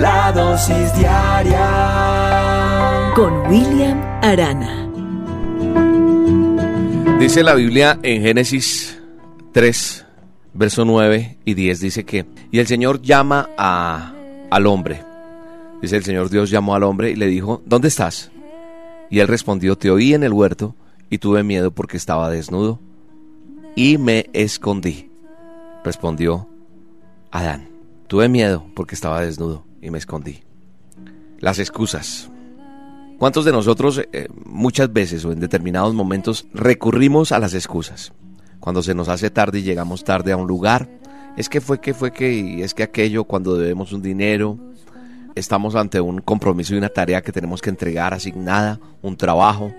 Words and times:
La 0.00 0.30
dosis 0.30 0.94
diaria 0.98 1.62
con 3.14 3.32
William 3.48 3.98
Arana. 4.22 4.86
Dice 7.18 7.42
la 7.42 7.54
Biblia 7.54 7.98
en 8.02 8.20
Génesis 8.20 9.00
3, 9.52 10.06
verso 10.52 10.84
9 10.84 11.38
y 11.46 11.54
10, 11.54 11.80
dice 11.80 12.04
que, 12.04 12.26
y 12.50 12.58
el 12.58 12.66
Señor 12.66 13.00
llama 13.00 13.48
a, 13.56 14.12
al 14.50 14.66
hombre. 14.66 15.02
Dice 15.80 15.96
el 15.96 16.04
Señor 16.04 16.28
Dios 16.28 16.50
llamó 16.50 16.74
al 16.74 16.82
hombre 16.82 17.12
y 17.12 17.16
le 17.16 17.26
dijo, 17.28 17.62
¿dónde 17.64 17.88
estás? 17.88 18.30
Y 19.08 19.20
él 19.20 19.28
respondió, 19.28 19.78
te 19.78 19.90
oí 19.90 20.12
en 20.12 20.24
el 20.24 20.34
huerto 20.34 20.74
y 21.08 21.16
tuve 21.16 21.42
miedo 21.42 21.70
porque 21.70 21.96
estaba 21.96 22.28
desnudo 22.28 22.80
y 23.74 23.96
me 23.96 24.26
escondí. 24.34 25.10
Respondió 25.84 26.48
Adán, 27.30 27.70
tuve 28.08 28.28
miedo 28.28 28.66
porque 28.74 28.94
estaba 28.94 29.22
desnudo 29.22 29.64
y 29.86 29.90
me 29.90 29.98
escondí. 29.98 30.42
Las 31.38 31.58
excusas. 31.60 32.28
¿Cuántos 33.18 33.44
de 33.44 33.52
nosotros 33.52 34.02
eh, 34.12 34.28
muchas 34.44 34.92
veces 34.92 35.24
o 35.24 35.32
en 35.32 35.38
determinados 35.40 35.94
momentos 35.94 36.46
recurrimos 36.52 37.30
a 37.30 37.38
las 37.38 37.54
excusas? 37.54 38.12
Cuando 38.58 38.82
se 38.82 38.94
nos 38.94 39.08
hace 39.08 39.30
tarde 39.30 39.60
y 39.60 39.62
llegamos 39.62 40.02
tarde 40.02 40.32
a 40.32 40.36
un 40.36 40.48
lugar, 40.48 40.88
es 41.36 41.48
que 41.48 41.60
fue 41.60 41.80
que 41.80 41.94
fue 41.94 42.12
que 42.12 42.32
y 42.32 42.62
es 42.62 42.74
que 42.74 42.82
aquello 42.82 43.24
cuando 43.24 43.56
debemos 43.56 43.92
un 43.92 44.02
dinero, 44.02 44.58
estamos 45.36 45.76
ante 45.76 46.00
un 46.00 46.20
compromiso 46.20 46.74
y 46.74 46.78
una 46.78 46.88
tarea 46.88 47.22
que 47.22 47.32
tenemos 47.32 47.62
que 47.62 47.70
entregar 47.70 48.12
asignada, 48.12 48.80
un 49.02 49.16
trabajo, 49.16 49.72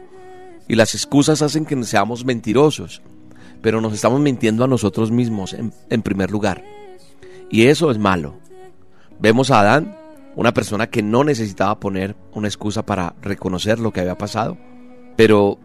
y 0.69 0.75
las 0.75 0.95
excusas 0.95 1.41
hacen 1.41 1.65
que 1.65 1.83
seamos 1.83 2.23
mentirosos, 2.23 3.01
pero 3.61 3.81
nos 3.81 3.93
estamos 3.93 4.21
mintiendo 4.21 4.63
a 4.63 4.67
nosotros 4.67 5.11
mismos 5.11 5.53
en 5.53 6.01
primer 6.01 6.31
lugar. 6.31 6.63
Y 7.49 7.65
eso 7.65 7.91
es 7.91 7.97
malo. 7.97 8.35
Vemos 9.19 9.51
a 9.51 9.61
Adán 9.61 9.96
una 10.37 10.53
persona 10.53 10.87
que 10.87 11.01
no 11.01 11.23
necesitaba 11.23 11.79
poner 11.79 12.15
una 12.31 12.47
excusa 12.47 12.85
para 12.85 13.15
reconocer 13.23 13.79
lo 13.79 13.91
que 13.91 14.01
había 14.01 14.19
pasado, 14.19 14.55
pero 15.15 15.57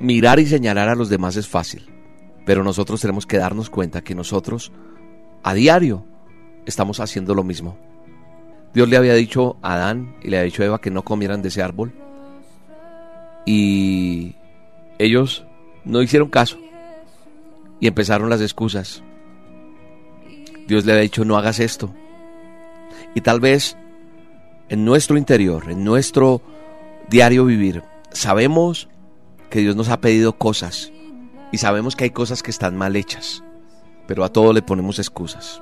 mirar 0.00 0.40
y 0.40 0.46
señalar 0.46 0.88
a 0.88 0.96
los 0.96 1.08
demás 1.08 1.36
es 1.36 1.46
fácil, 1.46 1.86
pero 2.44 2.64
nosotros 2.64 3.00
tenemos 3.00 3.26
que 3.26 3.38
darnos 3.38 3.70
cuenta 3.70 4.02
que 4.02 4.16
nosotros 4.16 4.72
a 5.44 5.54
diario 5.54 6.04
estamos 6.66 6.98
haciendo 6.98 7.32
lo 7.32 7.44
mismo. 7.44 7.78
Dios 8.74 8.88
le 8.88 8.96
había 8.96 9.14
dicho 9.14 9.56
a 9.62 9.74
Adán 9.74 10.16
y 10.20 10.30
le 10.30 10.38
había 10.38 10.46
dicho 10.46 10.64
a 10.64 10.66
Eva 10.66 10.80
que 10.80 10.90
no 10.90 11.04
comieran 11.04 11.40
de 11.40 11.48
ese 11.48 11.62
árbol 11.62 11.92
y 13.46 14.34
ellos 14.98 15.46
no 15.84 16.02
hicieron 16.02 16.28
caso 16.28 16.58
y 17.78 17.86
empezaron 17.86 18.30
las 18.30 18.40
excusas. 18.40 19.04
Dios 20.66 20.84
le 20.86 20.92
había 20.92 21.02
dicho 21.02 21.24
no 21.24 21.36
hagas 21.36 21.60
esto. 21.60 21.94
Y 23.14 23.20
tal 23.20 23.38
vez 23.38 23.76
en 24.72 24.86
nuestro 24.86 25.18
interior, 25.18 25.70
en 25.70 25.84
nuestro 25.84 26.40
diario 27.10 27.44
vivir, 27.44 27.82
sabemos 28.10 28.88
que 29.50 29.58
Dios 29.58 29.76
nos 29.76 29.90
ha 29.90 30.00
pedido 30.00 30.38
cosas 30.38 30.90
y 31.52 31.58
sabemos 31.58 31.94
que 31.94 32.04
hay 32.04 32.10
cosas 32.10 32.42
que 32.42 32.50
están 32.50 32.74
mal 32.78 32.96
hechas, 32.96 33.44
pero 34.06 34.24
a 34.24 34.30
todo 34.30 34.54
le 34.54 34.62
ponemos 34.62 34.98
excusas. 34.98 35.60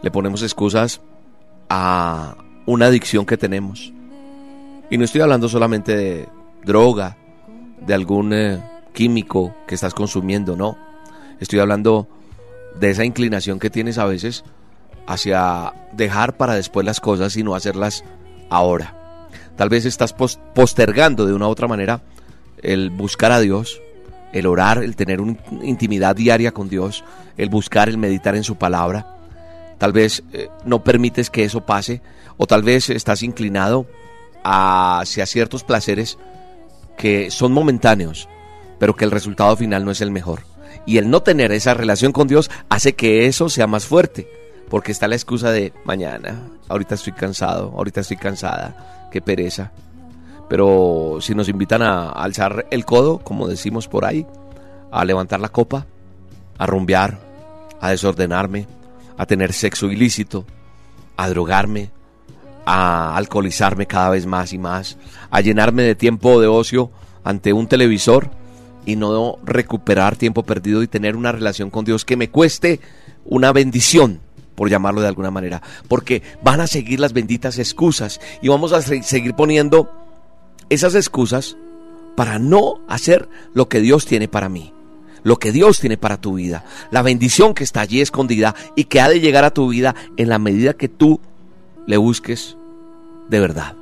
Le 0.00 0.12
ponemos 0.12 0.44
excusas 0.44 1.00
a 1.68 2.36
una 2.66 2.86
adicción 2.86 3.26
que 3.26 3.36
tenemos. 3.36 3.92
Y 4.90 4.96
no 4.96 5.04
estoy 5.04 5.22
hablando 5.22 5.48
solamente 5.48 5.96
de 5.96 6.28
droga, 6.64 7.16
de 7.84 7.94
algún 7.94 8.32
eh, 8.32 8.62
químico 8.92 9.56
que 9.66 9.74
estás 9.74 9.92
consumiendo, 9.92 10.54
no. 10.54 10.78
Estoy 11.40 11.58
hablando 11.58 12.06
de 12.78 12.90
esa 12.90 13.04
inclinación 13.04 13.58
que 13.58 13.70
tienes 13.70 13.98
a 13.98 14.04
veces 14.04 14.44
hacia 15.06 15.72
dejar 15.92 16.36
para 16.36 16.54
después 16.54 16.86
las 16.86 17.00
cosas 17.00 17.36
y 17.36 17.42
no 17.42 17.54
hacerlas 17.54 18.04
ahora. 18.50 18.94
Tal 19.56 19.68
vez 19.68 19.84
estás 19.84 20.12
postergando 20.12 21.26
de 21.26 21.32
una 21.32 21.46
u 21.46 21.50
otra 21.50 21.68
manera 21.68 22.02
el 22.62 22.90
buscar 22.90 23.30
a 23.30 23.40
Dios, 23.40 23.80
el 24.32 24.46
orar, 24.46 24.78
el 24.78 24.96
tener 24.96 25.20
una 25.20 25.36
intimidad 25.62 26.16
diaria 26.16 26.52
con 26.52 26.68
Dios, 26.68 27.04
el 27.36 27.50
buscar, 27.50 27.88
el 27.88 27.98
meditar 27.98 28.34
en 28.34 28.44
su 28.44 28.56
palabra. 28.56 29.16
Tal 29.78 29.92
vez 29.92 30.24
eh, 30.32 30.48
no 30.64 30.82
permites 30.82 31.30
que 31.30 31.44
eso 31.44 31.60
pase 31.60 32.00
o 32.36 32.46
tal 32.46 32.62
vez 32.62 32.90
estás 32.90 33.22
inclinado 33.22 33.86
hacia 34.42 35.26
ciertos 35.26 35.62
placeres 35.62 36.18
que 36.96 37.30
son 37.30 37.52
momentáneos, 37.52 38.28
pero 38.78 38.96
que 38.96 39.04
el 39.04 39.10
resultado 39.10 39.56
final 39.56 39.84
no 39.84 39.90
es 39.90 40.00
el 40.00 40.10
mejor. 40.10 40.42
Y 40.86 40.98
el 40.98 41.10
no 41.10 41.22
tener 41.22 41.52
esa 41.52 41.74
relación 41.74 42.12
con 42.12 42.28
Dios 42.28 42.50
hace 42.68 42.94
que 42.94 43.26
eso 43.26 43.48
sea 43.48 43.66
más 43.66 43.86
fuerte 43.86 44.28
porque 44.74 44.90
está 44.90 45.06
la 45.06 45.14
excusa 45.14 45.52
de 45.52 45.72
mañana, 45.84 46.48
ahorita 46.68 46.96
estoy 46.96 47.12
cansado, 47.12 47.72
ahorita 47.76 48.00
estoy 48.00 48.16
cansada, 48.16 49.06
qué 49.12 49.22
pereza. 49.22 49.70
Pero 50.48 51.18
si 51.20 51.32
nos 51.32 51.48
invitan 51.48 51.80
a 51.80 52.10
alzar 52.10 52.66
el 52.72 52.84
codo, 52.84 53.20
como 53.20 53.46
decimos 53.46 53.86
por 53.86 54.04
ahí, 54.04 54.26
a 54.90 55.04
levantar 55.04 55.38
la 55.38 55.50
copa, 55.50 55.86
a 56.58 56.66
rumbear, 56.66 57.20
a 57.80 57.90
desordenarme, 57.90 58.66
a 59.16 59.26
tener 59.26 59.52
sexo 59.52 59.86
ilícito, 59.92 60.44
a 61.16 61.28
drogarme, 61.28 61.92
a 62.66 63.16
alcoholizarme 63.16 63.86
cada 63.86 64.10
vez 64.10 64.26
más 64.26 64.52
y 64.52 64.58
más, 64.58 64.98
a 65.30 65.40
llenarme 65.40 65.84
de 65.84 65.94
tiempo 65.94 66.40
de 66.40 66.48
ocio 66.48 66.90
ante 67.22 67.52
un 67.52 67.68
televisor 67.68 68.28
y 68.86 68.96
no 68.96 69.38
recuperar 69.44 70.16
tiempo 70.16 70.42
perdido 70.42 70.82
y 70.82 70.88
tener 70.88 71.14
una 71.14 71.30
relación 71.30 71.70
con 71.70 71.84
Dios 71.84 72.04
que 72.04 72.16
me 72.16 72.28
cueste 72.28 72.80
una 73.24 73.52
bendición 73.52 74.23
por 74.54 74.70
llamarlo 74.70 75.00
de 75.00 75.08
alguna 75.08 75.30
manera, 75.30 75.62
porque 75.88 76.22
van 76.42 76.60
a 76.60 76.66
seguir 76.66 77.00
las 77.00 77.12
benditas 77.12 77.58
excusas 77.58 78.20
y 78.42 78.48
vamos 78.48 78.72
a 78.72 78.82
seguir 78.82 79.34
poniendo 79.34 79.90
esas 80.68 80.94
excusas 80.94 81.56
para 82.16 82.38
no 82.38 82.80
hacer 82.88 83.28
lo 83.52 83.68
que 83.68 83.80
Dios 83.80 84.06
tiene 84.06 84.28
para 84.28 84.48
mí, 84.48 84.72
lo 85.22 85.38
que 85.38 85.52
Dios 85.52 85.80
tiene 85.80 85.96
para 85.96 86.20
tu 86.20 86.34
vida, 86.34 86.64
la 86.90 87.02
bendición 87.02 87.54
que 87.54 87.64
está 87.64 87.80
allí 87.80 88.00
escondida 88.00 88.54
y 88.76 88.84
que 88.84 89.00
ha 89.00 89.08
de 89.08 89.20
llegar 89.20 89.44
a 89.44 89.52
tu 89.52 89.68
vida 89.68 89.94
en 90.16 90.28
la 90.28 90.38
medida 90.38 90.74
que 90.74 90.88
tú 90.88 91.20
le 91.86 91.96
busques 91.96 92.56
de 93.28 93.40
verdad. 93.40 93.74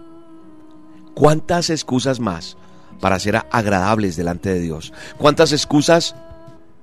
¿Cuántas 1.14 1.68
excusas 1.68 2.20
más 2.20 2.56
para 3.00 3.18
ser 3.18 3.42
agradables 3.50 4.16
delante 4.16 4.52
de 4.52 4.60
Dios? 4.60 4.92
¿Cuántas 5.18 5.52
excusas 5.52 6.14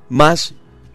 más 0.08 0.54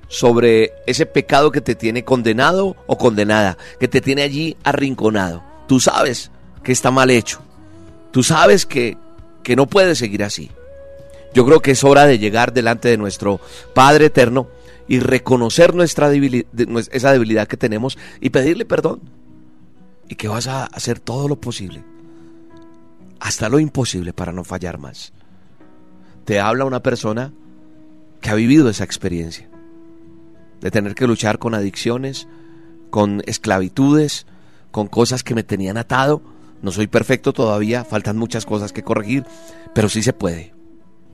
sobre 0.09 0.73
ese 0.87 1.07
pecado 1.07 1.51
que 1.51 1.61
te 1.61 1.75
tiene 1.75 2.05
condenado 2.05 2.77
o 2.87 2.99
condenada, 2.99 3.59
que 3.79 3.89
te 3.89 4.01
tiene 4.01 4.23
allí 4.23 4.57
arrinconado. 4.65 5.43
Tú 5.67 5.81
sabes 5.81 6.31
que 6.63 6.73
está 6.73 6.91
mal 6.91 7.11
hecho. 7.11 7.41
Tú 8.11 8.23
sabes 8.23 8.67
que, 8.67 8.97
que 9.43 9.57
no 9.57 9.67
puedes 9.67 9.99
seguir 9.99 10.23
así. 10.23 10.51
Yo 11.35 11.45
creo 11.45 11.61
que 11.61 11.73
es 11.73 11.83
hora 11.83 12.07
de 12.07 12.19
llegar 12.19 12.53
delante 12.53 12.89
de 12.89 12.97
nuestro 12.97 13.41
Padre 13.75 14.07
Eterno 14.07 14.49
y 14.87 15.01
reconocer 15.01 15.75
nuestra 15.75 16.09
debilidad, 16.09 16.47
esa 16.93 17.13
debilidad 17.13 17.49
que 17.49 17.57
tenemos 17.57 17.99
y 18.21 18.31
pedirle 18.31 18.65
perdón. 18.65 19.01
Y 20.09 20.17
que 20.17 20.29
vas 20.29 20.47
a 20.47 20.67
hacer 20.67 21.01
todo 21.01 21.29
lo 21.29 21.41
posible, 21.41 21.83
hasta 23.21 23.49
lo 23.49 23.59
imposible 23.59 24.13
para 24.13 24.33
no 24.33 24.45
fallar 24.45 24.79
más. 24.79 25.15
Te 26.27 26.41
habla 26.41 26.67
una 26.67 26.83
persona 26.83 27.33
que 28.21 28.29
ha 28.29 28.35
vivido 28.35 28.69
esa 28.69 28.85
experiencia 28.85 29.49
de 30.65 30.71
tener 30.71 30.95
que 30.95 31.07
luchar 31.07 31.39
con 31.39 31.55
adicciones, 31.55 32.27
con 32.89 33.23
esclavitudes, 33.27 34.27
con 34.71 34.89
cosas 34.89 35.23
que 35.23 35.35
me 35.35 35.43
tenían 35.43 35.77
atado. 35.77 36.23
No 36.63 36.73
soy 36.73 36.87
perfecto 36.87 37.35
todavía, 37.35 37.85
faltan 37.85 38.17
muchas 38.17 38.47
cosas 38.47 38.73
que 38.73 38.83
corregir, 38.83 39.27
pero 39.75 39.91
sí 39.91 40.03
se 40.03 40.15
puede. 40.15 40.55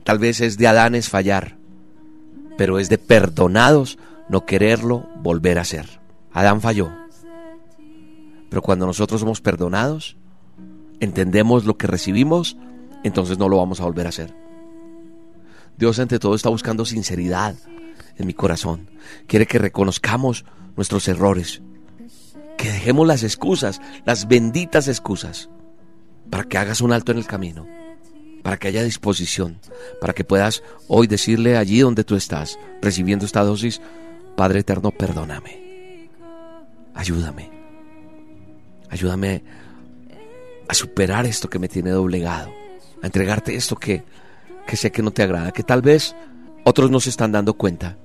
Tal 0.05 0.19
vez 0.19 0.39
es 0.39 0.57
de 0.57 0.67
Adán 0.67 0.95
es 0.95 1.09
fallar, 1.09 1.57
pero 2.57 2.79
es 2.79 2.87
de 2.87 2.97
perdonados 2.97 3.97
no 4.29 4.45
quererlo 4.45 5.09
volver 5.17 5.57
a 5.57 5.63
hacer. 5.63 5.99
Adán 6.31 6.61
falló. 6.61 6.89
Pero 8.49 8.61
cuando 8.61 8.85
nosotros 8.85 9.19
somos 9.19 9.41
perdonados, 9.41 10.15
entendemos 11.01 11.65
lo 11.65 11.75
que 11.75 11.87
recibimos, 11.87 12.55
entonces 13.03 13.37
no 13.37 13.49
lo 13.49 13.57
vamos 13.57 13.81
a 13.81 13.83
volver 13.83 14.05
a 14.05 14.09
hacer. 14.09 14.33
Dios 15.77 15.99
ante 15.99 16.19
todo 16.19 16.35
está 16.35 16.47
buscando 16.47 16.85
sinceridad, 16.85 17.57
en 18.17 18.27
mi 18.27 18.33
corazón. 18.33 18.89
Quiere 19.27 19.47
que 19.47 19.59
reconozcamos 19.59 20.45
nuestros 20.75 21.07
errores. 21.07 21.61
Que 22.57 22.71
dejemos 22.71 23.07
las 23.07 23.23
excusas, 23.23 23.81
las 24.05 24.27
benditas 24.27 24.87
excusas, 24.87 25.49
para 26.29 26.43
que 26.43 26.57
hagas 26.57 26.81
un 26.81 26.93
alto 26.93 27.11
en 27.11 27.17
el 27.17 27.25
camino, 27.25 27.67
para 28.43 28.57
que 28.57 28.67
haya 28.67 28.83
disposición, 28.83 29.59
para 29.99 30.13
que 30.13 30.23
puedas 30.23 30.63
hoy 30.87 31.07
decirle 31.07 31.57
allí 31.57 31.79
donde 31.79 32.03
tú 32.03 32.15
estás, 32.15 32.59
recibiendo 32.81 33.25
esta 33.25 33.43
dosis, 33.43 33.81
Padre 34.35 34.59
Eterno, 34.59 34.91
perdóname, 34.91 36.09
ayúdame, 36.93 37.49
ayúdame 38.89 39.43
a 40.67 40.73
superar 40.73 41.25
esto 41.25 41.49
que 41.49 41.59
me 41.59 41.67
tiene 41.67 41.91
doblegado, 41.91 42.51
a 43.01 43.05
entregarte 43.05 43.55
esto 43.55 43.75
que, 43.75 44.03
que 44.65 44.77
sé 44.77 44.91
que 44.91 45.01
no 45.01 45.11
te 45.11 45.23
agrada, 45.23 45.51
que 45.51 45.63
tal 45.63 45.81
vez 45.81 46.15
otros 46.63 46.91
no 46.91 46.99
se 46.99 47.09
están 47.09 47.31
dando 47.31 47.55
cuenta, 47.55 47.97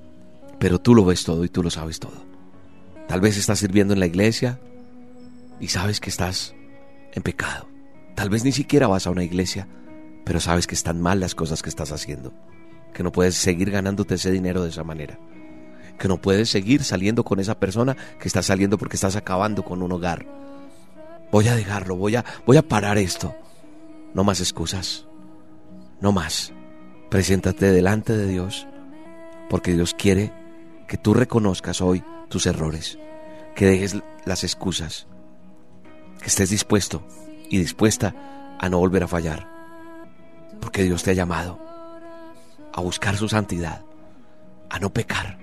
pero 0.59 0.79
tú 0.79 0.95
lo 0.95 1.05
ves 1.05 1.23
todo 1.23 1.45
y 1.45 1.49
tú 1.49 1.63
lo 1.63 1.69
sabes 1.69 1.99
todo. 1.99 2.25
Tal 3.07 3.21
vez 3.21 3.37
estás 3.37 3.59
sirviendo 3.59 3.93
en 3.93 3.99
la 3.99 4.05
iglesia 4.05 4.59
y 5.59 5.67
sabes 5.69 5.99
que 5.99 6.09
estás 6.09 6.55
en 7.13 7.23
pecado. 7.23 7.67
Tal 8.15 8.29
vez 8.29 8.43
ni 8.43 8.51
siquiera 8.51 8.87
vas 8.87 9.07
a 9.07 9.11
una 9.11 9.23
iglesia, 9.23 9.67
pero 10.25 10.39
sabes 10.39 10.67
que 10.67 10.75
están 10.75 11.01
mal 11.01 11.19
las 11.19 11.35
cosas 11.35 11.61
que 11.61 11.69
estás 11.69 11.91
haciendo. 11.91 12.33
Que 12.93 13.03
no 13.03 13.11
puedes 13.11 13.35
seguir 13.35 13.69
ganándote 13.69 14.15
ese 14.15 14.31
dinero 14.31 14.63
de 14.63 14.69
esa 14.69 14.83
manera. 14.83 15.19
Que 15.99 16.07
no 16.07 16.19
puedes 16.19 16.49
seguir 16.49 16.83
saliendo 16.83 17.23
con 17.23 17.39
esa 17.39 17.59
persona 17.59 17.95
que 18.19 18.27
está 18.27 18.41
saliendo 18.41 18.77
porque 18.77 18.97
estás 18.97 19.15
acabando 19.15 19.63
con 19.63 19.83
un 19.83 19.91
hogar. 19.91 20.25
Voy 21.31 21.47
a 21.47 21.55
dejarlo, 21.55 21.95
voy 21.95 22.15
a, 22.15 22.25
voy 22.45 22.57
a 22.57 22.67
parar 22.67 22.97
esto. 22.97 23.35
No 24.13 24.23
más 24.23 24.39
excusas. 24.39 25.05
No 26.01 26.11
más. 26.11 26.53
Preséntate 27.09 27.71
delante 27.71 28.17
de 28.17 28.27
Dios, 28.27 28.67
porque 29.49 29.73
Dios 29.73 29.93
quiere 29.93 30.33
que 30.89 30.97
tú 30.97 31.13
reconozcas 31.13 31.79
hoy 31.79 32.03
tus 32.27 32.45
errores, 32.45 32.99
que 33.55 33.65
dejes 33.65 33.95
las 34.25 34.43
excusas, 34.43 35.07
que 36.19 36.27
estés 36.27 36.49
dispuesto 36.49 37.07
y 37.49 37.59
dispuesta 37.59 38.13
a 38.59 38.67
no 38.67 38.79
volver 38.79 39.03
a 39.03 39.07
fallar, 39.07 39.47
porque 40.59 40.83
Dios 40.83 41.03
te 41.03 41.11
ha 41.11 41.13
llamado 41.13 41.59
a 42.73 42.81
buscar 42.81 43.15
su 43.15 43.29
santidad, 43.29 43.85
a 44.69 44.77
no 44.79 44.91
pecar, 44.91 45.39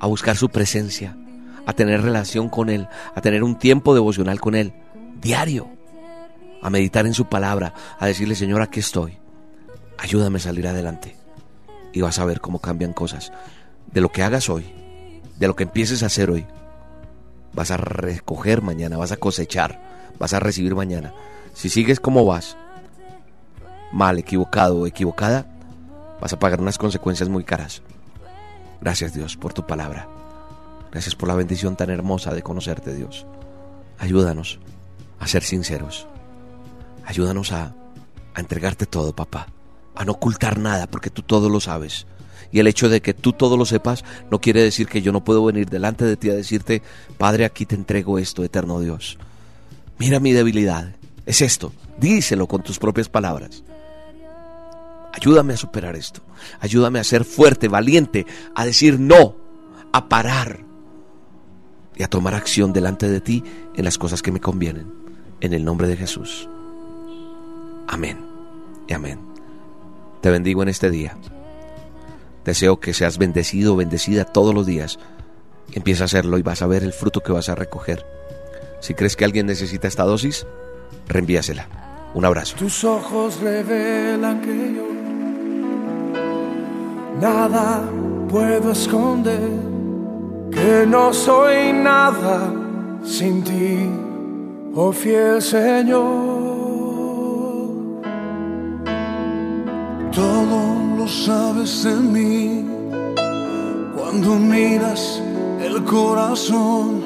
a 0.00 0.06
buscar 0.08 0.36
su 0.36 0.48
presencia, 0.48 1.16
a 1.64 1.74
tener 1.74 2.02
relación 2.02 2.48
con 2.48 2.70
Él, 2.70 2.88
a 3.14 3.20
tener 3.20 3.44
un 3.44 3.56
tiempo 3.56 3.94
devocional 3.94 4.40
con 4.40 4.56
Él, 4.56 4.72
diario, 5.20 5.70
a 6.60 6.70
meditar 6.70 7.06
en 7.06 7.14
su 7.14 7.26
palabra, 7.26 7.72
a 8.00 8.06
decirle, 8.06 8.34
Señor, 8.34 8.62
aquí 8.62 8.80
estoy 8.80 9.16
ayúdame 9.98 10.38
a 10.38 10.40
salir 10.40 10.66
adelante. 10.66 11.16
Y 11.92 12.00
vas 12.00 12.18
a 12.18 12.24
ver 12.24 12.40
cómo 12.40 12.60
cambian 12.60 12.92
cosas. 12.92 13.32
De 13.92 14.00
lo 14.00 14.10
que 14.10 14.22
hagas 14.22 14.48
hoy, 14.48 14.64
de 15.38 15.46
lo 15.46 15.56
que 15.56 15.64
empieces 15.64 16.02
a 16.02 16.06
hacer 16.06 16.30
hoy, 16.30 16.46
vas 17.52 17.70
a 17.70 17.76
recoger 17.76 18.62
mañana, 18.62 18.96
vas 18.96 19.12
a 19.12 19.16
cosechar, 19.16 19.80
vas 20.18 20.32
a 20.32 20.40
recibir 20.40 20.74
mañana. 20.74 21.12
Si 21.54 21.68
sigues 21.68 22.00
como 22.00 22.24
vas, 22.24 22.56
mal, 23.92 24.18
equivocado 24.18 24.78
o 24.78 24.86
equivocada, 24.86 25.46
vas 26.20 26.32
a 26.32 26.38
pagar 26.38 26.60
unas 26.60 26.78
consecuencias 26.78 27.28
muy 27.28 27.44
caras. 27.44 27.82
Gracias 28.80 29.12
Dios 29.12 29.36
por 29.36 29.52
tu 29.52 29.66
palabra. 29.66 30.08
Gracias 30.92 31.14
por 31.14 31.28
la 31.28 31.34
bendición 31.34 31.76
tan 31.76 31.90
hermosa 31.90 32.32
de 32.32 32.42
conocerte 32.42 32.94
Dios. 32.94 33.26
Ayúdanos 33.98 34.60
a 35.18 35.26
ser 35.26 35.42
sinceros. 35.42 36.06
Ayúdanos 37.04 37.52
a, 37.52 37.74
a 38.34 38.40
entregarte 38.40 38.86
todo, 38.86 39.14
papá 39.14 39.48
a 39.98 40.04
no 40.04 40.12
ocultar 40.12 40.58
nada, 40.58 40.86
porque 40.86 41.10
tú 41.10 41.22
todo 41.22 41.50
lo 41.50 41.58
sabes. 41.58 42.06
Y 42.52 42.60
el 42.60 42.68
hecho 42.68 42.88
de 42.88 43.02
que 43.02 43.14
tú 43.14 43.32
todo 43.32 43.56
lo 43.56 43.66
sepas 43.66 44.04
no 44.30 44.40
quiere 44.40 44.62
decir 44.62 44.86
que 44.86 45.02
yo 45.02 45.10
no 45.10 45.24
puedo 45.24 45.44
venir 45.44 45.68
delante 45.68 46.04
de 46.04 46.16
ti 46.16 46.30
a 46.30 46.34
decirte, 46.34 46.82
Padre, 47.18 47.44
aquí 47.44 47.66
te 47.66 47.74
entrego 47.74 48.18
esto, 48.18 48.44
eterno 48.44 48.78
Dios. 48.78 49.18
Mira 49.98 50.20
mi 50.20 50.32
debilidad. 50.32 50.94
Es 51.26 51.42
esto. 51.42 51.72
Díselo 51.98 52.46
con 52.46 52.62
tus 52.62 52.78
propias 52.78 53.08
palabras. 53.08 53.64
Ayúdame 55.12 55.54
a 55.54 55.58
superar 55.58 55.96
esto. 55.96 56.20
Ayúdame 56.60 57.00
a 57.00 57.04
ser 57.04 57.24
fuerte, 57.24 57.66
valiente, 57.66 58.24
a 58.54 58.64
decir 58.64 59.00
no, 59.00 59.34
a 59.92 60.08
parar 60.08 60.60
y 61.96 62.04
a 62.04 62.08
tomar 62.08 62.34
acción 62.34 62.72
delante 62.72 63.08
de 63.08 63.20
ti 63.20 63.42
en 63.74 63.84
las 63.84 63.98
cosas 63.98 64.22
que 64.22 64.30
me 64.30 64.40
convienen. 64.40 64.86
En 65.40 65.52
el 65.54 65.64
nombre 65.64 65.88
de 65.88 65.96
Jesús. 65.96 66.48
Amén 67.88 68.18
y 68.86 68.92
amén. 68.92 69.27
Te 70.20 70.30
bendigo 70.30 70.62
en 70.62 70.68
este 70.68 70.90
día. 70.90 71.16
Deseo 72.44 72.80
que 72.80 72.94
seas 72.94 73.18
bendecido 73.18 73.76
bendecida 73.76 74.24
todos 74.24 74.54
los 74.54 74.66
días. 74.66 74.98
Empieza 75.72 76.04
a 76.04 76.06
hacerlo 76.06 76.38
y 76.38 76.42
vas 76.42 76.62
a 76.62 76.66
ver 76.66 76.82
el 76.82 76.92
fruto 76.92 77.20
que 77.20 77.32
vas 77.32 77.48
a 77.48 77.54
recoger. 77.54 78.06
Si 78.80 78.94
crees 78.94 79.16
que 79.16 79.24
alguien 79.24 79.46
necesita 79.46 79.88
esta 79.88 80.04
dosis, 80.04 80.46
reenvíasela. 81.08 81.68
Un 82.14 82.24
abrazo. 82.24 82.56
Tus 82.56 82.84
ojos 82.84 83.40
revelan 83.40 84.40
que 84.40 84.74
yo 84.74 84.88
nada 87.20 87.82
puedo 88.28 88.72
esconder, 88.72 89.50
que 90.50 90.86
no 90.86 91.12
soy 91.12 91.72
nada 91.72 92.52
sin 93.04 93.42
ti, 93.42 93.90
oh 94.74 94.92
fiel 94.92 95.42
Señor. 95.42 96.37
Todo 100.18 100.60
lo 100.96 101.06
sabes 101.06 101.84
de 101.84 101.94
mí 101.94 102.66
cuando 103.96 104.34
miras 104.34 105.22
el 105.60 105.84
corazón. 105.84 107.04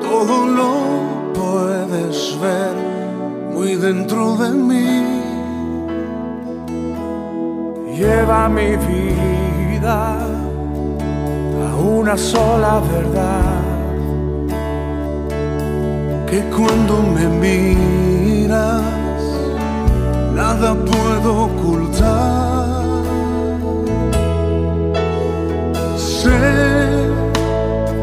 Todo 0.00 0.46
lo 0.46 0.72
puedes 1.34 2.16
ver 2.40 2.74
muy 3.52 3.74
dentro 3.74 4.36
de 4.38 4.50
mí. 4.52 5.22
Lleva 7.94 8.48
mi 8.48 8.70
vida 8.86 10.16
a 11.66 11.76
una 11.76 12.16
sola 12.16 12.80
verdad. 12.94 13.60
Que 16.26 16.40
cuando 16.56 17.02
me 17.14 17.26
miras 17.44 18.82
nada 20.34 20.74
puedo 20.74 21.44
ocultar. 21.44 21.81
Sé 26.22 26.30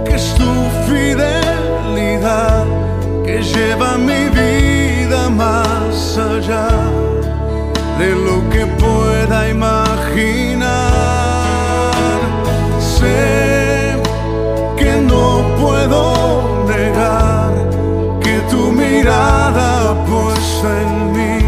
que 0.04 0.16
es 0.16 0.36
tu 0.36 0.51
fidelidad 0.90 2.66
que 3.23 3.42
lleva 3.42 3.97
mi 3.97 4.28
vida 4.28 5.30
más 5.30 6.18
allá 6.18 6.68
de 7.97 8.09
lo 8.26 8.49
que 8.49 8.66
pueda 8.83 9.47
imaginar. 9.47 10.68
Sé 12.97 13.95
que 14.76 14.92
no 15.11 15.56
puedo 15.61 16.66
negar 16.68 17.54
que 18.19 18.35
tu 18.52 18.73
mirada 18.73 19.95
puesta 20.06 20.69
en 20.81 21.14
mí 21.14 21.40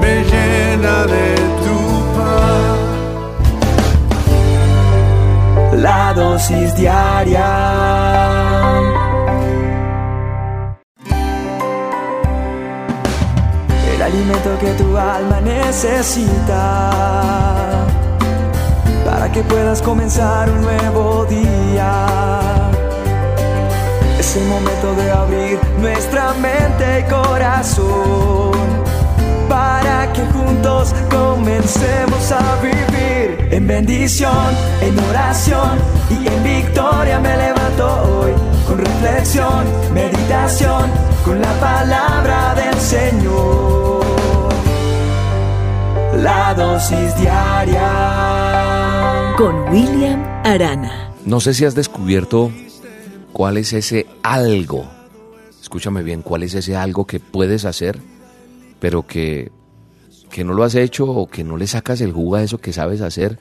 de 0.00 0.24
tu 0.24 1.28
paz. 1.28 1.37
Diaria. 6.76 7.50
El 13.92 14.02
alimento 14.02 14.50
que 14.60 14.72
tu 14.74 14.96
alma 14.96 15.40
necesita 15.40 16.90
para 19.04 19.32
que 19.32 19.42
puedas 19.42 19.82
comenzar 19.82 20.48
un 20.50 20.62
nuevo 20.62 21.24
día. 21.24 22.06
Es 24.18 24.36
el 24.36 24.44
momento 24.46 24.94
de 24.94 25.10
abrir 25.10 25.58
nuestra 25.80 26.34
mente 26.34 27.00
y 27.00 27.04
corazón 27.10 28.07
bendición, 33.78 34.56
en 34.80 34.98
oración 34.98 35.78
y 36.10 36.26
en 36.26 36.42
victoria 36.42 37.20
me 37.20 37.36
levanto 37.36 37.86
hoy 38.02 38.32
con 38.66 38.78
reflexión, 38.78 39.64
meditación, 39.94 40.90
con 41.24 41.40
la 41.40 41.52
palabra 41.60 42.56
del 42.56 42.74
Señor. 42.74 44.02
La 46.16 46.54
dosis 46.54 47.16
diaria 47.20 47.84
con 49.36 49.54
William 49.70 50.24
Arana. 50.44 51.12
No 51.24 51.38
sé 51.38 51.54
si 51.54 51.64
has 51.64 51.76
descubierto 51.76 52.50
cuál 53.32 53.58
es 53.58 53.72
ese 53.72 54.06
algo. 54.24 54.88
Escúchame 55.60 56.02
bien, 56.02 56.22
cuál 56.22 56.42
es 56.42 56.54
ese 56.54 56.74
algo 56.74 57.06
que 57.06 57.20
puedes 57.20 57.64
hacer 57.64 58.00
pero 58.80 59.06
que, 59.06 59.50
que 60.30 60.44
no 60.44 60.54
lo 60.54 60.64
has 60.64 60.74
hecho 60.74 61.04
o 61.10 61.28
que 61.28 61.44
no 61.44 61.56
le 61.56 61.66
sacas 61.66 62.00
el 62.00 62.12
jugo 62.12 62.36
a 62.36 62.42
eso 62.44 62.58
que 62.58 62.72
sabes 62.72 63.00
hacer, 63.00 63.40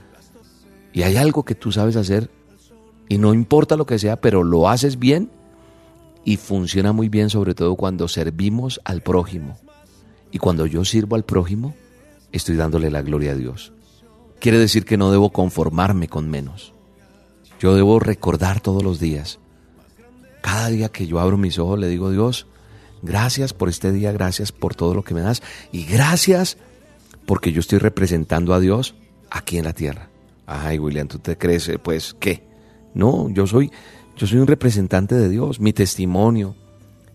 y 0.98 1.04
hay 1.04 1.16
algo 1.16 1.46
que 1.46 1.54
tú 1.54 1.72
sabes 1.72 1.96
hacer, 1.96 2.32
y 3.08 3.20
no 3.20 3.36
importa 3.36 3.76
lo 3.76 3.86
que 3.86 4.00
sea, 4.00 4.20
pero 4.20 4.44
lo 4.44 4.68
haces 4.68 4.98
bien, 4.98 5.30
y 6.26 6.38
funciona 6.38 6.92
muy 6.92 7.08
bien 7.08 7.30
sobre 7.30 7.54
todo 7.54 7.76
cuando 7.76 8.08
servimos 8.08 8.82
al 8.84 9.02
prójimo. 9.02 9.60
Y 10.32 10.40
cuando 10.40 10.66
yo 10.66 10.84
sirvo 10.86 11.16
al 11.16 11.24
prójimo, 11.24 11.76
estoy 12.32 12.56
dándole 12.56 12.90
la 12.90 13.04
gloria 13.04 13.34
a 13.34 13.36
Dios. 13.36 13.74
Quiere 14.40 14.58
decir 14.58 14.86
que 14.86 14.98
no 14.98 15.12
debo 15.12 15.32
conformarme 15.32 16.08
con 16.08 16.32
menos. 16.32 16.74
Yo 17.60 17.76
debo 17.76 18.00
recordar 18.00 18.60
todos 18.60 18.82
los 18.82 19.00
días. 19.00 19.38
Cada 20.42 20.70
día 20.70 20.90
que 20.90 21.06
yo 21.06 21.20
abro 21.20 21.38
mis 21.38 21.60
ojos 21.60 21.78
le 21.78 21.90
digo, 21.90 22.10
Dios, 22.10 22.48
gracias 23.04 23.54
por 23.54 23.70
este 23.70 23.92
día, 23.92 24.12
gracias 24.12 24.52
por 24.52 24.74
todo 24.74 24.96
lo 24.96 25.04
que 25.04 25.14
me 25.14 25.22
das 25.22 25.44
y 25.72 25.86
gracias 25.86 26.58
porque 27.28 27.52
yo 27.52 27.60
estoy 27.60 27.78
representando 27.78 28.56
a 28.56 28.60
Dios 28.60 28.96
aquí 29.30 29.60
en 29.60 29.66
la 29.66 29.74
tierra. 29.74 30.10
Ay, 30.48 30.80
William, 30.80 31.10
¿tú 31.10 31.20
te 31.20 31.38
crees, 31.38 31.68
eh, 31.68 31.78
pues, 31.78 32.16
qué? 32.18 32.42
No, 32.94 33.30
yo 33.30 33.46
soy, 33.46 33.70
yo 34.16 34.26
soy 34.26 34.40
un 34.40 34.48
representante 34.48 35.14
de 35.14 35.28
Dios, 35.28 35.60
mi 35.60 35.74
testimonio, 35.74 36.56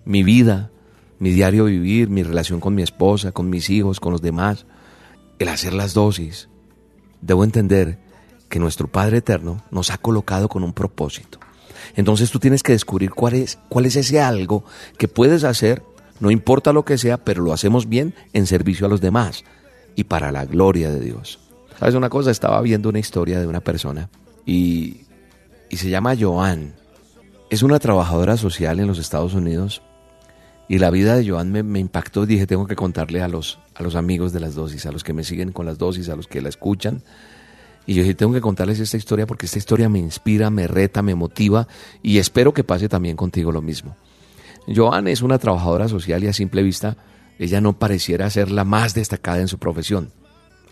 mi 0.05 0.23
vida, 0.23 0.71
mi 1.19 1.31
diario 1.31 1.65
vivir, 1.65 2.11
mi 2.11 2.23
relación 2.23 2.61
con 2.61 2.75
mi 2.75 2.83
esposa, 2.83 3.33
con 3.33 3.49
mis 3.49 3.71
hijos, 3.71 4.01
con 4.01 4.13
los 4.13 4.21
demás, 4.21 4.67
el 5.39 5.49
hacer 5.49 5.73
las 5.73 5.95
dosis. 5.95 6.51
Debo 7.23 7.43
entender 7.43 7.99
que 8.51 8.59
nuestro 8.59 8.87
Padre 8.87 9.19
Eterno 9.19 9.65
nos 9.71 9.91
ha 9.91 9.97
colocado 9.97 10.51
con 10.51 10.63
un 10.63 10.75
propósito. 10.75 11.39
Entonces 11.97 12.31
tú 12.31 12.39
tienes 12.39 12.63
que 12.63 12.73
descubrir 12.73 13.13
cuál 13.13 13.35
es, 13.35 13.59
cuál 13.71 13.87
es 13.87 13.97
ese 13.97 14.21
algo 14.21 14.65
que 14.99 15.09
puedes 15.09 15.45
hacer, 15.45 15.83
no 16.21 16.31
importa 16.31 16.75
lo 16.75 16.85
que 16.85 16.99
sea, 16.99 17.25
pero 17.25 17.43
lo 17.43 17.55
hacemos 17.55 17.89
bien 17.89 18.15
en 18.35 18.47
servicio 18.47 18.85
a 18.85 18.91
los 18.91 19.01
demás 19.01 19.45
y 19.97 20.05
para 20.05 20.33
la 20.33 20.45
gloria 20.45 20.91
de 20.91 21.01
Dios. 21.01 21.39
¿Sabes 21.83 21.97
una 21.97 22.11
cosa? 22.11 22.31
Estaba 22.31 22.61
viendo 22.61 22.91
una 22.91 23.01
historia 23.01 23.41
de 23.41 23.49
una 23.49 23.59
persona 23.59 24.09
y, 24.47 24.99
y 25.69 25.79
se 25.79 25.91
llama 25.91 26.15
Joan. 26.17 26.75
Es 27.51 27.65
una 27.65 27.81
trabajadora 27.81 28.37
social 28.37 28.79
en 28.79 28.87
los 28.87 29.01
Estados 29.01 29.35
Unidos 29.35 29.83
y 30.69 30.79
la 30.79 30.91
vida 30.91 31.17
de 31.17 31.29
Joan 31.29 31.51
me, 31.51 31.65
me, 31.65 31.81
impactó. 31.81 32.25
Dije, 32.25 32.47
tengo 32.47 32.69
que 32.69 32.77
contarle 32.77 33.21
a 33.21 33.27
los, 33.27 33.59
a 33.75 33.83
los 33.83 33.97
amigos 33.97 34.33
de 34.33 34.39
las 34.39 34.55
dosis, 34.55 34.87
a 34.87 34.93
los 34.93 35.03
que 35.03 35.13
me 35.13 35.25
siguen 35.25 35.51
con 35.51 35.67
las 35.67 35.77
dosis, 35.77 36.09
a 36.09 36.15
los 36.15 36.29
que 36.29 36.41
la 36.41 36.51
escuchan. 36.51 37.03
Y 37.85 37.95
yo 37.95 38.03
dije, 38.03 38.15
tengo 38.15 38.33
que 38.33 38.41
contarles 38.41 38.79
esta 38.79 38.97
historia 38.97 39.27
porque 39.27 39.47
esta 39.47 39.59
historia 39.59 39.89
me 39.89 39.99
inspira, 39.99 40.51
me 40.51 40.69
reta, 40.69 41.03
me 41.03 41.17
motiva 41.17 41.67
y 42.01 42.19
espero 42.19 42.55
que 42.55 42.63
pase 42.63 42.89
también 42.89 43.17
contigo 43.17 43.51
lo 43.51 43.61
mismo. 43.61 43.97
Joan 44.73 45.09
es 45.09 45.21
una 45.21 45.41
trabajadora 45.41 45.89
social 45.89 46.23
y 46.23 46.29
a 46.29 46.33
simple 46.33 46.63
vista 46.63 46.97
ella 47.41 47.61
no 47.61 47.77
pareciera 47.77 48.31
ser 48.31 48.53
la 48.53 48.63
más 48.63 48.95
destacada 48.95 49.41
en 49.41 49.49
su 49.49 49.59
profesión. 49.59 50.13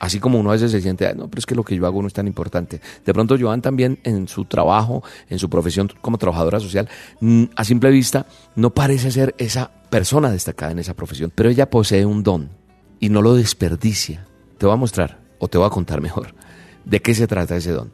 Así 0.01 0.19
como 0.19 0.41
uno 0.41 0.49
a 0.49 0.55
veces 0.55 0.71
se 0.73 0.81
siente, 0.81 1.15
no, 1.15 1.29
pero 1.29 1.39
es 1.39 1.47
que 1.47 1.55
lo 1.55 1.63
que 1.63 1.77
yo 1.77 1.87
hago 1.87 2.01
no 2.01 2.09
es 2.09 2.15
tan 2.15 2.27
importante. 2.27 2.81
De 3.05 3.13
pronto 3.13 3.37
Joan 3.39 3.61
también 3.61 3.99
en 4.03 4.29
su 4.29 4.47
trabajo, 4.47 5.05
en 5.29 5.39
su 5.39 5.51
profesión 5.51 5.93
como 6.01 6.17
trabajadora 6.17 6.59
social, 6.59 6.89
a 7.55 7.65
simple 7.65 7.91
vista 7.91 8.27
no 8.57 8.71
parece 8.71 9.11
ser 9.11 9.35
esa 9.37 9.71
persona 9.91 10.31
destacada 10.31 10.73
en 10.73 10.79
esa 10.79 10.95
profesión, 10.95 11.31
pero 11.35 11.51
ella 11.51 11.69
posee 11.69 12.07
un 12.07 12.23
don 12.23 12.49
y 12.99 13.11
no 13.11 13.21
lo 13.21 13.35
desperdicia. 13.35 14.27
Te 14.57 14.65
voy 14.65 14.73
a 14.73 14.79
mostrar, 14.79 15.21
o 15.39 15.49
te 15.49 15.59
voy 15.59 15.67
a 15.67 15.71
contar 15.71 16.01
mejor, 16.01 16.35
de 16.87 17.03
qué 17.03 17.15
se 17.15 17.27
trata 17.27 17.57
ese 17.57 17.73
don. 17.73 17.93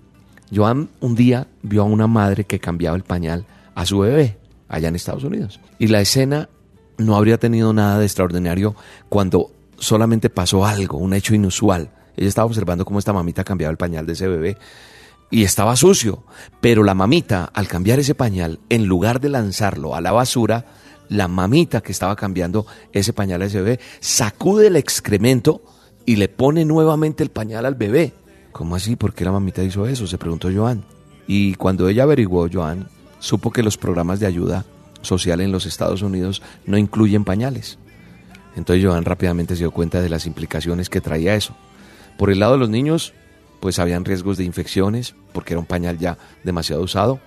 Joan 0.54 0.88
un 1.00 1.16
día 1.16 1.48
vio 1.62 1.82
a 1.82 1.86
una 1.86 2.06
madre 2.06 2.44
que 2.44 2.60
cambiaba 2.60 2.96
el 2.96 3.02
pañal 3.02 3.46
a 3.74 3.84
su 3.84 3.98
bebé 3.98 4.38
allá 4.68 4.88
en 4.88 4.94
Estados 4.94 5.24
Unidos. 5.24 5.58
Y 5.80 5.88
la 5.88 6.00
escena 6.00 6.48
no 6.98 7.16
habría 7.16 7.38
tenido 7.38 7.72
nada 7.72 7.98
de 7.98 8.04
extraordinario 8.04 8.76
cuando 9.08 9.50
solamente 9.78 10.30
pasó 10.30 10.64
algo, 10.64 10.98
un 10.98 11.14
hecho 11.14 11.34
inusual. 11.34 11.90
Ella 12.16 12.28
estaba 12.28 12.46
observando 12.46 12.84
cómo 12.84 12.98
esta 12.98 13.12
mamita 13.12 13.44
cambiaba 13.44 13.70
el 13.70 13.76
pañal 13.76 14.06
de 14.06 14.14
ese 14.14 14.28
bebé 14.28 14.58
y 15.30 15.42
estaba 15.42 15.76
sucio, 15.76 16.22
pero 16.60 16.82
la 16.82 16.94
mamita 16.94 17.50
al 17.52 17.68
cambiar 17.68 17.98
ese 17.98 18.14
pañal, 18.14 18.60
en 18.68 18.86
lugar 18.86 19.20
de 19.20 19.28
lanzarlo 19.28 19.94
a 19.94 20.00
la 20.00 20.12
basura, 20.12 20.66
la 21.08 21.28
mamita 21.28 21.80
que 21.80 21.92
estaba 21.92 22.16
cambiando 22.16 22.66
ese 22.92 23.12
pañal 23.12 23.42
a 23.42 23.46
ese 23.46 23.60
bebé 23.60 23.80
sacude 24.00 24.68
el 24.68 24.76
excremento 24.76 25.62
y 26.04 26.16
le 26.16 26.28
pone 26.28 26.64
nuevamente 26.64 27.22
el 27.22 27.30
pañal 27.30 27.66
al 27.66 27.74
bebé. 27.74 28.12
¿Cómo 28.52 28.76
así? 28.76 28.96
¿Por 28.96 29.12
qué 29.12 29.24
la 29.24 29.32
mamita 29.32 29.62
hizo 29.62 29.86
eso? 29.86 30.06
Se 30.06 30.18
preguntó 30.18 30.48
Joan. 30.54 30.84
Y 31.26 31.54
cuando 31.54 31.88
ella 31.88 32.04
averiguó, 32.04 32.48
Joan 32.50 32.88
supo 33.18 33.50
que 33.50 33.62
los 33.62 33.76
programas 33.76 34.20
de 34.20 34.26
ayuda 34.26 34.64
social 35.02 35.40
en 35.40 35.52
los 35.52 35.66
Estados 35.66 36.02
Unidos 36.02 36.42
no 36.64 36.78
incluyen 36.78 37.24
pañales. 37.24 37.78
Entonces 38.56 38.84
Joan 38.84 39.04
rápidamente 39.04 39.54
se 39.54 39.60
dio 39.60 39.72
cuenta 39.72 40.00
de 40.00 40.08
las 40.08 40.26
implicaciones 40.26 40.88
que 40.88 41.00
traía 41.00 41.34
eso. 41.34 41.54
Por 42.16 42.30
el 42.30 42.40
lado 42.40 42.52
de 42.52 42.58
los 42.58 42.70
niños, 42.70 43.12
pues 43.60 43.78
habían 43.78 44.04
riesgos 44.04 44.36
de 44.36 44.44
infecciones, 44.44 45.14
porque 45.32 45.54
era 45.54 45.60
un 45.60 45.66
pañal 45.66 45.98
ya 45.98 46.18
demasiado 46.44 46.82
usado. 46.82 47.20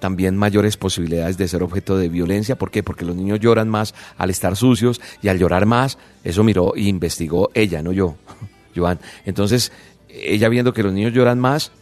También 0.00 0.36
mayores 0.36 0.76
posibilidades 0.76 1.38
de 1.38 1.48
ser 1.48 1.62
objeto 1.62 1.96
de 1.96 2.08
violencia. 2.08 2.56
¿Por 2.56 2.70
qué? 2.70 2.82
Porque 2.82 3.04
los 3.04 3.16
niños 3.16 3.40
lloran 3.40 3.68
más 3.68 3.94
al 4.16 4.30
estar 4.30 4.56
sucios 4.56 5.00
y 5.22 5.28
al 5.28 5.38
llorar 5.38 5.66
más, 5.66 5.98
eso 6.22 6.44
miró 6.44 6.74
e 6.76 6.82
investigó 6.82 7.50
ella, 7.54 7.82
no 7.82 7.92
yo, 7.92 8.16
Joan. 8.76 9.00
Entonces, 9.26 9.72
ella 10.08 10.48
viendo 10.48 10.72
que 10.72 10.82
los 10.82 10.92
niños 10.92 11.12
lloran 11.12 11.40
más 11.40 11.72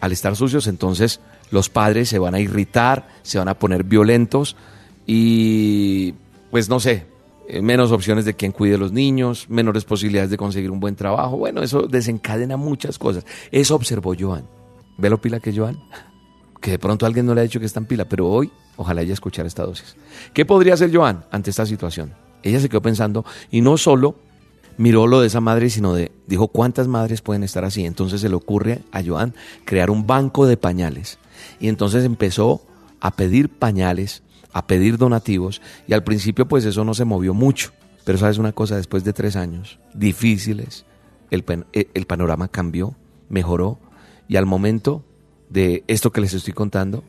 al 0.00 0.12
estar 0.12 0.36
sucios, 0.36 0.66
entonces 0.66 1.20
los 1.50 1.68
padres 1.68 2.08
se 2.08 2.18
van 2.18 2.34
a 2.34 2.40
irritar, 2.40 3.08
se 3.22 3.38
van 3.38 3.48
a 3.48 3.58
poner 3.58 3.84
violentos 3.84 4.56
y 5.06 6.14
pues 6.50 6.68
no 6.68 6.80
sé, 6.80 7.06
menos 7.60 7.92
opciones 7.92 8.24
de 8.24 8.34
quien 8.34 8.52
cuide 8.52 8.76
a 8.76 8.78
los 8.78 8.92
niños, 8.92 9.46
menores 9.48 9.84
posibilidades 9.84 10.30
de 10.30 10.36
conseguir 10.36 10.70
un 10.70 10.80
buen 10.80 10.96
trabajo. 10.96 11.36
Bueno, 11.36 11.62
eso 11.62 11.82
desencadena 11.82 12.56
muchas 12.56 12.98
cosas. 12.98 13.24
Eso 13.50 13.74
observó 13.74 14.14
Joan. 14.18 14.44
¿Ve 14.98 15.10
lo 15.10 15.20
pila 15.20 15.40
que 15.40 15.56
Joan? 15.56 15.78
Que 16.60 16.72
de 16.72 16.78
pronto 16.78 17.06
alguien 17.06 17.26
no 17.26 17.34
le 17.34 17.40
ha 17.40 17.44
dicho 17.44 17.60
que 17.60 17.66
está 17.66 17.80
en 17.80 17.86
pila, 17.86 18.04
pero 18.04 18.28
hoy 18.28 18.50
ojalá 18.76 19.02
ella 19.02 19.14
escuchara 19.14 19.48
esta 19.48 19.64
dosis. 19.64 19.96
¿Qué 20.32 20.44
podría 20.44 20.74
hacer 20.74 20.94
Joan 20.94 21.24
ante 21.30 21.50
esta 21.50 21.66
situación? 21.66 22.14
Ella 22.42 22.60
se 22.60 22.68
quedó 22.68 22.82
pensando 22.82 23.24
y 23.50 23.60
no 23.60 23.76
solo 23.76 24.16
miró 24.76 25.06
lo 25.06 25.20
de 25.20 25.26
esa 25.26 25.40
madre, 25.40 25.70
sino 25.70 25.94
de, 25.94 26.12
dijo, 26.26 26.48
¿cuántas 26.48 26.88
madres 26.88 27.20
pueden 27.20 27.42
estar 27.42 27.64
así? 27.64 27.84
Entonces 27.84 28.20
se 28.20 28.28
le 28.28 28.34
ocurre 28.34 28.82
a 28.92 29.02
Joan 29.02 29.34
crear 29.64 29.90
un 29.90 30.06
banco 30.06 30.46
de 30.46 30.56
pañales. 30.56 31.18
Y 31.60 31.68
entonces 31.68 32.04
empezó 32.04 32.62
a 33.00 33.12
pedir 33.12 33.48
pañales 33.48 34.22
a 34.52 34.66
pedir 34.66 34.98
donativos 34.98 35.60
y 35.86 35.92
al 35.92 36.04
principio 36.04 36.46
pues 36.46 36.64
eso 36.64 36.84
no 36.84 36.94
se 36.94 37.04
movió 37.04 37.34
mucho. 37.34 37.72
Pero 38.04 38.18
sabes 38.18 38.38
una 38.38 38.52
cosa, 38.52 38.76
después 38.76 39.04
de 39.04 39.12
tres 39.12 39.36
años 39.36 39.78
difíciles, 39.94 40.84
el, 41.30 41.44
eh, 41.72 41.88
el 41.94 42.06
panorama 42.06 42.48
cambió, 42.48 42.96
mejoró 43.28 43.78
y 44.28 44.36
al 44.36 44.46
momento 44.46 45.04
de 45.48 45.84
esto 45.86 46.10
que 46.10 46.20
les 46.20 46.34
estoy 46.34 46.52
contando, 46.52 47.04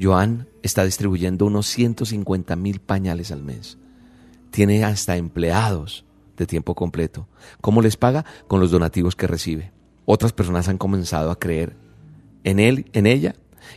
Joan 0.00 0.48
está 0.62 0.84
distribuyendo 0.84 1.46
unos 1.46 1.66
150 1.66 2.54
mil 2.56 2.80
pañales 2.80 3.32
al 3.32 3.42
mes. 3.42 3.78
Tiene 4.50 4.84
hasta 4.84 5.16
empleados 5.16 6.04
de 6.36 6.46
tiempo 6.46 6.74
completo. 6.74 7.26
¿Cómo 7.60 7.82
les 7.82 7.96
paga? 7.96 8.24
Con 8.46 8.60
los 8.60 8.70
donativos 8.70 9.16
que 9.16 9.26
recibe. 9.26 9.72
Otras 10.04 10.32
personas 10.32 10.68
han 10.68 10.78
comenzado 10.78 11.30
a 11.30 11.38
creer 11.38 11.76
en 12.44 12.60
él, 12.60 12.86
en 12.92 13.06
ella, 13.06 13.34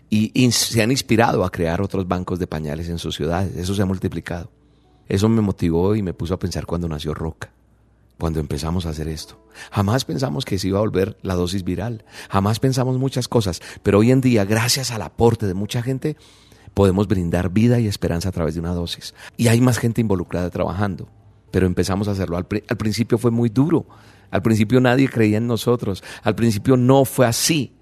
y, 0.10 0.51
se 0.51 0.81
han 0.81 0.91
inspirado 0.91 1.43
a 1.43 1.51
crear 1.51 1.81
otros 1.81 2.08
bancos 2.08 2.39
de 2.39 2.48
pañales 2.48 2.89
en 2.89 2.98
sus 2.98 3.15
ciudades. 3.15 3.55
Eso 3.55 3.75
se 3.75 3.81
ha 3.81 3.86
multiplicado. 3.86 4.50
Eso 5.08 5.27
me 5.29 5.41
motivó 5.41 5.96
y 5.96 6.03
me 6.03 6.13
puso 6.13 6.34
a 6.34 6.39
pensar 6.39 6.65
cuando 6.65 6.88
nació 6.88 7.13
Roca, 7.13 7.51
cuando 8.19 8.39
empezamos 8.39 8.86
a 8.86 8.89
hacer 8.89 9.08
esto. 9.08 9.43
Jamás 9.72 10.05
pensamos 10.05 10.46
que 10.46 10.60
se 10.60 10.67
iba 10.67 10.77
a 10.77 10.81
volver 10.81 11.17
la 11.24 11.36
dosis 11.36 11.63
viral, 11.63 12.05
jamás 12.29 12.60
pensamos 12.60 12.98
muchas 12.98 13.27
cosas, 13.27 13.62
pero 13.81 14.00
hoy 14.00 14.12
en 14.12 14.22
día, 14.22 14.46
gracias 14.46 14.91
al 14.91 15.01
aporte 15.01 15.48
de 15.48 15.55
mucha 15.55 15.81
gente, 15.81 16.15
podemos 16.75 17.08
brindar 17.08 17.50
vida 17.50 17.79
y 17.79 17.88
esperanza 17.88 18.29
a 18.29 18.31
través 18.31 18.53
de 18.53 18.60
una 18.60 18.74
dosis. 18.74 19.15
Y 19.36 19.48
hay 19.48 19.62
más 19.62 19.79
gente 19.79 20.01
involucrada 20.01 20.51
trabajando, 20.51 21.10
pero 21.50 21.65
empezamos 21.65 22.08
a 22.08 22.12
hacerlo. 22.12 22.38
Al, 22.38 22.48
al 22.67 22.77
principio 22.77 23.17
fue 23.17 23.31
muy 23.31 23.50
duro, 23.50 23.88
al 24.29 24.43
principio 24.43 24.79
nadie 24.79 25.10
creía 25.10 25.38
en 25.38 25.48
nosotros, 25.48 26.03
al 26.22 26.36
principio 26.36 26.77
no 26.77 27.05
fue 27.05 27.25
así. 27.25 27.74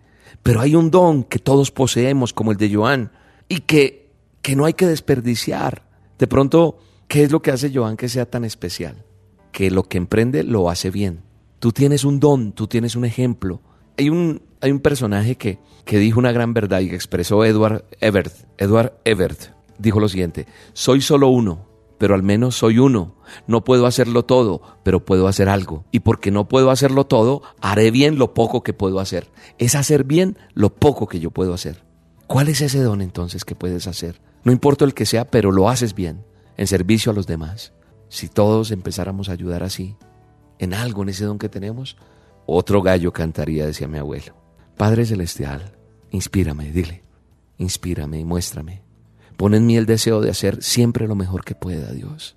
Pero 0.43 0.61
hay 0.61 0.75
un 0.75 0.91
don 0.91 1.23
que 1.23 1.39
todos 1.39 1.71
poseemos, 1.71 2.33
como 2.33 2.51
el 2.51 2.57
de 2.57 2.73
Joan, 2.73 3.11
y 3.49 3.61
que, 3.61 4.11
que 4.41 4.55
no 4.55 4.65
hay 4.65 4.73
que 4.73 4.85
desperdiciar. 4.85 5.83
De 6.17 6.27
pronto, 6.27 6.79
¿qué 7.07 7.23
es 7.23 7.31
lo 7.31 7.41
que 7.41 7.51
hace 7.51 7.71
Joan 7.73 7.97
que 7.97 8.09
sea 8.09 8.25
tan 8.25 8.45
especial? 8.45 9.03
Que 9.51 9.71
lo 9.71 9.83
que 9.83 9.97
emprende 9.97 10.43
lo 10.43 10.69
hace 10.69 10.89
bien. 10.89 11.21
Tú 11.59 11.71
tienes 11.71 12.03
un 12.03 12.19
don, 12.19 12.53
tú 12.53 12.67
tienes 12.67 12.95
un 12.95 13.05
ejemplo. 13.05 13.61
Hay 13.97 14.09
un, 14.09 14.41
hay 14.61 14.71
un 14.71 14.79
personaje 14.79 15.35
que, 15.35 15.59
que 15.85 15.97
dijo 15.97 16.19
una 16.19 16.31
gran 16.31 16.53
verdad 16.53 16.81
y 16.81 16.89
que 16.89 16.95
expresó 16.95 17.43
Edward 17.43 17.85
Ebert. 17.99 18.33
Edward 18.57 18.93
Ebert 19.03 19.57
dijo 19.77 19.99
lo 19.99 20.09
siguiente, 20.09 20.47
soy 20.73 21.01
solo 21.01 21.29
uno, 21.29 21.66
pero 21.97 22.15
al 22.15 22.23
menos 22.23 22.55
soy 22.55 22.79
uno. 22.79 23.15
No 23.47 23.63
puedo 23.63 23.85
hacerlo 23.85 24.25
todo, 24.25 24.61
pero 24.83 25.03
puedo 25.03 25.27
hacer 25.27 25.49
algo. 25.49 25.85
Y 25.91 26.01
porque 26.01 26.31
no 26.31 26.47
puedo 26.47 26.71
hacerlo 26.71 27.05
todo, 27.05 27.41
haré 27.61 27.91
bien 27.91 28.17
lo 28.17 28.33
poco 28.33 28.63
que 28.63 28.73
puedo 28.73 28.99
hacer. 28.99 29.29
Es 29.57 29.75
hacer 29.75 30.03
bien 30.03 30.37
lo 30.53 30.73
poco 30.73 31.07
que 31.07 31.19
yo 31.19 31.31
puedo 31.31 31.53
hacer. 31.53 31.83
¿Cuál 32.27 32.49
es 32.49 32.61
ese 32.61 32.81
don 32.81 33.01
entonces 33.01 33.45
que 33.45 33.55
puedes 33.55 33.87
hacer? 33.87 34.21
No 34.43 34.51
importa 34.51 34.85
el 34.85 34.93
que 34.93 35.05
sea, 35.05 35.29
pero 35.29 35.51
lo 35.51 35.69
haces 35.69 35.93
bien, 35.93 36.25
en 36.57 36.67
servicio 36.67 37.11
a 37.11 37.15
los 37.15 37.27
demás. 37.27 37.73
Si 38.09 38.27
todos 38.27 38.71
empezáramos 38.71 39.29
a 39.29 39.33
ayudar 39.33 39.63
así, 39.63 39.95
en 40.59 40.73
algo, 40.73 41.03
en 41.03 41.09
ese 41.09 41.25
don 41.25 41.39
que 41.39 41.49
tenemos, 41.49 41.97
otro 42.45 42.81
gallo 42.81 43.11
cantaría, 43.11 43.65
decía 43.65 43.87
mi 43.87 43.97
abuelo. 43.97 44.35
Padre 44.77 45.05
Celestial, 45.05 45.77
inspírame, 46.11 46.71
dile, 46.71 47.01
inspírame 47.57 48.19
y 48.19 48.25
muéstrame 48.25 48.86
Pon 49.37 49.53
en 49.53 49.65
mí 49.65 49.77
el 49.77 49.85
deseo 49.85 50.19
de 50.19 50.31
hacer 50.31 50.63
siempre 50.63 51.07
lo 51.07 51.15
mejor 51.15 51.45
que 51.45 51.55
pueda, 51.55 51.91
Dios. 51.91 52.35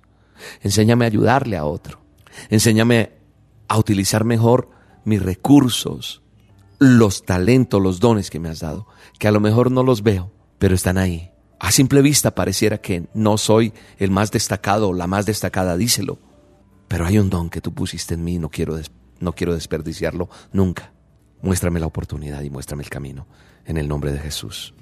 Enséñame 0.61 1.05
a 1.05 1.07
ayudarle 1.07 1.57
a 1.57 1.65
otro. 1.65 2.01
Enséñame 2.49 3.11
a 3.67 3.77
utilizar 3.77 4.23
mejor 4.23 4.69
mis 5.03 5.21
recursos, 5.21 6.21
los 6.79 7.25
talentos, 7.25 7.81
los 7.81 7.99
dones 7.99 8.29
que 8.29 8.39
me 8.39 8.49
has 8.49 8.59
dado, 8.59 8.87
que 9.19 9.27
a 9.27 9.31
lo 9.31 9.39
mejor 9.39 9.71
no 9.71 9.83
los 9.83 10.03
veo, 10.03 10.31
pero 10.59 10.75
están 10.75 10.97
ahí. 10.97 11.31
A 11.59 11.71
simple 11.71 12.01
vista 12.01 12.33
pareciera 12.33 12.79
que 12.79 13.07
no 13.13 13.37
soy 13.37 13.73
el 13.97 14.11
más 14.11 14.31
destacado 14.31 14.89
o 14.89 14.93
la 14.93 15.07
más 15.07 15.25
destacada, 15.25 15.77
díselo. 15.77 16.19
Pero 16.87 17.05
hay 17.05 17.19
un 17.19 17.29
don 17.29 17.49
que 17.49 17.61
tú 17.61 17.73
pusiste 17.73 18.15
en 18.15 18.23
mí 18.23 18.39
no 18.39 18.49
quiero, 18.49 18.79
no 19.19 19.33
quiero 19.33 19.53
desperdiciarlo 19.53 20.29
nunca. 20.51 20.91
Muéstrame 21.41 21.79
la 21.79 21.85
oportunidad 21.85 22.41
y 22.41 22.49
muéstrame 22.49 22.83
el 22.83 22.89
camino. 22.89 23.27
En 23.65 23.77
el 23.77 23.87
nombre 23.87 24.11
de 24.11 24.19
Jesús. 24.19 24.73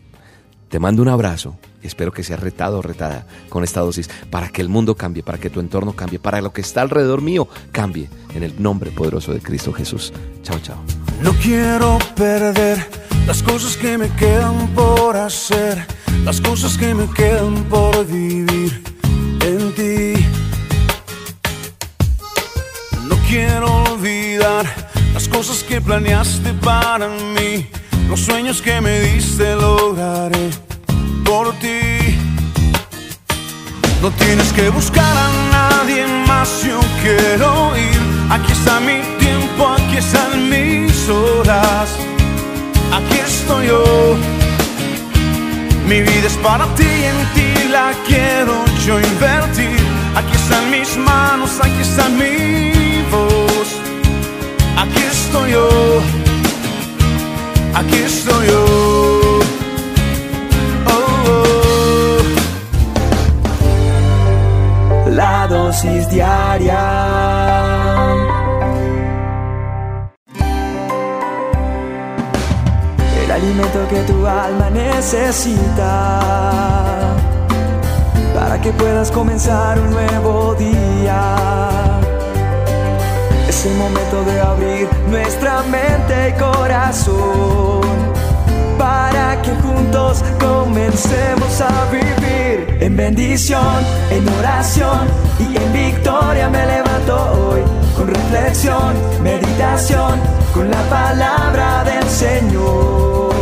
Te 0.69 0.77
mando 0.77 1.01
un 1.01 1.07
abrazo 1.07 1.57
y 1.81 1.88
espero 1.88 2.11
que 2.11 2.23
seas 2.23 2.39
retado 2.39 2.77
o 2.77 2.81
retada 2.83 3.25
con 3.49 3.63
esta 3.63 3.81
dosis 3.81 4.07
para 4.29 4.49
que 4.49 4.61
el 4.61 4.69
mundo 4.69 4.95
cambie, 4.95 5.23
para 5.23 5.39
que 5.39 5.49
tu 5.49 5.59
entorno 5.59 5.93
cambie, 5.93 6.19
para 6.19 6.41
lo 6.41 6.53
que 6.53 6.61
está 6.61 6.81
alrededor 6.81 7.21
mío 7.23 7.47
cambie 7.71 8.07
en 8.35 8.43
el 8.43 8.61
nombre 8.61 8.91
poderoso 8.91 9.33
de 9.33 9.39
Cristo 9.39 9.73
Jesús. 9.73 10.13
Chao, 10.43 10.59
chao. 10.59 10.77
No 11.21 11.33
quiero 11.33 11.97
perder 12.15 12.88
las 13.25 13.41
cosas 13.41 13.75
que 13.77 13.97
me 13.97 14.09
quedan 14.09 14.67
por 14.75 15.17
hacer, 15.17 15.88
las 16.23 16.39
cosas 16.39 16.77
que 16.77 16.93
me 16.93 17.09
quedan 17.13 17.63
por 17.63 18.05
vivir 18.05 18.83
en 19.41 19.73
ti. 19.73 20.25
No 23.07 23.15
quiero 23.27 23.83
olvidar 23.91 24.65
las 25.15 25.27
cosas 25.27 25.63
que 25.63 25.81
planeaste 25.81 26.53
para 26.53 27.07
mí 27.07 27.67
los 28.10 28.22
sueños 28.22 28.60
que 28.62 28.82
me 28.82 29.00
diste 29.01 29.56
lograré 29.56 30.50
por 31.24 31.54
ti. 31.60 32.18
No 34.01 34.10
tienes 34.12 34.51
que 34.54 34.70
buscar 34.70 35.16
a 35.28 35.30
nadie 35.51 36.08
más, 36.28 36.63
yo 36.63 36.80
quiero 37.04 37.78
ir. 37.78 38.00
Aquí 38.32 38.51
está 38.51 38.80
mi 38.80 39.00
tiempo, 39.20 39.68
aquí 39.68 39.98
están 39.98 40.50
mis 40.50 41.08
horas. 41.08 41.89
Aquí 42.92 43.18
estoy 43.20 43.68
yo. 43.68 44.18
Mi 45.88 46.01
vida 46.01 46.28
es 46.28 46.38
para 46.38 46.66
ti, 46.75 46.89
en 47.12 47.20
ti 47.36 47.70
la 47.70 47.94
quiero 48.08 48.56
yo 48.86 49.00
invertir. 49.00 49.80
Aquí 50.16 50.36
están 50.36 50.72
mis 50.72 50.98
manos, 50.98 51.51
aquí 51.62 51.82
está 51.82 52.10
mi 52.10 53.04
voz. 53.12 53.70
Aquí 54.78 55.04
estoy 55.12 55.51
yo 55.51 56.18
aquí 57.75 57.97
estoy 57.97 58.47
yo. 58.47 58.65
Oh, 60.88 61.23
oh. 61.29 62.17
La 65.09 65.47
dosis 65.47 66.09
diaria. 66.09 66.83
El 73.23 73.31
alimento 73.31 73.88
que 73.89 74.01
tu 74.03 74.25
alma 74.25 74.69
necesita 74.69 76.19
para 78.33 78.59
que 78.61 78.71
puedas 78.71 79.11
comenzar 79.11 79.79
un 79.79 79.91
nuevo 79.91 80.55
día. 80.55 81.99
Es 83.60 83.66
el 83.66 83.75
momento 83.75 84.24
de 84.24 84.39
abrir 84.39 84.88
nuestra 85.10 85.63
mente 85.63 86.30
y 86.30 86.34
corazón 86.39 87.82
para 88.78 89.42
que 89.42 89.51
juntos 89.56 90.24
comencemos 90.39 91.60
a 91.60 91.92
vivir 91.92 92.78
en 92.80 92.96
bendición, 92.96 93.84
en 94.12 94.30
oración 94.30 95.10
y 95.39 95.58
en 95.58 95.74
victoria 95.74 96.48
me 96.48 96.65
levanto 96.65 97.17
hoy 97.34 97.60
con 97.98 98.08
reflexión, 98.08 98.93
meditación, 99.22 100.22
con 100.54 100.72
la 100.72 100.82
palabra 100.84 101.84
del 101.84 102.08
Señor. 102.08 103.34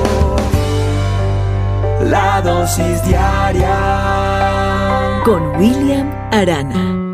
La 2.05 2.41
dosis 2.41 3.03
diaria 3.03 3.75
con 5.23 5.55
William 5.57 6.11
Arana. 6.31 7.06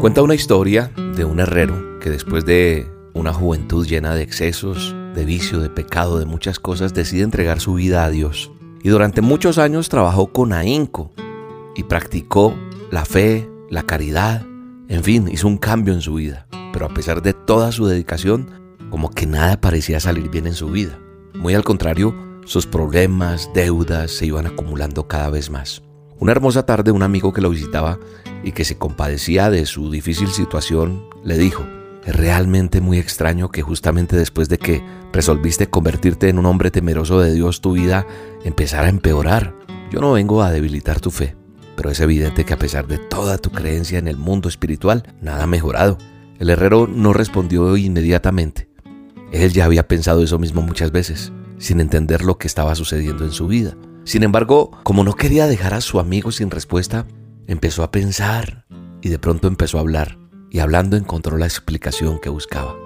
Cuenta 0.00 0.22
una 0.22 0.36
historia 0.36 0.92
de 1.16 1.24
un 1.24 1.40
herrero 1.40 1.98
que 1.98 2.08
después 2.08 2.44
de 2.44 2.88
una 3.14 3.32
juventud 3.32 3.84
llena 3.84 4.14
de 4.14 4.22
excesos, 4.22 4.94
de 5.16 5.24
vicio, 5.24 5.58
de 5.58 5.70
pecado, 5.70 6.20
de 6.20 6.24
muchas 6.24 6.60
cosas, 6.60 6.94
decide 6.94 7.24
entregar 7.24 7.58
su 7.58 7.74
vida 7.74 8.04
a 8.04 8.10
Dios. 8.10 8.52
Y 8.84 8.90
durante 8.90 9.22
muchos 9.22 9.58
años 9.58 9.88
trabajó 9.88 10.32
con 10.32 10.52
ahínco 10.52 11.10
y 11.74 11.82
practicó 11.82 12.54
la 12.92 13.04
fe, 13.04 13.50
la 13.70 13.82
caridad, 13.82 14.46
en 14.86 15.02
fin, 15.02 15.28
hizo 15.32 15.48
un 15.48 15.58
cambio 15.58 15.94
en 15.94 16.00
su 16.00 16.14
vida. 16.14 16.46
Pero 16.72 16.86
a 16.86 16.94
pesar 16.94 17.20
de 17.20 17.34
toda 17.34 17.72
su 17.72 17.86
dedicación, 17.86 18.76
como 18.90 19.10
que 19.10 19.26
nada 19.26 19.60
parecía 19.60 19.98
salir 19.98 20.30
bien 20.30 20.46
en 20.46 20.54
su 20.54 20.68
vida. 20.68 20.96
Muy 21.34 21.54
al 21.54 21.64
contrario, 21.64 22.14
sus 22.44 22.66
problemas, 22.66 23.50
deudas 23.52 24.12
se 24.12 24.26
iban 24.26 24.46
acumulando 24.46 25.08
cada 25.08 25.28
vez 25.28 25.50
más. 25.50 25.82
Una 26.20 26.32
hermosa 26.32 26.64
tarde 26.66 26.92
un 26.92 27.02
amigo 27.02 27.32
que 27.32 27.40
lo 27.40 27.50
visitaba 27.50 27.98
y 28.42 28.52
que 28.52 28.64
se 28.64 28.78
compadecía 28.78 29.50
de 29.50 29.66
su 29.66 29.90
difícil 29.90 30.28
situación 30.28 31.04
le 31.24 31.36
dijo, 31.38 31.64
es 32.04 32.16
realmente 32.16 32.80
muy 32.80 32.98
extraño 32.98 33.50
que 33.50 33.62
justamente 33.62 34.16
después 34.16 34.48
de 34.48 34.58
que 34.58 34.82
resolviste 35.12 35.68
convertirte 35.68 36.28
en 36.28 36.38
un 36.38 36.46
hombre 36.46 36.70
temeroso 36.70 37.20
de 37.20 37.34
Dios 37.34 37.60
tu 37.60 37.72
vida 37.72 38.06
empezara 38.44 38.86
a 38.86 38.90
empeorar. 38.90 39.54
Yo 39.90 40.00
no 40.00 40.12
vengo 40.12 40.42
a 40.42 40.50
debilitar 40.50 41.00
tu 41.00 41.10
fe, 41.10 41.36
pero 41.76 41.90
es 41.90 42.00
evidente 42.00 42.44
que 42.44 42.54
a 42.54 42.58
pesar 42.58 42.86
de 42.86 42.98
toda 42.98 43.38
tu 43.38 43.50
creencia 43.50 43.98
en 43.98 44.08
el 44.08 44.16
mundo 44.16 44.48
espiritual, 44.48 45.02
nada 45.20 45.44
ha 45.44 45.46
mejorado. 45.46 45.98
El 46.38 46.50
herrero 46.50 46.86
no 46.86 47.12
respondió 47.12 47.76
inmediatamente. 47.76 48.68
Él 49.32 49.52
ya 49.52 49.64
había 49.64 49.86
pensado 49.86 50.22
eso 50.22 50.38
mismo 50.38 50.62
muchas 50.62 50.92
veces, 50.92 51.32
sin 51.58 51.80
entender 51.80 52.24
lo 52.24 52.38
que 52.38 52.46
estaba 52.46 52.74
sucediendo 52.74 53.24
en 53.24 53.32
su 53.32 53.48
vida. 53.48 53.76
Sin 54.04 54.22
embargo, 54.22 54.70
como 54.84 55.04
no 55.04 55.14
quería 55.14 55.46
dejar 55.46 55.74
a 55.74 55.82
su 55.82 56.00
amigo 56.00 56.32
sin 56.32 56.50
respuesta, 56.50 57.06
empezó 57.48 57.82
a 57.82 57.90
pensar 57.90 58.66
y 59.00 59.08
de 59.08 59.18
pronto 59.18 59.48
empezó 59.48 59.78
a 59.78 59.80
hablar. 59.80 60.18
Y 60.50 60.60
hablando 60.60 60.96
encontró 60.96 61.36
la 61.36 61.46
explicación 61.46 62.20
que 62.20 62.28
buscaba. 62.28 62.76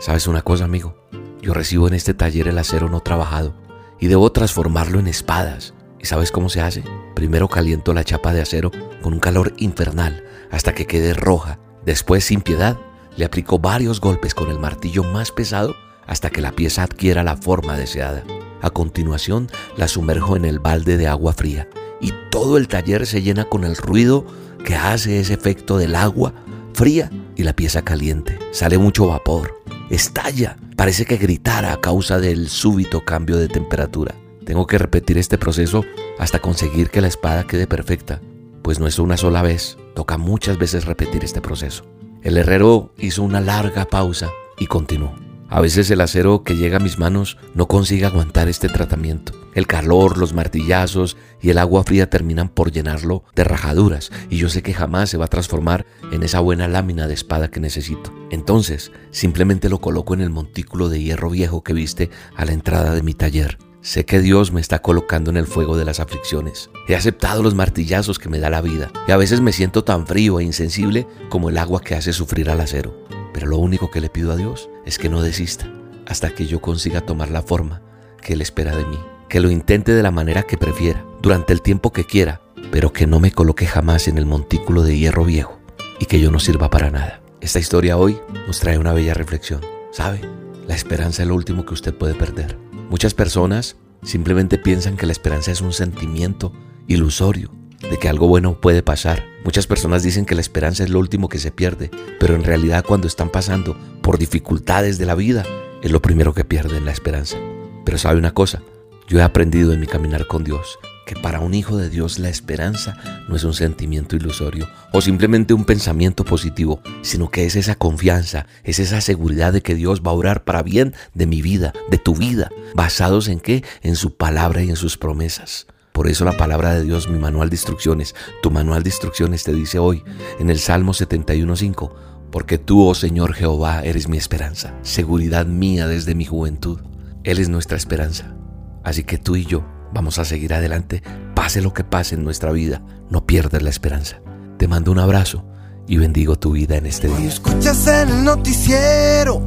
¿Sabes 0.00 0.26
una 0.26 0.42
cosa, 0.42 0.64
amigo? 0.64 1.08
Yo 1.40 1.54
recibo 1.54 1.88
en 1.88 1.94
este 1.94 2.14
taller 2.14 2.48
el 2.48 2.58
acero 2.58 2.88
no 2.88 3.00
trabajado 3.00 3.54
y 3.98 4.08
debo 4.08 4.30
transformarlo 4.30 5.00
en 5.00 5.06
espadas. 5.06 5.74
¿Y 5.98 6.06
sabes 6.06 6.30
cómo 6.30 6.48
se 6.48 6.60
hace? 6.60 6.84
Primero 7.14 7.48
caliento 7.48 7.94
la 7.94 8.04
chapa 8.04 8.32
de 8.32 8.42
acero 8.42 8.70
con 9.02 9.14
un 9.14 9.20
calor 9.20 9.54
infernal 9.56 10.24
hasta 10.50 10.74
que 10.74 10.86
quede 10.86 11.14
roja. 11.14 11.58
Después, 11.84 12.24
sin 12.24 12.40
piedad, 12.40 12.78
le 13.16 13.24
aplico 13.24 13.58
varios 13.58 14.00
golpes 14.00 14.34
con 14.34 14.50
el 14.50 14.58
martillo 14.58 15.02
más 15.02 15.32
pesado 15.32 15.74
hasta 16.06 16.30
que 16.30 16.40
la 16.40 16.52
pieza 16.52 16.84
adquiera 16.84 17.24
la 17.24 17.36
forma 17.36 17.76
deseada. 17.76 18.24
A 18.62 18.70
continuación 18.70 19.48
la 19.76 19.88
sumerjo 19.88 20.36
en 20.36 20.44
el 20.44 20.58
balde 20.58 20.96
de 20.96 21.06
agua 21.06 21.32
fría 21.32 21.68
y 22.00 22.12
todo 22.30 22.56
el 22.56 22.68
taller 22.68 23.06
se 23.06 23.22
llena 23.22 23.44
con 23.44 23.64
el 23.64 23.76
ruido 23.76 24.26
que 24.64 24.74
hace 24.74 25.20
ese 25.20 25.34
efecto 25.34 25.78
del 25.78 25.94
agua 25.94 26.32
fría 26.74 27.10
y 27.36 27.42
la 27.42 27.54
pieza 27.54 27.82
caliente. 27.82 28.38
Sale 28.52 28.78
mucho 28.78 29.08
vapor, 29.08 29.60
estalla, 29.90 30.56
parece 30.76 31.04
que 31.04 31.16
gritara 31.16 31.72
a 31.72 31.80
causa 31.80 32.20
del 32.20 32.48
súbito 32.48 33.04
cambio 33.04 33.36
de 33.36 33.48
temperatura. 33.48 34.14
Tengo 34.44 34.66
que 34.66 34.78
repetir 34.78 35.18
este 35.18 35.38
proceso 35.38 35.84
hasta 36.18 36.38
conseguir 36.38 36.90
que 36.90 37.00
la 37.00 37.08
espada 37.08 37.44
quede 37.44 37.66
perfecta, 37.66 38.20
pues 38.62 38.78
no 38.78 38.86
es 38.86 38.98
una 38.98 39.16
sola 39.16 39.42
vez, 39.42 39.76
toca 39.94 40.18
muchas 40.18 40.58
veces 40.58 40.84
repetir 40.84 41.24
este 41.24 41.40
proceso. 41.40 41.84
El 42.22 42.36
herrero 42.36 42.92
hizo 42.96 43.22
una 43.22 43.40
larga 43.40 43.84
pausa 43.84 44.30
y 44.58 44.66
continuó. 44.66 45.27
A 45.50 45.62
veces 45.62 45.90
el 45.90 46.02
acero 46.02 46.42
que 46.42 46.56
llega 46.56 46.76
a 46.76 46.80
mis 46.80 46.98
manos 46.98 47.38
no 47.54 47.68
consigue 47.68 48.04
aguantar 48.04 48.48
este 48.48 48.68
tratamiento. 48.68 49.32
El 49.54 49.66
calor, 49.66 50.18
los 50.18 50.34
martillazos 50.34 51.16
y 51.40 51.48
el 51.48 51.58
agua 51.58 51.84
fría 51.84 52.10
terminan 52.10 52.50
por 52.50 52.70
llenarlo 52.70 53.24
de 53.34 53.44
rajaduras 53.44 54.10
y 54.28 54.36
yo 54.36 54.50
sé 54.50 54.62
que 54.62 54.74
jamás 54.74 55.08
se 55.08 55.16
va 55.16 55.24
a 55.24 55.28
transformar 55.28 55.86
en 56.12 56.22
esa 56.22 56.40
buena 56.40 56.68
lámina 56.68 57.06
de 57.06 57.14
espada 57.14 57.50
que 57.50 57.60
necesito. 57.60 58.12
Entonces, 58.30 58.92
simplemente 59.10 59.70
lo 59.70 59.80
coloco 59.80 60.12
en 60.12 60.20
el 60.20 60.28
montículo 60.28 60.90
de 60.90 61.02
hierro 61.02 61.30
viejo 61.30 61.64
que 61.64 61.72
viste 61.72 62.10
a 62.36 62.44
la 62.44 62.52
entrada 62.52 62.94
de 62.94 63.02
mi 63.02 63.14
taller. 63.14 63.56
Sé 63.80 64.04
que 64.04 64.20
Dios 64.20 64.52
me 64.52 64.60
está 64.60 64.80
colocando 64.80 65.30
en 65.30 65.38
el 65.38 65.46
fuego 65.46 65.78
de 65.78 65.86
las 65.86 65.98
aflicciones. 65.98 66.68
He 66.88 66.94
aceptado 66.94 67.42
los 67.42 67.54
martillazos 67.54 68.18
que 68.18 68.28
me 68.28 68.38
da 68.38 68.50
la 68.50 68.60
vida 68.60 68.90
y 69.06 69.12
a 69.12 69.16
veces 69.16 69.40
me 69.40 69.52
siento 69.52 69.82
tan 69.82 70.06
frío 70.06 70.40
e 70.40 70.44
insensible 70.44 71.06
como 71.30 71.48
el 71.48 71.56
agua 71.56 71.80
que 71.80 71.94
hace 71.94 72.12
sufrir 72.12 72.50
al 72.50 72.60
acero. 72.60 73.17
Pero 73.38 73.50
lo 73.50 73.58
único 73.58 73.88
que 73.88 74.00
le 74.00 74.10
pido 74.10 74.32
a 74.32 74.36
Dios 74.36 74.68
es 74.84 74.98
que 74.98 75.08
no 75.08 75.22
desista 75.22 75.70
hasta 76.06 76.30
que 76.30 76.46
yo 76.46 76.60
consiga 76.60 77.02
tomar 77.02 77.30
la 77.30 77.40
forma 77.40 77.82
que 78.20 78.32
Él 78.32 78.40
espera 78.40 78.74
de 78.74 78.84
mí. 78.84 78.98
Que 79.28 79.38
lo 79.38 79.48
intente 79.48 79.92
de 79.92 80.02
la 80.02 80.10
manera 80.10 80.42
que 80.42 80.58
prefiera, 80.58 81.04
durante 81.22 81.52
el 81.52 81.62
tiempo 81.62 81.92
que 81.92 82.02
quiera, 82.02 82.40
pero 82.72 82.92
que 82.92 83.06
no 83.06 83.20
me 83.20 83.30
coloque 83.30 83.64
jamás 83.64 84.08
en 84.08 84.18
el 84.18 84.26
montículo 84.26 84.82
de 84.82 84.98
hierro 84.98 85.24
viejo 85.24 85.60
y 86.00 86.06
que 86.06 86.18
yo 86.18 86.32
no 86.32 86.40
sirva 86.40 86.68
para 86.68 86.90
nada. 86.90 87.20
Esta 87.40 87.60
historia 87.60 87.96
hoy 87.96 88.18
nos 88.48 88.58
trae 88.58 88.76
una 88.76 88.92
bella 88.92 89.14
reflexión. 89.14 89.60
¿Sabe? 89.92 90.20
La 90.66 90.74
esperanza 90.74 91.22
es 91.22 91.28
lo 91.28 91.36
último 91.36 91.64
que 91.64 91.74
usted 91.74 91.94
puede 91.94 92.14
perder. 92.14 92.58
Muchas 92.90 93.14
personas 93.14 93.76
Simplemente 94.02 94.58
piensan 94.58 94.96
que 94.96 95.06
la 95.06 95.12
esperanza 95.12 95.50
es 95.50 95.60
un 95.60 95.72
sentimiento 95.72 96.52
ilusorio, 96.86 97.50
de 97.80 97.98
que 97.98 98.08
algo 98.08 98.26
bueno 98.26 98.60
puede 98.60 98.82
pasar. 98.82 99.24
Muchas 99.44 99.66
personas 99.66 100.02
dicen 100.02 100.24
que 100.24 100.34
la 100.34 100.40
esperanza 100.40 100.84
es 100.84 100.90
lo 100.90 100.98
último 100.98 101.28
que 101.28 101.38
se 101.38 101.50
pierde, 101.50 101.90
pero 102.18 102.34
en 102.34 102.44
realidad 102.44 102.84
cuando 102.86 103.06
están 103.06 103.30
pasando 103.30 103.76
por 104.02 104.18
dificultades 104.18 104.98
de 104.98 105.06
la 105.06 105.14
vida, 105.14 105.44
es 105.82 105.90
lo 105.90 106.02
primero 106.02 106.34
que 106.34 106.44
pierden 106.44 106.84
la 106.84 106.92
esperanza. 106.92 107.36
Pero 107.84 107.98
sabe 107.98 108.18
una 108.18 108.34
cosa, 108.34 108.62
yo 109.08 109.18
he 109.18 109.22
aprendido 109.22 109.72
en 109.72 109.80
mi 109.80 109.86
caminar 109.86 110.26
con 110.26 110.44
Dios 110.44 110.78
que 111.08 111.16
para 111.16 111.40
un 111.40 111.54
hijo 111.54 111.78
de 111.78 111.88
Dios 111.88 112.18
la 112.18 112.28
esperanza 112.28 112.98
no 113.28 113.34
es 113.34 113.42
un 113.42 113.54
sentimiento 113.54 114.14
ilusorio 114.14 114.68
o 114.92 115.00
simplemente 115.00 115.54
un 115.54 115.64
pensamiento 115.64 116.22
positivo, 116.22 116.82
sino 117.00 117.30
que 117.30 117.46
es 117.46 117.56
esa 117.56 117.76
confianza, 117.76 118.46
es 118.62 118.78
esa 118.78 119.00
seguridad 119.00 119.54
de 119.54 119.62
que 119.62 119.74
Dios 119.74 120.02
va 120.02 120.10
a 120.10 120.14
orar 120.14 120.44
para 120.44 120.62
bien 120.62 120.94
de 121.14 121.26
mi 121.26 121.40
vida, 121.40 121.72
de 121.90 121.96
tu 121.96 122.14
vida, 122.14 122.50
basados 122.74 123.28
en 123.28 123.40
qué? 123.40 123.64
En 123.80 123.96
su 123.96 124.18
palabra 124.18 124.62
y 124.62 124.68
en 124.68 124.76
sus 124.76 124.98
promesas. 124.98 125.66
Por 125.98 126.06
eso 126.06 126.24
la 126.24 126.36
palabra 126.36 126.74
de 126.74 126.84
Dios, 126.84 127.08
mi 127.08 127.18
manual 127.18 127.50
de 127.50 127.56
instrucciones, 127.56 128.14
tu 128.40 128.52
manual 128.52 128.84
de 128.84 128.90
instrucciones 128.90 129.42
te 129.42 129.52
dice 129.52 129.80
hoy 129.80 130.04
en 130.38 130.48
el 130.48 130.60
Salmo 130.60 130.92
71.5, 130.92 131.90
porque 132.30 132.56
tú, 132.56 132.86
oh 132.86 132.94
Señor 132.94 133.34
Jehová, 133.34 133.82
eres 133.82 134.06
mi 134.08 134.16
esperanza, 134.16 134.76
seguridad 134.82 135.46
mía 135.46 135.88
desde 135.88 136.14
mi 136.14 136.24
juventud. 136.24 136.78
Él 137.24 137.40
es 137.40 137.48
nuestra 137.48 137.76
esperanza. 137.76 138.36
Así 138.84 139.02
que 139.02 139.18
tú 139.18 139.34
y 139.34 139.44
yo 139.44 139.66
vamos 139.92 140.20
a 140.20 140.24
seguir 140.24 140.54
adelante, 140.54 141.02
pase 141.34 141.62
lo 141.62 141.74
que 141.74 141.82
pase 141.82 142.14
en 142.14 142.22
nuestra 142.22 142.52
vida, 142.52 142.80
no 143.10 143.26
pierdas 143.26 143.62
la 143.62 143.70
esperanza. 143.70 144.20
Te 144.56 144.68
mando 144.68 144.92
un 144.92 145.00
abrazo 145.00 145.44
y 145.88 145.96
bendigo 145.96 146.38
tu 146.38 146.52
vida 146.52 146.76
en 146.76 146.86
este 146.86 147.08
día. 147.08 147.26
escuchas 147.26 147.88
en 147.88 148.08
el 148.08 148.22
noticiero 148.22 149.42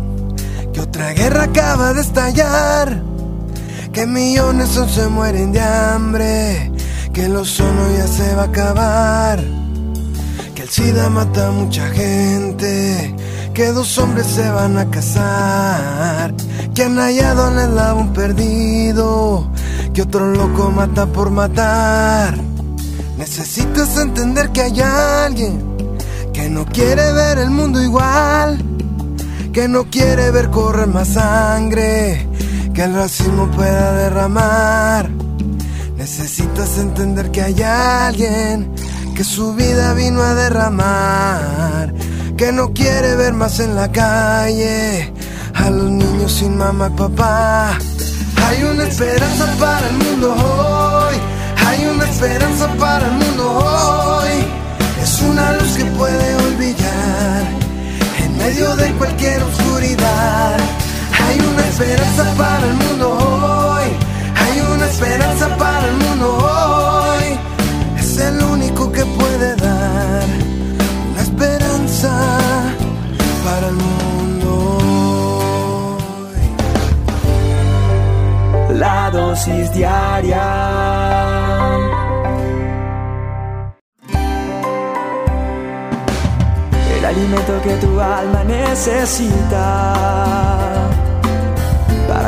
que 0.73 0.81
otra 0.81 1.13
guerra 1.13 1.43
acaba 1.43 1.93
de 1.93 2.01
estallar, 2.01 3.01
que 3.93 4.05
millones 4.05 4.69
son 4.69 4.89
se 4.89 5.07
mueren 5.07 5.51
de 5.51 5.61
hambre, 5.61 6.71
que 7.13 7.25
el 7.25 7.35
ozono 7.35 7.91
ya 7.97 8.07
se 8.07 8.35
va 8.35 8.43
a 8.43 8.45
acabar, 8.45 9.39
que 10.55 10.63
el 10.63 10.69
SIDA 10.69 11.09
mata 11.09 11.47
a 11.47 11.51
mucha 11.51 11.87
gente, 11.89 13.15
que 13.53 13.71
dos 13.71 13.97
hombres 13.97 14.27
se 14.27 14.49
van 14.49 14.77
a 14.77 14.89
casar, 14.89 16.33
que 16.73 16.83
han 16.83 16.97
hallado 16.97 17.49
el 17.51 17.59
eslabón 17.59 18.13
perdido. 18.13 19.51
Que 19.93 20.03
otro 20.03 20.31
loco 20.31 20.71
mata 20.71 21.05
por 21.05 21.31
matar. 21.31 22.37
Necesitas 23.17 23.97
entender 23.97 24.49
que 24.51 24.61
hay 24.61 24.79
alguien 24.79 25.61
que 26.33 26.49
no 26.49 26.65
quiere 26.65 27.11
ver 27.11 27.39
el 27.39 27.49
mundo 27.49 27.81
igual, 27.81 28.57
que 29.51 29.67
no 29.67 29.83
quiere 29.89 30.31
ver 30.31 30.49
correr 30.49 30.87
más 30.87 31.09
sangre, 31.09 32.25
que 32.73 32.83
el 32.83 32.93
racismo 32.95 33.47
pueda 33.51 33.93
derramar. 33.93 35.09
Necesitas 35.97 36.77
entender 36.77 37.31
que 37.31 37.41
hay 37.41 37.61
alguien 37.61 38.73
que 39.15 39.23
su 39.23 39.53
vida 39.53 39.93
vino 39.93 40.21
a 40.21 40.33
derramar, 40.33 41.93
que 42.37 42.51
no 42.51 42.73
quiere 42.73 43.15
ver 43.15 43.33
más 43.33 43.59
en 43.59 43.75
la 43.75 43.91
calle 43.91 45.13
a 45.53 45.69
los 45.69 45.91
niños 45.91 46.31
sin 46.31 46.57
mamá 46.57 46.87
y 46.87 46.97
papá 46.97 47.77
hay 48.51 48.63
una 48.63 48.83
esperanza 48.83 49.45
para 49.59 49.87
el 49.87 49.93
mundo 49.93 50.33
hoy. 50.33 51.15
Hay 51.65 51.85
una 51.85 52.03
esperanza 52.03 52.67
para 52.77 53.07
el 53.07 53.13
mundo 53.13 53.49
hoy. 53.49 54.45
Es 55.01 55.21
una 55.21 55.53
luz 55.53 55.77
que 55.77 55.80
esperanza 61.81 62.23
para 62.37 62.65
el 62.67 62.73
mundo 62.75 63.09
hoy. 63.09 63.89
Hay 64.35 64.61
una 64.75 64.85
esperanza 64.85 65.57
para 65.57 65.87
el 65.87 65.95
mundo 65.95 66.37
hoy. 66.37 67.39
Es 67.97 68.17
el 68.19 68.43
único 68.43 68.91
que 68.91 69.03
puede 69.05 69.55
dar 69.55 70.23
una 71.11 71.21
esperanza 71.21 72.11
para 73.43 73.67
el 73.67 73.73
mundo. 73.73 73.87
la 78.73 79.11
dosis 79.11 79.71
diaria. 79.73 80.47
El 86.95 87.05
alimento 87.05 87.61
que 87.63 87.73
tu 87.75 87.99
alma 87.99 88.43
necesita 88.43 89.51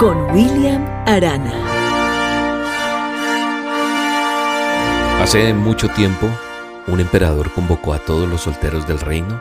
con 0.00 0.16
William 0.32 0.82
Arana. 1.04 1.52
Hace 5.20 5.52
mucho 5.52 5.90
tiempo, 5.90 6.26
un 6.86 7.00
emperador 7.00 7.52
convocó 7.52 7.92
a 7.92 7.98
todos 7.98 8.26
los 8.26 8.40
solteros 8.40 8.88
del 8.88 8.98
reino 8.98 9.38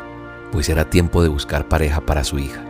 pues 0.51 0.67
era 0.67 0.89
tiempo 0.89 1.23
de 1.23 1.29
buscar 1.29 1.69
pareja 1.69 2.01
para 2.01 2.25
su 2.25 2.39
hija. 2.39 2.61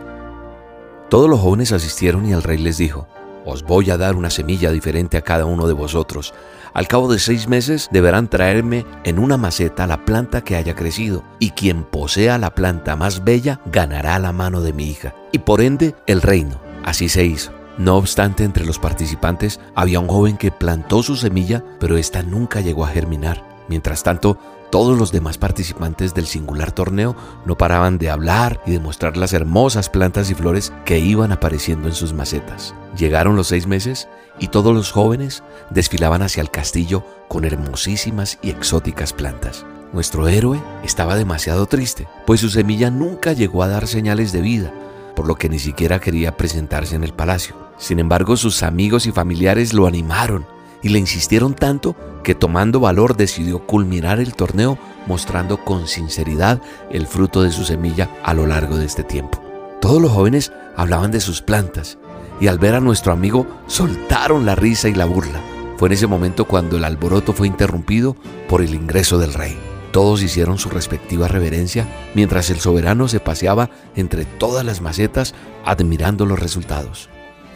Todos 1.08 1.28
los 1.28 1.40
jóvenes 1.40 1.72
asistieron 1.72 2.26
y 2.26 2.32
el 2.32 2.44
rey 2.44 2.58
les 2.58 2.78
dijo, 2.78 3.08
os 3.44 3.64
voy 3.64 3.90
a 3.90 3.96
dar 3.96 4.14
una 4.14 4.30
semilla 4.30 4.70
diferente 4.70 5.16
a 5.16 5.22
cada 5.22 5.46
uno 5.46 5.66
de 5.66 5.72
vosotros. 5.72 6.32
Al 6.74 6.86
cabo 6.86 7.12
de 7.12 7.18
seis 7.18 7.48
meses 7.48 7.88
deberán 7.90 8.28
traerme 8.28 8.86
en 9.02 9.18
una 9.18 9.36
maceta 9.36 9.88
la 9.88 10.04
planta 10.04 10.42
que 10.42 10.54
haya 10.54 10.76
crecido, 10.76 11.24
y 11.40 11.50
quien 11.50 11.82
posea 11.82 12.38
la 12.38 12.54
planta 12.54 12.94
más 12.94 13.24
bella 13.24 13.60
ganará 13.66 14.20
la 14.20 14.32
mano 14.32 14.60
de 14.60 14.74
mi 14.74 14.84
hija, 14.84 15.14
y 15.32 15.38
por 15.40 15.60
ende 15.60 15.96
el 16.06 16.22
reino. 16.22 16.60
Así 16.84 17.08
se 17.08 17.24
hizo. 17.24 17.59
No 17.80 17.96
obstante, 17.96 18.44
entre 18.44 18.66
los 18.66 18.78
participantes 18.78 19.58
había 19.74 20.00
un 20.00 20.06
joven 20.06 20.36
que 20.36 20.50
plantó 20.50 21.02
su 21.02 21.16
semilla, 21.16 21.64
pero 21.78 21.96
ésta 21.96 22.22
nunca 22.22 22.60
llegó 22.60 22.84
a 22.84 22.90
germinar. 22.90 23.42
Mientras 23.68 24.02
tanto, 24.02 24.36
todos 24.70 24.98
los 24.98 25.12
demás 25.12 25.38
participantes 25.38 26.12
del 26.12 26.26
singular 26.26 26.72
torneo 26.72 27.16
no 27.46 27.56
paraban 27.56 27.96
de 27.96 28.10
hablar 28.10 28.60
y 28.66 28.72
de 28.72 28.80
mostrar 28.80 29.16
las 29.16 29.32
hermosas 29.32 29.88
plantas 29.88 30.30
y 30.30 30.34
flores 30.34 30.74
que 30.84 30.98
iban 30.98 31.32
apareciendo 31.32 31.88
en 31.88 31.94
sus 31.94 32.12
macetas. 32.12 32.74
Llegaron 32.98 33.34
los 33.34 33.46
seis 33.46 33.66
meses 33.66 34.10
y 34.38 34.48
todos 34.48 34.74
los 34.74 34.92
jóvenes 34.92 35.42
desfilaban 35.70 36.20
hacia 36.20 36.42
el 36.42 36.50
castillo 36.50 37.02
con 37.28 37.46
hermosísimas 37.46 38.38
y 38.42 38.50
exóticas 38.50 39.14
plantas. 39.14 39.64
Nuestro 39.94 40.28
héroe 40.28 40.60
estaba 40.84 41.16
demasiado 41.16 41.64
triste, 41.64 42.08
pues 42.26 42.40
su 42.40 42.50
semilla 42.50 42.90
nunca 42.90 43.32
llegó 43.32 43.62
a 43.62 43.68
dar 43.68 43.86
señales 43.86 44.32
de 44.32 44.42
vida, 44.42 44.70
por 45.16 45.26
lo 45.26 45.36
que 45.36 45.48
ni 45.48 45.58
siquiera 45.58 45.98
quería 45.98 46.36
presentarse 46.36 46.94
en 46.94 47.04
el 47.04 47.14
palacio. 47.14 47.69
Sin 47.80 47.98
embargo, 47.98 48.36
sus 48.36 48.62
amigos 48.62 49.06
y 49.06 49.10
familiares 49.10 49.72
lo 49.72 49.86
animaron 49.86 50.46
y 50.82 50.90
le 50.90 50.98
insistieron 50.98 51.54
tanto 51.54 51.96
que 52.22 52.34
tomando 52.34 52.78
valor 52.78 53.16
decidió 53.16 53.66
culminar 53.66 54.20
el 54.20 54.34
torneo 54.34 54.78
mostrando 55.06 55.64
con 55.64 55.88
sinceridad 55.88 56.60
el 56.90 57.06
fruto 57.06 57.42
de 57.42 57.50
su 57.50 57.64
semilla 57.64 58.10
a 58.22 58.34
lo 58.34 58.46
largo 58.46 58.76
de 58.76 58.84
este 58.84 59.02
tiempo. 59.02 59.42
Todos 59.80 60.00
los 60.00 60.12
jóvenes 60.12 60.52
hablaban 60.76 61.10
de 61.10 61.20
sus 61.20 61.40
plantas 61.40 61.96
y 62.38 62.48
al 62.48 62.58
ver 62.58 62.74
a 62.74 62.80
nuestro 62.80 63.12
amigo 63.12 63.46
soltaron 63.66 64.44
la 64.44 64.54
risa 64.54 64.90
y 64.90 64.94
la 64.94 65.06
burla. 65.06 65.40
Fue 65.78 65.88
en 65.88 65.94
ese 65.94 66.06
momento 66.06 66.44
cuando 66.44 66.76
el 66.76 66.84
alboroto 66.84 67.32
fue 67.32 67.46
interrumpido 67.46 68.14
por 68.46 68.60
el 68.60 68.74
ingreso 68.74 69.18
del 69.18 69.32
rey. 69.32 69.58
Todos 69.90 70.22
hicieron 70.22 70.58
su 70.58 70.68
respectiva 70.68 71.28
reverencia 71.28 71.88
mientras 72.14 72.50
el 72.50 72.60
soberano 72.60 73.08
se 73.08 73.20
paseaba 73.20 73.70
entre 73.96 74.26
todas 74.26 74.66
las 74.66 74.82
macetas 74.82 75.34
admirando 75.64 76.26
los 76.26 76.38
resultados. 76.38 77.08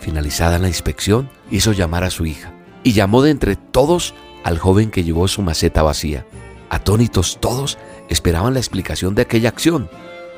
Finalizada 0.04 0.58
la 0.58 0.68
inspección, 0.68 1.30
hizo 1.50 1.72
llamar 1.72 2.04
a 2.04 2.10
su 2.10 2.26
hija 2.26 2.52
y 2.82 2.92
llamó 2.92 3.22
de 3.22 3.30
entre 3.30 3.56
todos 3.56 4.12
al 4.44 4.58
joven 4.58 4.90
que 4.90 5.02
llevó 5.02 5.28
su 5.28 5.40
maceta 5.40 5.82
vacía. 5.82 6.26
Atónitos 6.68 7.38
todos 7.40 7.78
esperaban 8.10 8.52
la 8.52 8.60
explicación 8.60 9.14
de 9.14 9.22
aquella 9.22 9.48
acción. 9.48 9.88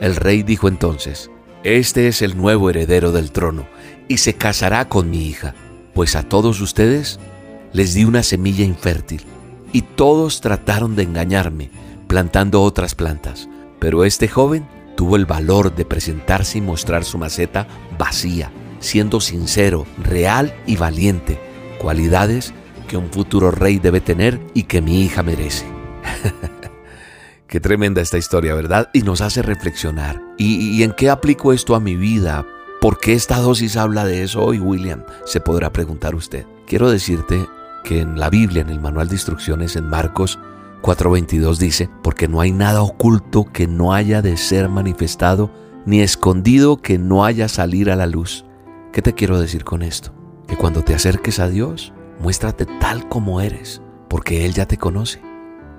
El 0.00 0.14
rey 0.14 0.44
dijo 0.44 0.68
entonces, 0.68 1.32
Este 1.64 2.06
es 2.06 2.22
el 2.22 2.36
nuevo 2.36 2.70
heredero 2.70 3.10
del 3.10 3.32
trono, 3.32 3.66
y 4.06 4.18
se 4.18 4.34
casará 4.34 4.88
con 4.88 5.10
mi 5.10 5.26
hija, 5.26 5.56
pues 5.94 6.14
a 6.14 6.22
todos 6.22 6.60
ustedes 6.60 7.18
les 7.72 7.92
di 7.92 8.04
una 8.04 8.22
semilla 8.22 8.64
infértil, 8.64 9.24
y 9.72 9.82
todos 9.82 10.40
trataron 10.40 10.94
de 10.94 11.02
engañarme, 11.02 11.70
plantando 12.06 12.62
otras 12.62 12.94
plantas, 12.94 13.48
pero 13.80 14.04
este 14.04 14.28
joven 14.28 14.68
tuvo 14.96 15.16
el 15.16 15.26
valor 15.26 15.74
de 15.74 15.84
presentarse 15.84 16.58
y 16.58 16.60
mostrar 16.60 17.04
su 17.04 17.18
maceta 17.18 17.66
vacía, 17.98 18.52
siendo 18.86 19.20
sincero, 19.20 19.86
real 20.02 20.54
y 20.66 20.76
valiente, 20.76 21.38
cualidades 21.78 22.54
que 22.88 22.96
un 22.96 23.10
futuro 23.10 23.50
rey 23.50 23.78
debe 23.78 24.00
tener 24.00 24.40
y 24.54 24.64
que 24.64 24.80
mi 24.80 25.02
hija 25.02 25.22
merece. 25.22 25.66
Qué 27.46 27.60
tremenda 27.60 28.00
esta 28.00 28.18
historia, 28.18 28.54
¿verdad? 28.54 28.90
Y 28.92 29.02
nos 29.02 29.20
hace 29.20 29.40
reflexionar. 29.40 30.20
¿Y, 30.36 30.82
en 30.82 30.92
qué 30.92 31.10
aplico 31.10 31.52
esto 31.52 31.76
a 31.76 31.80
mi 31.80 31.94
vida? 31.94 32.44
¿Por 32.80 32.98
qué 32.98 33.12
esta 33.12 33.38
dosis 33.38 33.76
habla 33.76 34.04
de 34.04 34.24
eso 34.24 34.42
hoy, 34.44 34.58
William? 34.58 35.04
Se 35.24 35.40
podrá 35.40 35.72
preguntar 35.72 36.16
usted. 36.16 36.44
Quiero 36.66 36.90
decirte 36.90 37.46
que 37.84 38.00
en 38.00 38.18
la 38.18 38.30
Biblia, 38.30 38.62
en 38.62 38.68
el 38.68 38.80
manual 38.80 39.08
de 39.08 39.14
instrucciones 39.14 39.76
en 39.76 39.88
Marcos 39.88 40.40
4:22 40.82 41.58
dice, 41.58 41.88
porque 42.02 42.26
no 42.26 42.40
hay 42.40 42.52
nada 42.52 42.82
oculto 42.82 43.44
que 43.44 43.68
no 43.68 43.94
haya 43.94 44.22
de 44.22 44.36
ser 44.36 44.68
manifestado, 44.68 45.50
ni 45.86 46.00
escondido 46.00 46.82
que 46.82 46.98
no 46.98 47.24
haya 47.24 47.48
salir 47.48 47.90
a 47.90 47.96
la 47.96 48.06
luz. 48.06 48.44
¿Qué 48.96 49.02
te 49.02 49.12
quiero 49.12 49.38
decir 49.38 49.62
con 49.62 49.82
esto? 49.82 50.14
Que 50.48 50.56
cuando 50.56 50.82
te 50.82 50.94
acerques 50.94 51.38
a 51.38 51.50
Dios, 51.50 51.92
muéstrate 52.18 52.64
tal 52.64 53.10
como 53.10 53.42
eres, 53.42 53.82
porque 54.08 54.46
Él 54.46 54.54
ya 54.54 54.64
te 54.64 54.78
conoce. 54.78 55.20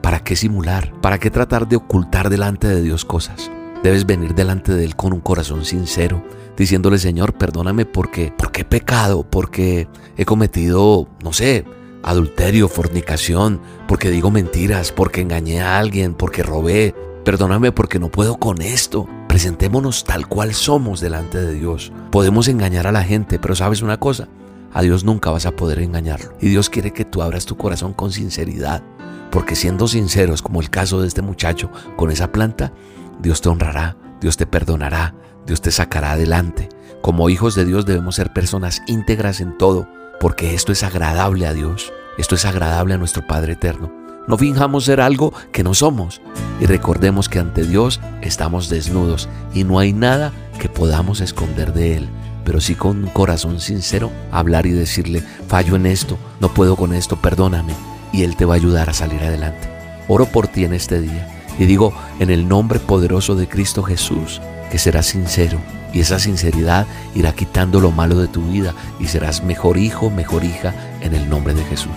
¿Para 0.04 0.20
qué 0.20 0.36
simular? 0.36 0.94
¿Para 1.02 1.18
qué 1.18 1.32
tratar 1.32 1.68
de 1.68 1.78
ocultar 1.78 2.30
delante 2.30 2.68
de 2.68 2.80
Dios 2.84 3.06
cosas? 3.06 3.50
Debes 3.82 4.06
venir 4.06 4.36
delante 4.36 4.72
de 4.72 4.86
Él 4.86 4.96
con 4.96 5.14
un 5.14 5.22
corazón 5.22 5.66
sincero, 5.66 6.24
diciéndole, 6.56 7.00
Señor, 7.00 7.34
perdóname 7.34 7.88
porque, 7.88 8.32
porque 8.38 8.62
he 8.62 8.66
pecado, 8.66 9.28
porque 9.28 9.88
he 10.16 10.24
cometido, 10.24 11.10
no 11.24 11.34
sé, 11.34 11.66
adulterio, 12.04 12.68
fornicación, 12.68 13.62
porque 13.88 14.12
digo 14.12 14.30
mentiras, 14.30 14.92
porque 14.92 15.22
engañé 15.22 15.62
a 15.62 15.80
alguien, 15.80 16.14
porque 16.14 16.44
robé. 16.44 16.94
Perdóname 17.26 17.72
porque 17.72 17.98
no 17.98 18.12
puedo 18.12 18.38
con 18.38 18.62
esto. 18.62 19.10
Presentémonos 19.28 20.04
tal 20.04 20.28
cual 20.28 20.54
somos 20.54 21.00
delante 21.00 21.38
de 21.40 21.54
Dios. 21.54 21.92
Podemos 22.12 22.48
engañar 22.48 22.88
a 22.88 22.92
la 22.92 23.04
gente, 23.04 23.40
pero 23.40 23.56
sabes 23.56 23.82
una 23.82 23.98
cosa, 23.98 24.28
a 24.74 24.82
Dios 24.82 25.04
nunca 25.04 25.32
vas 25.32 25.46
a 25.46 25.52
poder 25.52 25.80
engañarlo. 25.80 26.34
Y 26.42 26.50
Dios 26.50 26.70
quiere 26.70 26.94
que 26.94 27.06
tú 27.06 27.22
abras 27.22 27.46
tu 27.46 27.58
corazón 27.58 27.94
con 27.94 28.12
sinceridad. 28.12 28.84
Porque 29.32 29.56
siendo 29.56 29.88
sinceros, 29.88 30.42
como 30.42 30.62
el 30.62 30.70
caso 30.70 31.02
de 31.02 31.08
este 31.08 31.22
muchacho 31.22 31.70
con 31.96 32.12
esa 32.12 32.32
planta, 32.32 32.74
Dios 33.20 33.42
te 33.42 33.50
honrará, 33.50 33.98
Dios 34.22 34.38
te 34.38 34.48
perdonará, 34.48 35.16
Dios 35.46 35.62
te 35.62 35.72
sacará 35.72 36.14
adelante. 36.14 36.70
Como 37.02 37.30
hijos 37.30 37.56
de 37.56 37.66
Dios 37.66 37.86
debemos 37.86 38.16
ser 38.16 38.34
personas 38.34 38.82
íntegras 38.88 39.42
en 39.42 39.58
todo, 39.58 39.88
porque 40.20 40.54
esto 40.54 40.72
es 40.72 40.84
agradable 40.84 41.46
a 41.48 41.54
Dios, 41.54 41.92
esto 42.18 42.36
es 42.36 42.46
agradable 42.46 42.94
a 42.94 42.98
nuestro 42.98 43.26
Padre 43.28 43.54
Eterno. 43.54 43.97
No 44.28 44.38
finjamos 44.38 44.84
ser 44.84 45.00
algo 45.00 45.34
que 45.54 45.64
no 45.64 45.74
somos 45.74 46.22
y 46.60 46.66
recordemos 46.66 47.30
que 47.30 47.40
ante 47.40 47.64
Dios 47.64 48.02
estamos 48.22 48.68
desnudos 48.68 49.30
y 49.54 49.64
no 49.64 49.80
hay 49.80 49.94
nada 49.94 50.34
que 50.60 50.68
podamos 50.68 51.22
esconder 51.22 51.72
de 51.72 51.96
Él, 51.96 52.10
pero 52.44 52.60
sí 52.60 52.76
con 52.76 53.06
un 53.06 53.10
corazón 53.10 53.62
sincero 53.62 54.12
hablar 54.30 54.66
y 54.66 54.72
decirle, 54.72 55.24
fallo 55.48 55.78
en 55.78 55.86
esto, 55.86 56.18
no 56.42 56.54
puedo 56.54 56.76
con 56.76 56.94
esto, 56.94 57.16
perdóname, 57.16 57.74
y 58.12 58.24
Él 58.24 58.36
te 58.36 58.44
va 58.44 58.56
a 58.56 58.58
ayudar 58.58 58.90
a 58.90 58.94
salir 58.94 59.24
adelante. 59.24 59.70
Oro 60.10 60.26
por 60.26 60.50
ti 60.50 60.66
en 60.66 60.74
este 60.74 61.00
día 61.00 61.30
y 61.58 61.66
digo 61.66 61.94
en 62.20 62.30
el 62.30 62.50
nombre 62.50 62.80
poderoso 62.80 63.34
de 63.36 63.48
Cristo 63.48 63.82
Jesús 63.82 64.42
que 64.70 64.78
serás 64.78 65.06
sincero 65.06 65.58
y 65.94 66.02
esa 66.02 66.20
sinceridad 66.20 66.86
irá 67.16 67.32
quitando 67.32 67.80
lo 67.80 67.92
malo 67.92 68.20
de 68.20 68.28
tu 68.28 68.42
vida 68.42 68.74
y 69.00 69.08
serás 69.08 69.42
mejor 69.42 69.78
hijo, 69.78 70.10
mejor 70.10 70.44
hija 70.44 70.74
en 71.00 71.16
el 71.16 71.30
nombre 71.30 71.54
de 71.54 71.64
Jesús. 71.64 71.94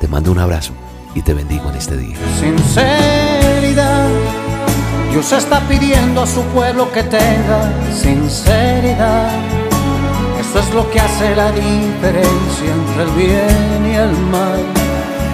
Te 0.00 0.08
mando 0.08 0.32
un 0.32 0.40
abrazo 0.40 0.72
y 1.14 1.22
te 1.22 1.34
bendigo 1.34 1.68
en 1.70 1.76
este 1.76 1.96
día. 1.96 2.16
Sinceridad. 2.38 4.08
Dios 5.10 5.32
está 5.32 5.60
pidiendo 5.60 6.22
a 6.22 6.26
su 6.26 6.42
pueblo 6.44 6.90
que 6.92 7.02
tenga 7.02 7.72
sinceridad. 7.92 9.30
Eso 10.40 10.58
es 10.60 10.74
lo 10.74 10.88
que 10.90 11.00
hace 11.00 11.34
la 11.34 11.50
diferencia 11.50 12.72
entre 12.72 13.02
el 13.02 13.10
bien 13.10 13.92
y 13.92 13.96
el 13.96 14.12
mal. 14.30 14.64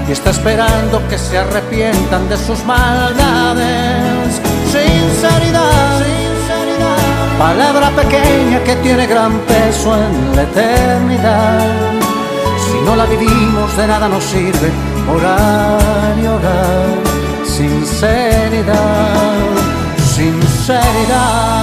Y 0.08 0.12
está 0.12 0.30
esperando 0.30 1.06
que 1.08 1.18
se 1.18 1.38
arrepientan 1.38 2.28
de 2.28 2.36
sus 2.36 2.64
maldades. 2.64 4.40
Sinceridad. 4.72 6.02
Palabra 7.38 7.90
pequeña 7.90 8.64
que 8.64 8.76
tiene 8.76 9.06
gran 9.06 9.38
peso 9.40 9.94
en 9.94 10.36
la 10.36 10.42
eternidad. 10.42 11.60
Si 12.66 12.80
no 12.86 12.96
la 12.96 13.04
vivimos, 13.04 13.76
de 13.76 13.86
nada 13.86 14.08
nos 14.08 14.24
sirve 14.24 14.95
orar 15.08 16.18
y 16.22 16.26
orar. 16.26 16.88
Sinceridad, 17.44 19.34
sinceridad. 20.14 21.56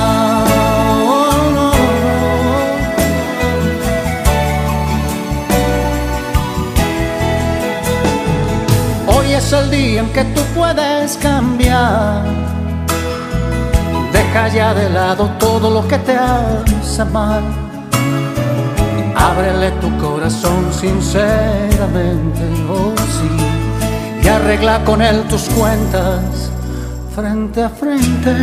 Hoy 9.08 9.34
es 9.34 9.51
el 9.51 9.69
día 9.71 10.01
en 10.01 10.10
que 10.10 10.23
tú 10.36 10.41
puedes 10.56 11.17
cambiar 11.17 12.43
Deja 14.13 14.47
ya 14.47 14.73
de 14.73 14.89
lado 14.89 15.29
todo 15.39 15.69
lo 15.69 15.88
que 15.88 15.97
te 15.97 16.15
hace 16.15 17.03
mal. 17.06 17.62
Ábrele 19.23 19.71
tu 19.79 19.89
corazón 19.99 20.71
sinceramente, 20.73 22.41
oh 22.69 22.93
sí, 23.15 23.29
y 24.21 24.27
arregla 24.27 24.83
con 24.83 25.01
él 25.01 25.23
tus 25.29 25.43
cuentas 25.43 26.51
frente 27.15 27.63
a 27.63 27.69
frente. 27.69 28.36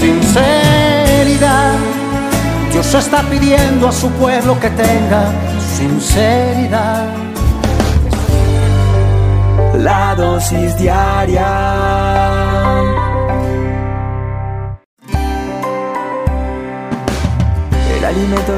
Sinceridad, 0.00 1.74
Dios 2.72 2.94
está 2.94 3.20
pidiendo 3.28 3.88
a 3.88 3.92
su 3.92 4.08
pueblo 4.12 4.58
que 4.58 4.70
tenga 4.70 5.24
sinceridad. 5.76 7.08
La 9.74 10.14
dosis 10.14 10.74
diaria 10.78 12.45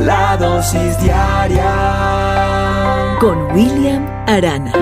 la 0.00 0.36
dosis 0.36 1.00
diaria 1.00 1.70
con 3.20 3.38
William 3.52 4.04
Arana. 4.26 4.72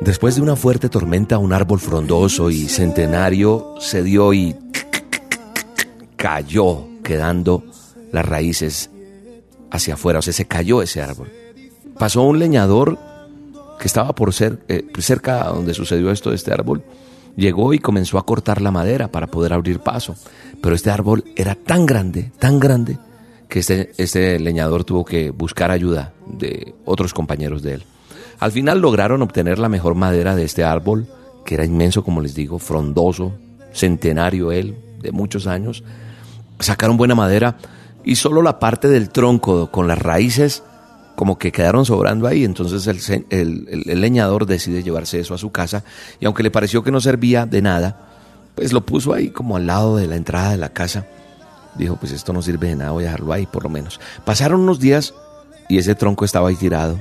Después 0.00 0.36
de 0.36 0.42
una 0.42 0.56
fuerte 0.56 0.88
tormenta, 0.88 1.38
un 1.38 1.52
árbol 1.52 1.78
frondoso 1.80 2.50
y 2.50 2.68
centenario 2.68 3.74
se 3.78 4.02
dio 4.02 4.34
y 4.34 4.56
cayó, 6.16 6.86
quedando 7.02 7.64
las 8.12 8.26
raíces 8.26 8.90
hacia 9.70 9.94
afuera, 9.94 10.18
o 10.18 10.22
sea, 10.22 10.32
se 10.32 10.46
cayó 10.46 10.82
ese 10.82 11.00
árbol. 11.02 11.30
Pasó 11.98 12.22
un 12.22 12.38
leñador 12.38 12.98
que 13.78 13.86
estaba 13.86 14.14
por 14.14 14.32
ser, 14.32 14.58
eh, 14.68 14.86
cerca 14.98 15.44
donde 15.44 15.74
sucedió 15.74 16.10
esto 16.10 16.30
de 16.30 16.36
este 16.36 16.52
árbol, 16.52 16.82
llegó 17.36 17.74
y 17.74 17.78
comenzó 17.78 18.18
a 18.18 18.26
cortar 18.26 18.60
la 18.60 18.70
madera 18.70 19.08
para 19.08 19.26
poder 19.26 19.52
abrir 19.52 19.80
paso. 19.80 20.16
Pero 20.60 20.74
este 20.74 20.90
árbol 20.90 21.24
era 21.36 21.54
tan 21.54 21.86
grande, 21.86 22.32
tan 22.38 22.58
grande, 22.58 22.98
que 23.48 23.60
este, 23.60 23.92
este 23.98 24.38
leñador 24.38 24.84
tuvo 24.84 25.04
que 25.04 25.30
buscar 25.30 25.70
ayuda 25.70 26.12
de 26.26 26.74
otros 26.84 27.12
compañeros 27.14 27.62
de 27.62 27.74
él. 27.74 27.84
Al 28.40 28.52
final 28.52 28.80
lograron 28.80 29.22
obtener 29.22 29.58
la 29.58 29.68
mejor 29.68 29.94
madera 29.94 30.34
de 30.34 30.44
este 30.44 30.64
árbol, 30.64 31.06
que 31.44 31.54
era 31.54 31.64
inmenso, 31.64 32.02
como 32.02 32.20
les 32.20 32.34
digo, 32.34 32.58
frondoso, 32.58 33.34
centenario 33.72 34.52
él, 34.52 34.76
de 35.00 35.12
muchos 35.12 35.46
años. 35.46 35.84
Sacaron 36.58 36.96
buena 36.96 37.14
madera 37.14 37.56
y 38.04 38.16
solo 38.16 38.42
la 38.42 38.58
parte 38.58 38.88
del 38.88 39.10
tronco 39.10 39.70
con 39.70 39.86
las 39.86 39.98
raíces 39.98 40.62
como 41.14 41.38
que 41.38 41.52
quedaron 41.52 41.84
sobrando 41.84 42.26
ahí. 42.26 42.44
Entonces 42.44 42.86
el, 43.30 43.84
leñador 43.86 44.46
decide 44.46 44.82
llevarse 44.82 45.20
eso 45.20 45.34
a 45.34 45.38
su 45.38 45.50
casa 45.50 45.84
y 46.20 46.26
aunque 46.26 46.42
le 46.42 46.50
pareció 46.50 46.82
que 46.82 46.90
no 46.90 47.00
servía 47.00 47.46
de 47.46 47.62
nada, 47.62 48.08
pues 48.54 48.72
lo 48.72 48.84
puso 48.84 49.12
ahí 49.12 49.30
como 49.30 49.56
al 49.56 49.66
lado 49.66 49.96
de 49.96 50.06
la 50.06 50.16
entrada 50.16 50.50
de 50.50 50.58
la 50.58 50.72
casa 50.72 51.06
dijo, 51.76 51.96
pues 51.96 52.12
esto 52.12 52.32
no 52.32 52.42
sirve 52.42 52.68
de 52.68 52.76
nada, 52.76 52.92
voy 52.92 53.04
a 53.04 53.06
dejarlo 53.06 53.32
ahí 53.32 53.46
por 53.46 53.62
lo 53.62 53.68
menos. 53.68 54.00
Pasaron 54.24 54.60
unos 54.60 54.80
días 54.80 55.14
y 55.68 55.78
ese 55.78 55.94
tronco 55.94 56.24
estaba 56.24 56.48
ahí 56.48 56.56
tirado, 56.56 56.98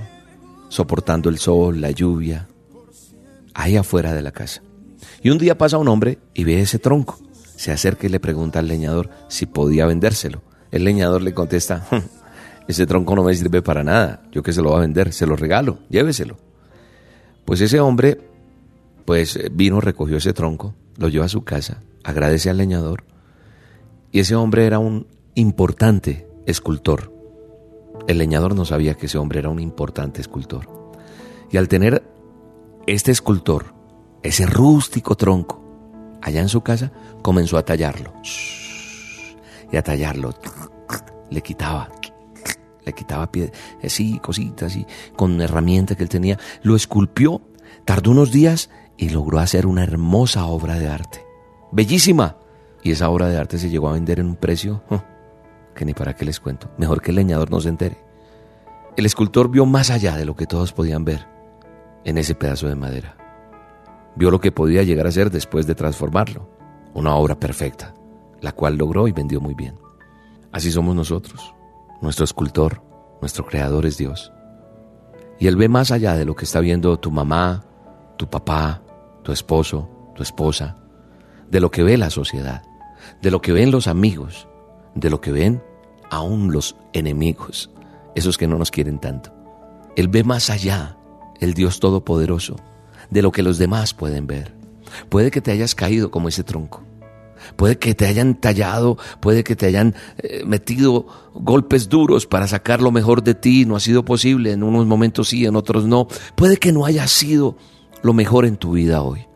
soportando 0.69 1.29
el 1.29 1.37
sol, 1.37 1.81
la 1.81 1.91
lluvia, 1.91 2.47
ahí 3.53 3.77
afuera 3.77 4.13
de 4.13 4.21
la 4.21 4.31
casa. 4.31 4.61
Y 5.21 5.29
un 5.29 5.37
día 5.37 5.57
pasa 5.57 5.77
un 5.77 5.87
hombre 5.87 6.19
y 6.33 6.43
ve 6.43 6.61
ese 6.61 6.79
tronco. 6.79 7.19
Se 7.55 7.71
acerca 7.71 8.07
y 8.07 8.09
le 8.09 8.19
pregunta 8.19 8.59
al 8.59 8.67
leñador 8.67 9.09
si 9.29 9.45
podía 9.45 9.85
vendérselo. 9.85 10.41
El 10.71 10.83
leñador 10.83 11.21
le 11.21 11.33
contesta, 11.33 11.85
hm, 11.91 11.97
ese 12.67 12.85
tronco 12.85 13.15
no 13.15 13.23
me 13.23 13.35
sirve 13.35 13.61
para 13.61 13.83
nada, 13.83 14.23
yo 14.31 14.43
que 14.43 14.53
se 14.53 14.61
lo 14.61 14.69
voy 14.69 14.77
a 14.77 14.81
vender, 14.81 15.13
se 15.13 15.25
lo 15.25 15.35
regalo, 15.35 15.79
lléveselo. 15.89 16.37
Pues 17.45 17.61
ese 17.61 17.79
hombre, 17.79 18.21
pues 19.05 19.39
vino, 19.51 19.81
recogió 19.81 20.17
ese 20.17 20.33
tronco, 20.33 20.73
lo 20.97 21.09
lleva 21.09 21.25
a 21.25 21.29
su 21.29 21.43
casa, 21.43 21.81
agradece 22.03 22.49
al 22.49 22.57
leñador, 22.57 23.03
y 24.11 24.19
ese 24.19 24.35
hombre 24.35 24.65
era 24.65 24.79
un 24.79 25.07
importante 25.35 26.27
escultor. 26.45 27.11
El 28.07 28.17
leñador 28.17 28.55
no 28.55 28.65
sabía 28.65 28.95
que 28.95 29.07
ese 29.07 29.17
hombre 29.17 29.39
era 29.39 29.49
un 29.49 29.59
importante 29.59 30.21
escultor. 30.21 30.67
Y 31.51 31.57
al 31.57 31.67
tener 31.67 32.03
este 32.85 33.11
escultor, 33.11 33.73
ese 34.21 34.45
rústico 34.45 35.15
tronco, 35.15 35.63
allá 36.21 36.41
en 36.41 36.49
su 36.49 36.61
casa, 36.61 36.91
comenzó 37.21 37.57
a 37.57 37.65
tallarlo. 37.65 38.13
Y 39.71 39.77
a 39.77 39.83
tallarlo. 39.83 40.33
Le 41.29 41.41
quitaba, 41.41 41.89
le 42.85 42.93
quitaba 42.93 43.31
pie, 43.31 43.51
así, 43.83 44.19
cositas, 44.19 44.71
así, 44.71 44.85
con 45.15 45.39
herramienta 45.41 45.95
que 45.95 46.03
él 46.03 46.09
tenía. 46.09 46.37
Lo 46.61 46.75
esculpió, 46.75 47.41
tardó 47.85 48.11
unos 48.11 48.31
días 48.31 48.69
y 48.97 49.09
logró 49.09 49.39
hacer 49.39 49.65
una 49.65 49.83
hermosa 49.83 50.45
obra 50.45 50.77
de 50.79 50.87
arte. 50.87 51.25
Bellísima. 51.71 52.37
Y 52.83 52.91
esa 52.91 53.09
obra 53.09 53.29
de 53.29 53.37
arte 53.37 53.57
se 53.57 53.69
llegó 53.69 53.89
a 53.89 53.93
vender 53.93 54.19
en 54.19 54.27
un 54.27 54.35
precio 54.35 54.83
que 55.73 55.85
ni 55.85 55.93
para 55.93 56.15
qué 56.15 56.25
les 56.25 56.39
cuento. 56.39 56.69
Mejor 56.77 57.01
que 57.01 57.11
el 57.11 57.15
leñador 57.15 57.49
no 57.49 57.61
se 57.61 57.69
entere. 57.69 57.97
El 58.97 59.05
escultor 59.05 59.49
vio 59.49 59.65
más 59.65 59.89
allá 59.89 60.17
de 60.17 60.25
lo 60.25 60.35
que 60.35 60.45
todos 60.45 60.73
podían 60.73 61.05
ver 61.05 61.25
en 62.03 62.17
ese 62.17 62.35
pedazo 62.35 62.67
de 62.67 62.75
madera. 62.75 63.15
Vio 64.15 64.29
lo 64.29 64.39
que 64.39 64.51
podía 64.51 64.83
llegar 64.83 65.07
a 65.07 65.11
ser 65.11 65.31
después 65.31 65.65
de 65.65 65.75
transformarlo. 65.75 66.49
Una 66.93 67.15
obra 67.15 67.39
perfecta, 67.39 67.93
la 68.41 68.51
cual 68.51 68.75
logró 68.75 69.07
y 69.07 69.11
vendió 69.13 69.41
muy 69.41 69.55
bien. 69.55 69.79
Así 70.51 70.71
somos 70.71 70.95
nosotros. 70.95 71.55
Nuestro 72.03 72.25
escultor, 72.25 72.81
nuestro 73.21 73.45
creador 73.45 73.85
es 73.85 73.97
Dios. 73.97 74.33
Y 75.39 75.47
Él 75.47 75.55
ve 75.55 75.69
más 75.69 75.89
allá 75.89 76.15
de 76.15 76.25
lo 76.25 76.35
que 76.35 76.43
está 76.43 76.59
viendo 76.59 76.99
tu 76.99 77.11
mamá, 77.11 77.63
tu 78.17 78.29
papá, 78.29 78.83
tu 79.23 79.31
esposo, 79.31 79.89
tu 80.13 80.21
esposa, 80.21 80.75
de 81.49 81.61
lo 81.61 81.71
que 81.71 81.81
ve 81.81 81.97
la 81.97 82.09
sociedad, 82.09 82.61
de 83.21 83.31
lo 83.31 83.41
que 83.41 83.53
ven 83.53 83.71
los 83.71 83.87
amigos, 83.87 84.49
de 84.95 85.09
lo 85.09 85.21
que 85.21 85.31
ven 85.31 85.63
aún 86.11 86.51
los 86.51 86.75
enemigos, 86.91 87.71
esos 88.15 88.37
que 88.37 88.49
no 88.49 88.57
nos 88.57 88.69
quieren 88.69 88.99
tanto. 88.99 89.33
Él 89.95 90.09
ve 90.09 90.25
más 90.25 90.49
allá, 90.49 90.97
el 91.39 91.53
Dios 91.53 91.79
Todopoderoso, 91.79 92.57
de 93.11 93.21
lo 93.21 93.31
que 93.31 93.43
los 93.43 93.57
demás 93.57 93.93
pueden 93.93 94.27
ver. 94.27 94.53
Puede 95.07 95.31
que 95.31 95.39
te 95.39 95.51
hayas 95.51 95.73
caído 95.73 96.11
como 96.11 96.27
ese 96.27 96.43
tronco. 96.43 96.83
Puede 97.55 97.77
que 97.77 97.95
te 97.95 98.05
hayan 98.05 98.35
tallado, 98.35 98.97
puede 99.19 99.43
que 99.43 99.55
te 99.55 99.65
hayan 99.65 99.95
eh, 100.17 100.43
metido 100.45 101.07
golpes 101.33 101.89
duros 101.89 102.25
para 102.25 102.47
sacar 102.47 102.81
lo 102.81 102.91
mejor 102.91 103.23
de 103.23 103.35
ti. 103.35 103.65
No 103.65 103.75
ha 103.75 103.79
sido 103.79 104.05
posible, 104.05 104.51
en 104.51 104.63
unos 104.63 104.85
momentos 104.85 105.29
sí, 105.29 105.45
en 105.45 105.55
otros 105.55 105.85
no. 105.85 106.07
Puede 106.35 106.57
que 106.57 106.71
no 106.71 106.85
haya 106.85 107.07
sido 107.07 107.57
lo 108.01 108.13
mejor 108.13 108.45
en 108.45 108.57
tu 108.57 108.73
vida 108.73 109.01
hoy. 109.01 109.27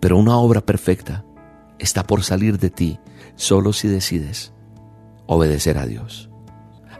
Pero 0.00 0.18
una 0.18 0.36
obra 0.36 0.60
perfecta 0.60 1.24
está 1.78 2.06
por 2.06 2.22
salir 2.22 2.58
de 2.58 2.70
ti 2.70 2.98
solo 3.36 3.72
si 3.72 3.88
decides 3.88 4.52
obedecer 5.26 5.78
a 5.78 5.86
Dios. 5.86 6.30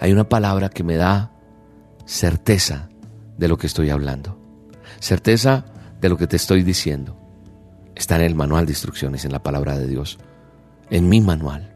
Hay 0.00 0.12
una 0.12 0.28
palabra 0.28 0.68
que 0.68 0.84
me 0.84 0.96
da 0.96 1.32
certeza 2.06 2.88
de 3.38 3.48
lo 3.48 3.58
que 3.58 3.66
estoy 3.66 3.90
hablando. 3.90 4.38
Certeza 5.00 5.66
de 6.00 6.08
lo 6.08 6.16
que 6.16 6.26
te 6.26 6.36
estoy 6.36 6.62
diciendo. 6.62 7.18
Está 7.94 8.16
en 8.16 8.22
el 8.22 8.34
manual 8.34 8.66
de 8.66 8.72
instrucciones, 8.72 9.24
en 9.24 9.32
la 9.32 9.42
palabra 9.42 9.78
de 9.78 9.86
Dios, 9.86 10.18
en 10.90 11.08
mi 11.08 11.20
manual. 11.20 11.72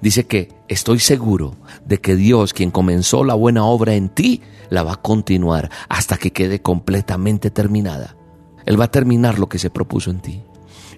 Dice 0.00 0.24
que 0.26 0.48
estoy 0.68 0.98
seguro 0.98 1.56
de 1.84 2.00
que 2.00 2.16
Dios, 2.16 2.54
quien 2.54 2.70
comenzó 2.70 3.24
la 3.24 3.34
buena 3.34 3.64
obra 3.64 3.94
en 3.94 4.08
ti, 4.08 4.42
la 4.70 4.82
va 4.82 4.94
a 4.94 5.02
continuar 5.02 5.70
hasta 5.88 6.16
que 6.16 6.32
quede 6.32 6.62
completamente 6.62 7.50
terminada. 7.50 8.16
Él 8.64 8.80
va 8.80 8.86
a 8.86 8.90
terminar 8.90 9.38
lo 9.38 9.48
que 9.48 9.58
se 9.58 9.70
propuso 9.70 10.10
en 10.10 10.20
ti. 10.20 10.42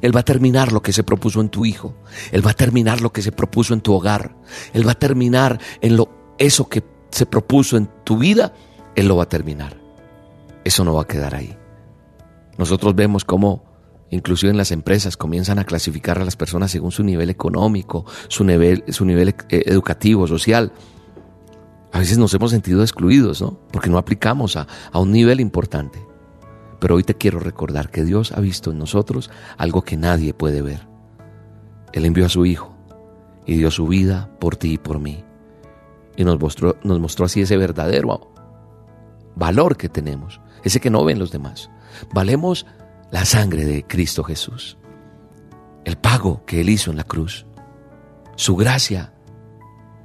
Él 0.01 0.15
va 0.15 0.21
a 0.21 0.25
terminar 0.25 0.73
lo 0.73 0.83
que 0.83 0.93
se 0.93 1.03
propuso 1.03 1.41
en 1.41 1.49
tu 1.49 1.65
hijo. 1.65 1.95
Él 2.31 2.47
va 2.47 2.51
a 2.51 2.55
terminar 2.55 3.01
lo 3.01 3.13
que 3.13 3.23
se 3.23 3.33
propuso 3.33 3.75
en 3.75 3.81
tu 3.81 3.93
hogar. 3.95 4.37
Él 4.73 4.87
va 4.87 4.93
a 4.93 4.99
terminar 4.99 5.59
en 5.81 5.97
lo 5.97 6.35
eso 6.39 6.69
que 6.69 6.85
se 7.11 7.27
propuso 7.27 7.77
en 7.77 7.89
tu 8.05 8.19
vida, 8.19 8.53
él 8.97 9.07
lo 9.07 9.17
va 9.17 9.25
a 9.25 9.29
terminar. 9.29 9.77
Eso 10.65 10.85
no 10.85 10.95
va 10.95 11.03
a 11.03 11.07
quedar 11.07 11.35
ahí. 11.35 11.57
Nosotros 12.59 12.95
vemos 12.95 13.25
cómo 13.25 13.65
inclusive 14.15 14.51
en 14.51 14.57
las 14.57 14.71
empresas 14.71 15.17
comienzan 15.17 15.59
a 15.59 15.65
clasificar 15.65 16.19
a 16.19 16.25
las 16.25 16.37
personas 16.37 16.71
según 16.71 16.93
su 16.93 17.03
nivel 17.03 17.31
económico, 17.31 18.05
su 18.29 18.45
nivel, 18.45 18.85
su 18.89 19.05
nivel 19.05 19.29
eh, 19.29 19.63
educativo, 19.67 20.27
social. 20.27 20.73
A 21.93 21.99
veces 21.99 22.19
nos 22.19 22.33
hemos 22.35 22.51
sentido 22.51 22.83
excluidos, 22.83 23.41
¿no? 23.41 23.59
Porque 23.71 23.91
no 23.91 23.99
aplicamos 23.99 24.57
a, 24.57 24.67
a 24.93 24.99
un 24.99 25.13
nivel 25.13 25.41
importante. 25.41 26.05
Pero 26.81 26.97
hoy 26.97 27.05
te 27.05 27.15
quiero 27.15 27.39
recordar 27.39 27.91
que 27.91 28.05
Dios 28.05 28.33
ha 28.33 28.41
visto 28.41 28.71
en 28.71 28.79
nosotros 28.79 29.31
algo 29.57 29.83
que 29.83 29.97
nadie 29.97 30.35
puede 30.35 30.63
ver. 30.63 30.87
Él 31.93 32.05
envió 32.05 32.27
a 32.27 32.29
su 32.29 32.47
Hijo 32.47 32.75
y 33.47 33.57
dio 33.57 33.71
su 33.71 33.87
vida 33.87 34.31
por 34.41 34.57
ti 34.57 34.73
y 34.73 34.79
por 34.79 34.99
mí. 34.99 35.25
Y 36.17 36.25
nos 36.25 36.41
mostró, 36.41 36.77
nos 36.83 37.01
mostró 37.01 37.27
así 37.27 37.41
ese 37.43 37.57
verdadero 37.57 38.33
valor 39.37 39.77
que 39.77 39.89
tenemos, 39.89 40.41
ese 40.63 40.81
que 40.81 40.91
no 40.91 41.05
ven 41.05 41.19
los 41.19 41.31
demás. 41.31 41.71
Valemos 42.13 42.67
la 43.15 43.25
sangre 43.25 43.65
de 43.65 43.85
Cristo 43.85 44.25
Jesús, 44.25 44.77
el 45.85 45.97
pago 45.97 46.45
que 46.45 46.61
Él 46.63 46.69
hizo 46.69 46.91
en 46.91 46.97
la 46.97 47.05
cruz, 47.05 47.47
su 48.35 48.57
gracia. 48.57 49.15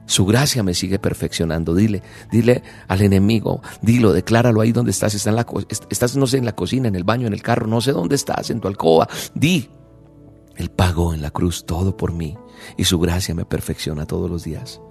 Su 0.06 0.28
gracia 0.28 0.62
me 0.62 0.76
sigue 0.76 1.00
perfeccionando. 1.00 1.74
Dile, 1.74 2.04
dile 2.32 2.62
al 2.88 3.02
enemigo, 3.02 3.64
dilo, 3.82 4.14
decláralo 4.14 4.62
ahí 4.62 4.72
donde 4.72 4.92
estás. 4.92 5.16
Estás, 5.16 6.16
no 6.18 6.28
sé, 6.28 6.38
en 6.38 6.46
la 6.46 6.56
cocina, 6.56 6.88
en 6.88 6.96
el 6.96 7.04
baño, 7.04 7.26
en 7.26 7.34
el 7.34 7.42
carro, 7.42 7.66
no 7.66 7.82
sé 7.82 7.94
dónde 7.94 8.14
estás, 8.14 8.52
en 8.52 8.60
tu 8.60 8.68
alcoba. 8.68 9.08
Di, 9.34 9.72
Él 10.56 10.70
pagó 10.70 11.12
en 11.12 11.24
la 11.24 11.32
cruz 11.32 11.66
todo 11.66 11.98
por 11.98 12.14
mí 12.14 12.38
y 12.78 12.84
su 12.84 13.00
gracia 13.00 13.34
me 13.34 13.46
perfecciona 13.46 14.06
todos 14.06 14.30
los 14.30 14.44
días. 14.44 14.82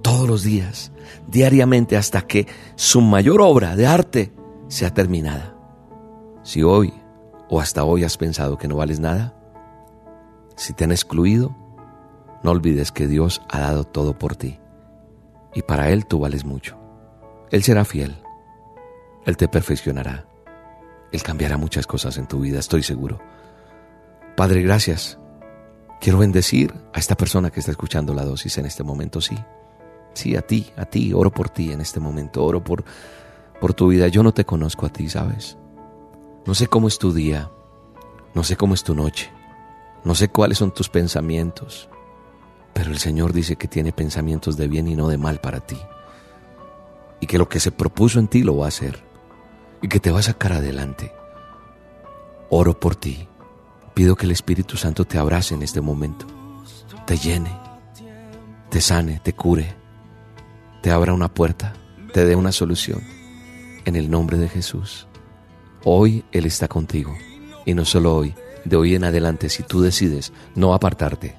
Todos 0.00 0.26
los 0.26 0.44
días, 0.44 0.92
diariamente, 1.28 1.98
hasta 1.98 2.22
que 2.22 2.46
su 2.74 3.02
mayor 3.02 3.42
obra 3.42 3.76
de 3.76 3.86
arte 3.86 4.32
sea 4.68 4.94
terminada. 4.94 5.58
Si 6.42 6.62
hoy 6.62 7.03
o 7.48 7.60
hasta 7.60 7.84
hoy 7.84 8.04
has 8.04 8.16
pensado 8.16 8.58
que 8.58 8.68
no 8.68 8.76
vales 8.76 9.00
nada, 9.00 9.34
si 10.56 10.72
te 10.72 10.84
han 10.84 10.92
excluido, 10.92 11.56
no 12.42 12.50
olvides 12.50 12.92
que 12.92 13.06
Dios 13.06 13.42
ha 13.50 13.60
dado 13.60 13.84
todo 13.84 14.18
por 14.18 14.36
ti 14.36 14.60
y 15.54 15.62
para 15.62 15.90
Él 15.90 16.06
tú 16.06 16.18
vales 16.18 16.44
mucho. 16.44 16.78
Él 17.50 17.62
será 17.62 17.84
fiel, 17.84 18.16
Él 19.24 19.36
te 19.36 19.48
perfeccionará, 19.48 20.26
Él 21.12 21.22
cambiará 21.22 21.56
muchas 21.56 21.86
cosas 21.86 22.18
en 22.18 22.26
tu 22.26 22.40
vida, 22.40 22.58
estoy 22.58 22.82
seguro. 22.82 23.20
Padre, 24.36 24.62
gracias. 24.62 25.18
Quiero 26.00 26.18
bendecir 26.18 26.74
a 26.92 26.98
esta 26.98 27.16
persona 27.16 27.50
que 27.50 27.60
está 27.60 27.70
escuchando 27.70 28.12
la 28.14 28.24
dosis 28.24 28.58
en 28.58 28.66
este 28.66 28.82
momento, 28.82 29.20
sí. 29.20 29.38
Sí, 30.12 30.36
a 30.36 30.42
ti, 30.42 30.70
a 30.76 30.84
ti, 30.84 31.12
oro 31.12 31.30
por 31.30 31.48
ti 31.48 31.72
en 31.72 31.80
este 31.80 31.98
momento, 31.98 32.44
oro 32.44 32.62
por, 32.62 32.84
por 33.60 33.74
tu 33.74 33.88
vida. 33.88 34.08
Yo 34.08 34.22
no 34.22 34.32
te 34.32 34.44
conozco 34.44 34.86
a 34.86 34.90
ti, 34.90 35.08
¿sabes? 35.08 35.56
No 36.46 36.54
sé 36.54 36.66
cómo 36.66 36.88
es 36.88 36.98
tu 36.98 37.12
día, 37.12 37.50
no 38.34 38.44
sé 38.44 38.56
cómo 38.56 38.74
es 38.74 38.84
tu 38.84 38.94
noche, 38.94 39.32
no 40.04 40.14
sé 40.14 40.28
cuáles 40.28 40.58
son 40.58 40.72
tus 40.72 40.88
pensamientos, 40.90 41.88
pero 42.74 42.90
el 42.90 42.98
Señor 42.98 43.32
dice 43.32 43.56
que 43.56 43.68
tiene 43.68 43.92
pensamientos 43.92 44.56
de 44.56 44.68
bien 44.68 44.88
y 44.88 44.96
no 44.96 45.08
de 45.08 45.16
mal 45.16 45.40
para 45.40 45.60
ti. 45.60 45.78
Y 47.20 47.26
que 47.26 47.38
lo 47.38 47.48
que 47.48 47.60
se 47.60 47.70
propuso 47.70 48.18
en 48.18 48.28
ti 48.28 48.42
lo 48.42 48.58
va 48.58 48.66
a 48.66 48.68
hacer. 48.68 49.02
Y 49.80 49.88
que 49.88 50.00
te 50.00 50.10
va 50.10 50.18
a 50.18 50.22
sacar 50.22 50.52
adelante. 50.52 51.12
Oro 52.50 52.78
por 52.78 52.96
ti. 52.96 53.28
Pido 53.94 54.16
que 54.16 54.26
el 54.26 54.32
Espíritu 54.32 54.76
Santo 54.76 55.04
te 55.04 55.18
abrace 55.18 55.54
en 55.54 55.62
este 55.62 55.80
momento. 55.80 56.26
Te 57.06 57.16
llene. 57.16 57.56
Te 58.68 58.80
sane, 58.80 59.20
te 59.22 59.32
cure. 59.32 59.74
Te 60.82 60.90
abra 60.90 61.14
una 61.14 61.32
puerta. 61.32 61.72
Te 62.12 62.26
dé 62.26 62.34
una 62.34 62.50
solución. 62.50 63.00
En 63.84 63.94
el 63.94 64.10
nombre 64.10 64.36
de 64.36 64.48
Jesús. 64.48 65.06
Hoy 65.86 66.24
Él 66.32 66.46
está 66.46 66.66
contigo. 66.66 67.14
Y 67.66 67.74
no 67.74 67.84
solo 67.84 68.16
hoy, 68.16 68.34
de 68.64 68.76
hoy 68.76 68.94
en 68.94 69.04
adelante, 69.04 69.50
si 69.50 69.62
tú 69.62 69.82
decides 69.82 70.32
no 70.54 70.72
apartarte 70.72 71.36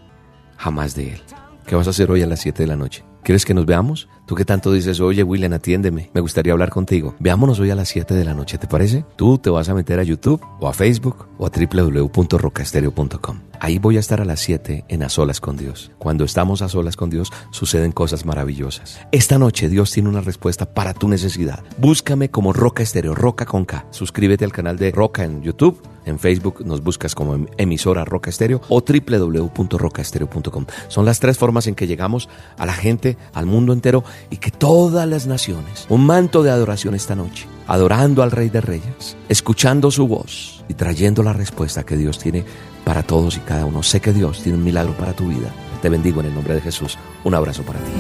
jamás 0.55 0.93
de 0.93 1.13
Él. 1.13 1.21
¿Qué 1.65 1.75
vas 1.75 1.87
a 1.87 1.89
hacer 1.89 2.11
hoy 2.11 2.21
a 2.21 2.27
las 2.27 2.41
7 2.41 2.61
de 2.61 2.67
la 2.67 2.75
noche? 2.75 3.03
¿Quieres 3.23 3.43
que 3.43 3.55
nos 3.55 3.65
veamos? 3.65 4.07
Tú 4.25 4.33
que 4.35 4.43
tanto 4.45 4.71
dices, 4.71 4.99
oye 5.01 5.21
William, 5.23 5.53
atiéndeme, 5.53 6.09
me 6.13 6.21
gustaría 6.21 6.51
hablar 6.53 6.69
contigo. 6.71 7.15
Veámonos 7.19 7.59
hoy 7.59 7.69
a 7.69 7.75
las 7.75 7.89
7 7.89 8.13
de 8.15 8.25
la 8.25 8.33
noche, 8.33 8.57
¿te 8.57 8.67
parece? 8.67 9.05
Tú 9.15 9.37
te 9.37 9.49
vas 9.51 9.69
a 9.69 9.75
meter 9.75 9.99
a 9.99 10.03
YouTube 10.03 10.41
o 10.59 10.67
a 10.67 10.73
Facebook 10.73 11.27
o 11.37 11.45
a 11.45 11.51
www.rocastereo.com. 11.51 13.39
Ahí 13.59 13.77
voy 13.79 13.97
a 13.97 13.99
estar 13.99 14.19
a 14.21 14.25
las 14.25 14.39
7 14.41 14.85
en 14.87 15.03
A 15.03 15.09
Solas 15.09 15.39
con 15.39 15.55
Dios. 15.57 15.91
Cuando 15.97 16.23
estamos 16.25 16.61
a 16.61 16.69
solas 16.69 16.95
con 16.97 17.09
Dios, 17.09 17.31
suceden 17.51 17.91
cosas 17.91 18.25
maravillosas. 18.25 18.99
Esta 19.11 19.37
noche 19.39 19.69
Dios 19.69 19.91
tiene 19.91 20.09
una 20.09 20.21
respuesta 20.21 20.73
para 20.73 20.93
tu 20.93 21.07
necesidad. 21.07 21.63
Búscame 21.77 22.29
como 22.29 22.51
Roca 22.51 22.83
Estéreo, 22.83 23.15
Roca 23.15 23.45
con 23.45 23.65
K. 23.65 23.85
Suscríbete 23.91 24.43
al 24.43 24.51
canal 24.51 24.77
de 24.77 24.91
Roca 24.91 25.23
en 25.23 25.41
YouTube 25.41 25.81
En 26.05 26.19
Facebook 26.19 26.63
nos 26.65 26.81
buscas 26.83 27.15
como 27.15 27.33
em- 27.33 27.47
emisora 27.57 28.05
Roca 28.05 28.29
Estéreo 28.29 28.61
o 28.69 28.81
www.rocaestereo.com. 28.81 30.65
Son 30.87 31.03
las 31.05 31.19
tres 31.19 31.37
formas 31.37 31.65
en 31.67 31.73
que 31.75 31.87
llegamos 31.87 32.29
a 32.57 32.65
la 32.67 32.73
gente, 32.73 33.17
al 33.33 33.45
mundo 33.47 33.73
entero 33.73 34.03
y 34.29 34.37
que 34.37 34.51
todas 34.51 35.07
las 35.07 35.27
naciones, 35.27 35.85
un 35.89 36.05
manto 36.05 36.43
de 36.43 36.51
adoración 36.51 36.95
esta 36.95 37.15
noche, 37.15 37.47
adorando 37.67 38.23
al 38.23 38.31
Rey 38.31 38.49
de 38.49 38.61
Reyes, 38.61 39.17
escuchando 39.29 39.91
su 39.91 40.07
voz 40.07 40.63
y 40.69 40.73
trayendo 40.73 41.23
la 41.23 41.33
respuesta 41.33 41.83
que 41.83 41.97
Dios 41.97 42.19
tiene 42.19 42.45
para 42.83 43.03
todos 43.03 43.37
y 43.37 43.39
cada 43.41 43.65
uno. 43.65 43.83
Sé 43.83 43.99
que 43.99 44.13
Dios 44.13 44.41
tiene 44.41 44.57
un 44.57 44.63
milagro 44.63 44.93
para 44.93 45.13
tu 45.13 45.27
vida. 45.27 45.53
Te 45.81 45.89
bendigo 45.89 46.21
en 46.21 46.27
el 46.27 46.33
nombre 46.33 46.55
de 46.55 46.61
Jesús. 46.61 46.97
Un 47.23 47.33
abrazo 47.33 47.63
para 47.63 47.79
ti. 47.79 47.91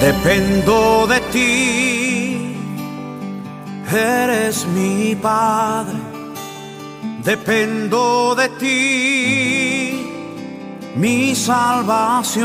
Dependo 0.00 1.06
de 1.06 1.20
ti, 1.32 2.56
eres 3.94 4.66
mi 4.68 5.14
Padre. 5.14 5.98
Dependo 7.24 8.34
de 8.34 8.48
ti, 8.48 10.06
mi 10.96 11.34
salvación. 11.34 12.40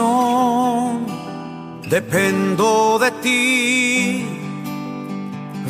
Dependo 1.89 2.97
de 2.99 3.11
ti, 3.21 4.25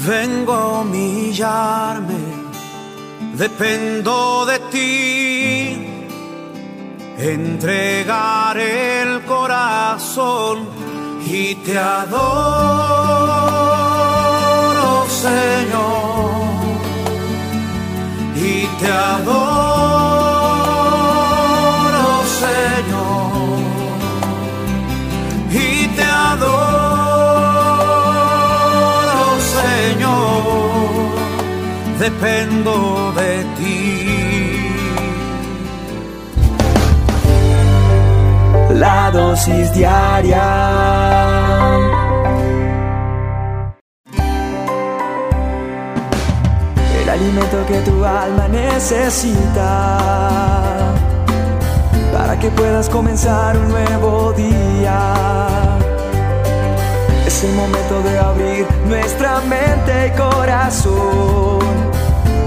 vengo 0.07 0.53
a 0.53 0.79
humillarme. 0.79 2.15
Dependo 3.33 4.45
de 4.45 4.59
ti, 4.71 5.85
entregar 7.17 8.57
el 8.57 9.25
corazón 9.25 10.69
y 11.25 11.55
te 11.55 11.77
adoro, 11.77 12.15
Señor, 15.09 16.31
y 18.37 18.65
te 18.79 18.87
adoro, 18.89 20.14
dependo 32.05 33.11
de 33.13 33.43
ti. 33.57 34.61
La 38.83 39.09
dosis 39.11 39.73
diaria. 39.73 40.47
El 46.99 47.09
alimento 47.09 47.57
que 47.69 47.79
tu 47.87 48.05
alma 48.05 48.47
necesita 48.49 49.71
para 52.13 52.37
que 52.39 52.49
puedas 52.51 52.87
comenzar 52.89 53.57
un 53.57 53.69
nuevo 53.69 54.33
día. 54.33 54.99
Es 57.25 57.43
el 57.43 57.53
momento 57.53 57.95
de 58.07 58.19
abrir 58.19 58.67
nuestra 58.87 59.41
mente 59.55 59.93
y 60.07 60.11
corazón 60.11 61.94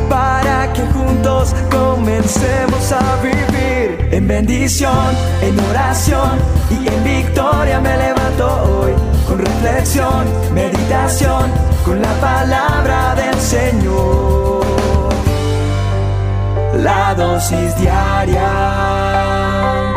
para 0.09 0.73
que 0.73 0.83
juntos 0.83 1.55
comencemos 1.71 2.93
a 2.93 3.17
vivir 3.23 4.09
en 4.11 4.27
bendición, 4.27 5.15
en 5.43 5.59
oración 5.71 6.39
y 6.71 6.89
en 6.89 7.05
victoria 7.05 7.81
me 7.81 7.97
levanto 7.97 8.47
hoy 8.65 8.93
con 9.27 9.39
reflexión, 9.39 10.27
meditación, 10.55 11.51
con 11.85 12.01
la 12.01 12.13
palabra 12.21 13.15
del 13.15 13.35
Señor. 13.37 14.67
La 16.83 17.15
dosis 17.15 17.77
diaria 17.79 18.49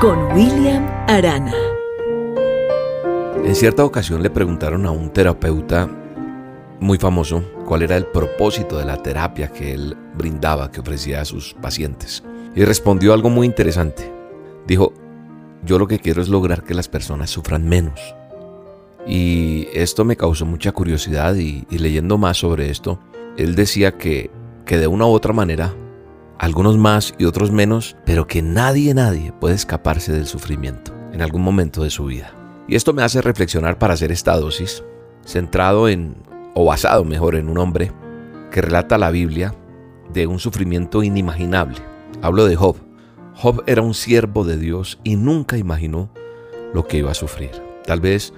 con 0.02 0.34
William 0.34 0.88
Arana. 1.08 1.54
En 3.44 3.56
cierta 3.56 3.86
ocasión 3.86 4.22
le 4.22 4.30
preguntaron 4.30 4.86
a 4.86 4.92
un 4.92 5.10
terapeuta 5.12 5.90
muy 6.82 6.98
famoso 6.98 7.44
cuál 7.66 7.84
era 7.84 7.96
el 7.96 8.08
propósito 8.08 8.78
de 8.78 8.86
la 8.86 8.98
terapia 8.98 9.50
que 9.54 9.74
él 9.74 9.96
brindaba, 10.18 10.72
que 10.72 10.82
ofrecía 10.82 11.22
a 11.22 11.26
sus 11.26 11.54
pacientes. 11.54 12.24
Y 12.56 12.66
respondió 12.66 13.14
algo 13.14 13.30
muy 13.30 13.46
interesante. 13.46 14.12
Dijo, 14.68 14.92
yo 15.64 15.78
lo 15.78 15.88
que 15.88 16.00
quiero 16.00 16.22
es 16.22 16.28
lograr 16.28 16.64
que 16.64 16.74
las 16.74 16.90
personas 16.90 17.30
sufran 17.30 17.70
menos. 17.70 18.16
Y 19.08 19.68
esto 19.74 20.04
me 20.06 20.18
causó 20.18 20.46
mucha 20.46 20.72
curiosidad 20.72 21.36
y, 21.36 21.66
leyendo 21.70 22.18
más 22.18 22.38
sobre 22.38 22.70
esto, 22.72 23.00
él 23.38 23.56
decía 23.56 23.98
que, 23.98 24.32
que 24.66 24.78
de 24.78 24.88
una 24.88 25.06
u 25.06 25.12
otra 25.12 25.34
manera, 25.34 25.74
algunos 26.40 26.78
más 26.78 27.14
y 27.20 27.26
otros 27.26 27.52
menos, 27.52 27.96
pero 28.06 28.28
que 28.28 28.42
nadie, 28.42 28.94
nadie 28.96 29.32
puede 29.40 29.54
escaparse 29.54 30.12
del 30.12 30.26
sufrimiento 30.26 30.94
en 31.14 31.22
algún 31.22 31.44
momento 31.44 31.84
de 31.84 31.92
su 31.92 32.06
vida. 32.06 32.34
Y 32.68 32.76
esto 32.76 32.92
me 32.94 33.04
hace 33.04 33.22
reflexionar 33.22 33.78
para 33.78 33.94
hacer 33.94 34.12
esta 34.12 34.36
dosis, 34.38 34.84
centrado 35.26 35.88
en, 35.88 36.16
o 36.54 36.66
basado 36.66 37.04
mejor 37.04 37.36
en 37.36 37.50
un 37.50 37.58
hombre 37.58 37.92
que 38.52 38.62
relata 38.62 38.98
la 38.98 39.12
Biblia 39.12 39.56
de 40.14 40.28
un 40.28 40.40
sufrimiento 40.40 41.04
inimaginable. 41.04 41.78
Hablo 42.22 42.46
de 42.46 42.56
Job. 42.56 42.78
Job 43.36 43.64
era 43.66 43.82
un 43.82 43.94
siervo 43.94 44.44
de 44.44 44.58
Dios 44.58 45.00
y 45.04 45.16
nunca 45.16 45.58
imaginó 45.58 46.10
lo 46.74 46.88
que 46.88 46.98
iba 46.98 47.12
a 47.12 47.16
sufrir. 47.16 47.52
Tal 47.86 48.02
vez 48.02 48.34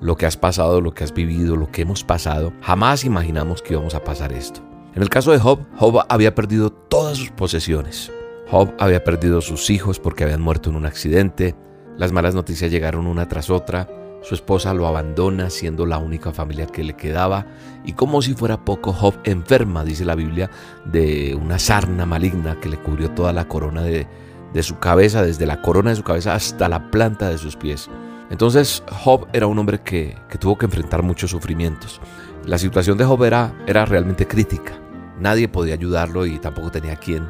lo 0.00 0.16
que 0.16 0.26
has 0.26 0.36
pasado, 0.36 0.80
lo 0.80 0.92
que 0.92 1.04
has 1.04 1.14
vivido, 1.14 1.56
lo 1.56 1.70
que 1.70 1.82
hemos 1.82 2.04
pasado, 2.04 2.52
jamás 2.60 3.04
imaginamos 3.04 3.62
que 3.62 3.72
íbamos 3.72 3.94
a 3.94 4.04
pasar 4.04 4.32
esto. 4.32 4.60
En 4.94 5.02
el 5.02 5.08
caso 5.08 5.32
de 5.32 5.38
Job, 5.38 5.60
Job 5.76 6.04
había 6.08 6.34
perdido 6.34 6.70
todas 6.70 7.16
sus 7.16 7.30
posesiones. 7.30 8.12
Job 8.48 8.72
había 8.78 9.02
perdido 9.02 9.40
sus 9.40 9.70
hijos 9.70 9.98
porque 9.98 10.24
habían 10.24 10.42
muerto 10.42 10.70
en 10.70 10.76
un 10.76 10.86
accidente. 10.86 11.56
Las 11.96 12.12
malas 12.12 12.34
noticias 12.34 12.70
llegaron 12.70 13.06
una 13.06 13.26
tras 13.28 13.50
otra. 13.50 13.88
Su 14.24 14.34
esposa 14.34 14.72
lo 14.72 14.86
abandona 14.86 15.50
siendo 15.50 15.84
la 15.84 15.98
única 15.98 16.32
familia 16.32 16.66
que 16.66 16.82
le 16.82 16.96
quedaba. 16.96 17.46
Y 17.84 17.92
como 17.92 18.22
si 18.22 18.32
fuera 18.32 18.64
poco, 18.64 18.94
Job 18.94 19.14
enferma, 19.24 19.84
dice 19.84 20.06
la 20.06 20.14
Biblia, 20.14 20.50
de 20.86 21.38
una 21.38 21.58
sarna 21.58 22.06
maligna 22.06 22.58
que 22.58 22.70
le 22.70 22.78
cubrió 22.78 23.10
toda 23.10 23.34
la 23.34 23.46
corona 23.46 23.82
de, 23.82 24.06
de 24.54 24.62
su 24.62 24.78
cabeza, 24.78 25.22
desde 25.22 25.44
la 25.44 25.60
corona 25.60 25.90
de 25.90 25.96
su 25.96 26.04
cabeza 26.04 26.34
hasta 26.34 26.70
la 26.70 26.90
planta 26.90 27.28
de 27.28 27.36
sus 27.36 27.56
pies. 27.56 27.90
Entonces 28.30 28.82
Job 28.90 29.28
era 29.34 29.46
un 29.46 29.58
hombre 29.58 29.82
que, 29.82 30.16
que 30.30 30.38
tuvo 30.38 30.56
que 30.56 30.64
enfrentar 30.64 31.02
muchos 31.02 31.30
sufrimientos. 31.30 32.00
La 32.46 32.56
situación 32.56 32.96
de 32.96 33.04
Job 33.04 33.22
era, 33.24 33.54
era 33.66 33.84
realmente 33.84 34.26
crítica. 34.26 34.72
Nadie 35.20 35.48
podía 35.48 35.74
ayudarlo 35.74 36.24
y 36.24 36.38
tampoco 36.38 36.70
tenía 36.70 36.96
quien 36.96 37.28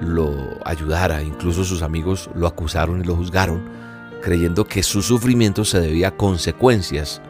lo 0.00 0.58
ayudara. 0.64 1.22
Incluso 1.22 1.64
sus 1.64 1.82
amigos 1.82 2.28
lo 2.34 2.46
acusaron 2.46 3.00
y 3.00 3.04
lo 3.04 3.16
juzgaron, 3.16 3.62
creyendo 4.24 4.64
que 4.64 4.82
su 4.82 5.02
sufrimiento 5.02 5.66
se 5.66 5.80
debía 5.80 6.08
a 6.08 6.16
consecuencias 6.16 7.20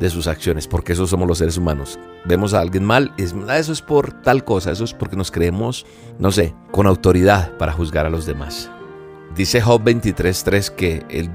de 0.00 0.10
sus 0.10 0.26
acciones, 0.26 0.66
porque 0.66 0.92
eso 0.92 1.06
somos 1.06 1.28
los 1.28 1.38
seres 1.38 1.56
humanos. 1.56 2.00
Vemos 2.24 2.52
a 2.52 2.60
alguien 2.60 2.84
mal, 2.84 3.14
es, 3.16 3.32
"Ah, 3.48 3.58
eso 3.58 3.72
es 3.72 3.80
por 3.80 4.12
tal 4.22 4.44
cosa, 4.44 4.72
eso 4.72 4.82
es 4.82 4.92
porque 4.92 5.14
nos 5.14 5.30
creemos, 5.30 5.86
no 6.18 6.32
sé, 6.32 6.52
con 6.72 6.88
autoridad 6.88 7.56
para 7.58 7.72
juzgar 7.72 8.06
a 8.06 8.10
los 8.10 8.26
demás. 8.26 8.68
Dice 9.36 9.60
Job 9.60 9.82
23.3 9.84 10.68
que 10.70 11.06
él 11.08 11.30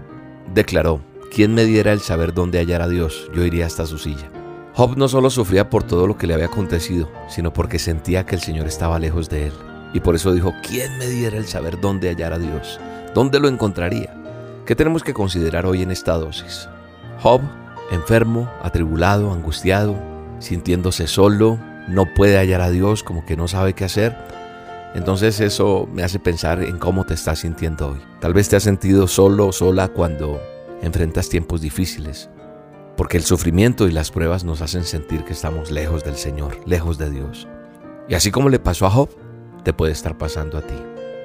declaró, 0.53 0.99
¿quién 1.34 1.53
me 1.55 1.64
diera 1.64 1.93
el 1.93 2.01
saber 2.01 2.34
dónde 2.34 2.60
hallar 2.60 2.82
a 2.82 2.89
Dios? 2.89 3.32
Yo 3.34 3.45
iría 3.45 3.66
hasta 3.66 3.86
su 3.86 3.97
silla. 3.97 4.30
Job 4.74 4.97
no 4.97 5.08
solo 5.08 5.30
sufría 5.30 5.70
por 5.70 5.84
todo 5.84 6.05
lo 6.05 6.18
que 6.18 6.28
le 6.28 6.34
había 6.34 6.47
acontecido, 6.47 7.10
sino 7.30 7.53
porque 7.53 7.80
sentía 7.80 8.26
que 8.26 8.36
el 8.36 8.41
Señor 8.41 8.68
estaba 8.68 8.99
lejos 8.99 9.30
de 9.30 9.47
él. 9.47 9.53
Y 9.93 10.01
por 10.01 10.16
eso 10.16 10.34
dijo, 10.34 10.53
¿quién 10.68 10.97
me 10.97 11.08
diera 11.08 11.38
el 11.38 11.47
saber 11.47 11.80
dónde 11.80 12.10
hallar 12.10 12.34
a 12.34 12.39
Dios? 12.39 12.78
¿Dónde 13.16 13.39
lo 13.39 13.47
encontraría? 13.47 14.14
¿Qué 14.68 14.76
tenemos 14.76 15.01
que 15.01 15.13
considerar 15.13 15.65
hoy 15.65 15.82
en 15.82 15.91
esta 15.91 16.18
dosis? 16.18 16.68
Job, 17.22 17.39
enfermo, 17.89 18.51
atribulado, 18.61 19.32
angustiado, 19.32 19.95
sintiéndose 20.39 21.07
solo, 21.07 21.57
no 21.88 22.13
puede 22.13 22.38
hallar 22.38 22.59
a 22.59 22.70
Dios, 22.70 23.01
como 23.01 23.26
que 23.26 23.38
no 23.38 23.47
sabe 23.47 23.72
qué 23.72 23.86
hacer. 23.86 24.13
Entonces 24.93 25.39
eso 25.39 25.88
me 25.93 26.03
hace 26.03 26.20
pensar 26.20 26.61
en 26.61 26.80
cómo 26.80 27.05
te 27.05 27.13
estás 27.13 27.39
sintiendo 27.39 27.91
hoy. 27.91 27.99
Tal 28.20 28.34
vez 28.34 28.49
te 28.49 28.57
has 28.57 28.63
sentido 28.63 29.07
solo 29.07 29.47
o 29.47 29.51
sola 29.53 29.88
cuando 29.88 30.41
enfrentas 30.82 31.30
tiempos 31.30 31.61
difíciles, 31.61 32.30
porque 32.97 33.15
el 33.15 33.24
sufrimiento 33.24 33.88
y 33.88 33.93
las 33.93 34.11
pruebas 34.11 34.43
nos 34.43 34.59
hacen 34.59 34.84
sentir 34.84 35.24
que 35.24 35.32
estamos 35.32 35.72
lejos 35.72 36.03
del 36.03 36.18
Señor, 36.18 36.59
lejos 36.65 36.97
de 36.97 37.09
Dios. 37.09 37.47
Y 38.09 38.15
así 38.15 38.32
como 38.32 38.49
le 38.49 38.59
pasó 38.59 38.86
a 38.86 38.91
Job, 38.91 39.11
te 39.63 39.72
puede 39.72 39.93
estar 39.93 40.18
pasando 40.18 40.57
a 40.57 40.61
ti. 40.61 40.76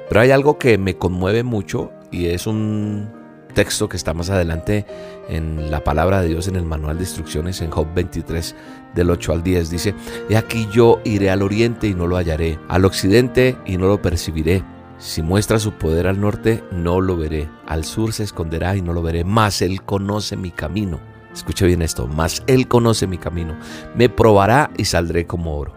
Pero 0.09 0.21
hay 0.21 0.31
algo 0.31 0.59
que 0.59 0.79
me 0.79 0.97
conmueve 0.97 1.43
mucho 1.43 1.91
y 2.13 2.27
es 2.27 2.47
un 2.47 3.22
texto 3.53 3.89
que 3.89 3.97
está 3.97 4.15
más 4.15 4.31
adelante 4.31 4.87
en 5.29 5.71
la 5.71 5.85
palabra 5.85 6.21
de 6.21 6.29
Dios 6.29 6.49
en 6.49 6.57
el 6.57 6.65
manual 6.65 6.97
de 6.97 7.05
instrucciones 7.05 7.61
en 7.61 7.71
Job 7.71 7.87
23 7.95 8.55
del 8.95 9.11
8 9.11 9.33
al 9.33 9.43
10. 9.43 9.71
Dice, 9.71 9.95
He 10.29 10.37
aquí 10.37 10.69
yo 10.73 11.01
iré 11.05 11.31
al 11.31 11.43
oriente 11.43 11.87
y 11.87 11.95
no 11.95 12.07
lo 12.07 12.17
hallaré, 12.17 12.59
al 12.69 12.85
occidente 12.85 13.57
y 13.65 13.77
no 13.77 13.87
lo 13.87 14.03
percibiré. 14.03 14.63
Si 14.99 15.21
muestra 15.21 15.59
su 15.59 15.73
poder 15.73 16.07
al 16.07 16.21
norte, 16.21 16.63
no 16.71 17.01
lo 17.01 17.17
veré. 17.17 17.49
Al 17.67 17.85
sur 17.85 18.13
se 18.13 18.23
esconderá 18.23 18.77
y 18.77 18.83
no 18.83 18.93
lo 18.93 19.03
veré. 19.03 19.25
Mas 19.25 19.61
él 19.61 19.83
conoce 19.83 20.37
mi 20.37 20.53
camino. 20.53 21.01
Escuche 21.35 21.67
bien 21.67 21.83
esto, 21.83 22.07
mas 22.07 22.45
él 22.47 22.69
conoce 22.69 23.07
mi 23.07 23.19
camino. 23.19 23.57
Me 23.97 24.09
probará 24.09 24.71
y 24.77 24.85
saldré 24.85 25.27
como 25.27 25.57
oro. 25.57 25.75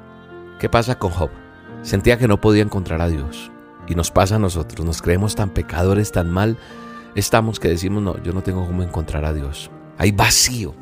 ¿Qué 0.59 0.69
pasa 0.69 0.99
con 0.99 1.11
Job? 1.11 1.31
Sentía 1.81 2.17
que 2.17 2.27
no 2.27 2.39
podía 2.39 2.61
encontrar 2.61 3.01
a 3.01 3.07
Dios. 3.07 3.51
Y 3.87 3.95
nos 3.95 4.11
pasa 4.11 4.35
a 4.35 4.39
nosotros, 4.39 4.85
nos 4.85 5.01
creemos 5.01 5.35
tan 5.35 5.49
pecadores, 5.49 6.11
tan 6.11 6.29
mal 6.29 6.57
estamos 7.15 7.59
que 7.59 7.69
decimos, 7.69 8.03
no, 8.03 8.21
yo 8.21 8.33
no 8.33 8.43
tengo 8.43 8.65
cómo 8.65 8.83
encontrar 8.83 9.25
a 9.25 9.33
Dios. 9.33 9.71
Hay 9.97 10.11
vacío 10.11 10.75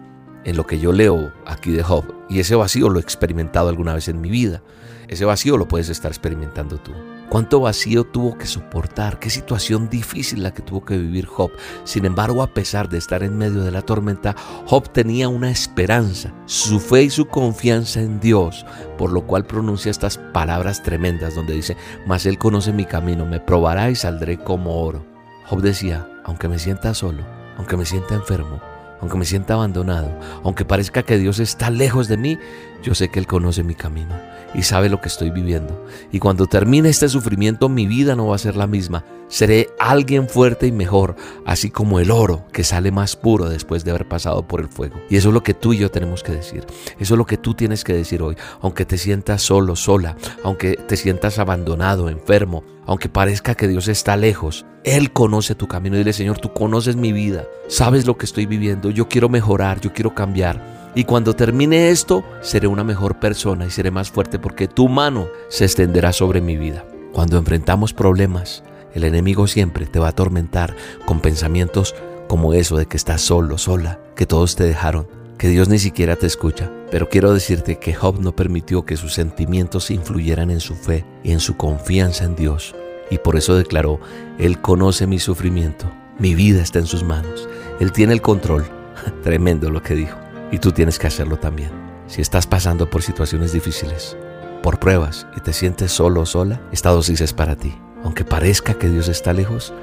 en 0.45 0.57
lo 0.57 0.65
que 0.65 0.79
yo 0.79 0.91
leo 0.91 1.31
aquí 1.45 1.71
de 1.71 1.83
Job. 1.83 2.05
Y 2.29 2.39
ese 2.39 2.55
vacío 2.55 2.89
lo 2.89 2.99
he 2.99 3.01
experimentado 3.01 3.69
alguna 3.69 3.93
vez 3.93 4.07
en 4.07 4.21
mi 4.21 4.29
vida. 4.29 4.61
Ese 5.07 5.25
vacío 5.25 5.57
lo 5.57 5.67
puedes 5.67 5.89
estar 5.89 6.11
experimentando 6.11 6.77
tú. 6.77 6.91
¿Cuánto 7.29 7.61
vacío 7.61 8.03
tuvo 8.03 8.37
que 8.37 8.45
soportar? 8.45 9.19
¿Qué 9.19 9.29
situación 9.29 9.89
difícil 9.89 10.43
la 10.43 10.53
que 10.53 10.61
tuvo 10.61 10.85
que 10.85 10.97
vivir 10.97 11.25
Job? 11.25 11.51
Sin 11.83 12.05
embargo, 12.05 12.43
a 12.43 12.53
pesar 12.53 12.89
de 12.89 12.97
estar 12.97 13.23
en 13.23 13.37
medio 13.37 13.63
de 13.63 13.71
la 13.71 13.81
tormenta, 13.81 14.35
Job 14.65 14.89
tenía 14.89 15.29
una 15.29 15.49
esperanza, 15.49 16.33
su 16.45 16.79
fe 16.79 17.03
y 17.03 17.09
su 17.09 17.25
confianza 17.25 18.01
en 18.01 18.19
Dios, 18.19 18.65
por 18.97 19.11
lo 19.11 19.25
cual 19.25 19.45
pronuncia 19.45 19.89
estas 19.89 20.17
palabras 20.17 20.83
tremendas 20.83 21.33
donde 21.35 21.53
dice, 21.53 21.75
mas 22.05 22.25
Él 22.25 22.37
conoce 22.37 22.71
mi 22.71 22.85
camino, 22.85 23.25
me 23.25 23.39
probará 23.39 23.89
y 23.89 23.95
saldré 23.95 24.37
como 24.37 24.81
oro. 24.81 25.03
Job 25.47 25.61
decía, 25.61 26.07
aunque 26.23 26.47
me 26.47 26.59
sienta 26.59 26.93
solo, 26.93 27.23
aunque 27.57 27.77
me 27.77 27.85
sienta 27.85 28.15
enfermo, 28.15 28.61
aunque 29.01 29.17
me 29.17 29.25
sienta 29.25 29.55
abandonado, 29.55 30.09
aunque 30.43 30.65
parezca 30.65 31.03
que 31.03 31.17
Dios 31.17 31.39
está 31.39 31.69
lejos 31.69 32.07
de 32.07 32.17
mí, 32.17 32.37
yo 32.81 32.95
sé 32.95 33.09
que 33.09 33.19
Él 33.19 33.27
conoce 33.27 33.63
mi 33.63 33.75
camino 33.75 34.32
y 34.53 34.63
sabe 34.63 34.89
lo 34.89 35.01
que 35.01 35.07
estoy 35.07 35.29
viviendo. 35.29 35.85
Y 36.11 36.19
cuando 36.19 36.47
termine 36.47 36.89
este 36.89 37.09
sufrimiento, 37.09 37.69
mi 37.69 37.87
vida 37.87 38.15
no 38.15 38.27
va 38.27 38.35
a 38.35 38.39
ser 38.39 38.55
la 38.55 38.67
misma. 38.67 39.03
Seré 39.27 39.69
alguien 39.79 40.29
fuerte 40.29 40.67
y 40.67 40.71
mejor, 40.71 41.15
así 41.45 41.71
como 41.71 41.99
el 41.99 42.11
oro 42.11 42.45
que 42.51 42.63
sale 42.63 42.91
más 42.91 43.15
puro 43.15 43.49
después 43.49 43.83
de 43.83 43.91
haber 43.91 44.07
pasado 44.07 44.47
por 44.47 44.61
el 44.61 44.67
fuego. 44.67 44.95
Y 45.09 45.17
eso 45.17 45.29
es 45.29 45.33
lo 45.33 45.43
que 45.43 45.53
tú 45.53 45.73
y 45.73 45.79
yo 45.79 45.89
tenemos 45.89 46.23
que 46.23 46.33
decir. 46.33 46.65
Eso 46.99 47.13
es 47.15 47.17
lo 47.17 47.25
que 47.25 47.37
tú 47.37 47.53
tienes 47.53 47.83
que 47.83 47.93
decir 47.93 48.21
hoy. 48.21 48.35
Aunque 48.61 48.85
te 48.85 48.97
sientas 48.97 49.41
solo, 49.41 49.75
sola, 49.75 50.17
aunque 50.43 50.75
te 50.75 50.97
sientas 50.97 51.39
abandonado, 51.39 52.09
enfermo, 52.09 52.63
aunque 52.85 53.09
parezca 53.09 53.55
que 53.55 53.67
Dios 53.67 53.87
está 53.87 54.17
lejos, 54.17 54.65
Él 54.83 55.11
conoce 55.11 55.55
tu 55.55 55.67
camino. 55.67 55.97
Dile, 55.97 56.13
Señor, 56.13 56.39
tú 56.39 56.53
conoces 56.53 56.95
mi 56.95 57.11
vida, 57.11 57.45
sabes 57.67 58.05
lo 58.05 58.17
que 58.17 58.25
estoy 58.25 58.45
viviendo, 58.45 58.89
yo 58.91 59.07
quiero 59.07 59.29
mejorar, 59.29 59.81
yo 59.81 59.93
quiero 59.93 60.13
cambiar. 60.13 60.72
Y 60.95 61.05
cuando 61.05 61.35
termine 61.35 61.89
esto, 61.89 62.23
seré 62.41 62.67
una 62.67 62.83
mejor 62.83 63.19
persona 63.19 63.65
y 63.65 63.71
seré 63.71 63.89
más 63.89 64.11
fuerte 64.11 64.37
porque 64.37 64.67
tu 64.67 64.87
mano 64.87 65.27
se 65.49 65.65
extenderá 65.65 66.13
sobre 66.13 66.39
mi 66.39 66.55
vida. 66.55 66.85
Cuando 67.11 67.37
enfrentamos 67.37 67.93
problemas, 67.93 68.63
el 68.93 69.03
enemigo 69.03 69.47
siempre 69.47 69.87
te 69.87 69.99
va 69.99 70.07
a 70.07 70.09
atormentar 70.11 70.75
con 71.05 71.19
pensamientos 71.19 71.95
como 72.27 72.53
eso 72.53 72.77
de 72.77 72.85
que 72.85 72.97
estás 72.97 73.21
solo, 73.21 73.57
sola, 73.57 73.99
que 74.15 74.27
todos 74.27 74.55
te 74.55 74.63
dejaron, 74.63 75.07
que 75.37 75.47
Dios 75.47 75.67
ni 75.67 75.79
siquiera 75.79 76.15
te 76.15 76.27
escucha. 76.27 76.71
Pero 76.91 77.09
quiero 77.09 77.33
decirte 77.33 77.79
que 77.79 77.93
Job 77.93 78.19
no 78.19 78.35
permitió 78.35 78.85
que 78.85 78.97
sus 78.97 79.13
sentimientos 79.13 79.89
influyeran 79.89 80.51
en 80.51 80.59
su 80.59 80.75
fe 80.75 81.05
y 81.23 81.31
en 81.31 81.39
su 81.39 81.57
confianza 81.57 82.25
en 82.25 82.35
Dios. 82.35 82.75
Y 83.09 83.17
por 83.17 83.35
eso 83.35 83.55
declaró, 83.55 83.99
Él 84.37 84.61
conoce 84.61 85.07
mi 85.07 85.19
sufrimiento, 85.19 85.91
mi 86.19 86.35
vida 86.35 86.61
está 86.61 86.79
en 86.79 86.85
sus 86.85 87.03
manos, 87.03 87.49
Él 87.79 87.91
tiene 87.91 88.13
el 88.13 88.21
control. 88.21 88.65
Tremendo 89.23 89.69
lo 89.69 89.81
que 89.81 89.95
dijo. 89.95 90.22
Y 90.53 90.59
tú 90.59 90.71
tienes 90.71 90.99
que 90.99 91.07
hacerlo 91.07 91.37
también. 91.37 91.71
Si 92.07 92.21
estás 92.21 92.47
pasando 92.47 92.89
por 92.89 93.01
situaciones 93.01 93.51
difíciles, 93.51 94.15
por 94.61 94.79
pruebas 94.79 95.25
y 95.35 95.41
te 95.41 95.51
sientes 95.51 95.91
solo 95.91 96.21
o 96.21 96.25
sola, 96.25 96.61
esta 96.71 96.91
dosis 96.91 97.21
es 97.21 97.33
para 97.33 97.55
ti. 97.55 97.75
Aunque 98.03 98.23
parezca 98.23 98.75
que 98.75 98.87
Dios 98.87 99.07
está 99.07 99.33
lejos, 99.33 99.73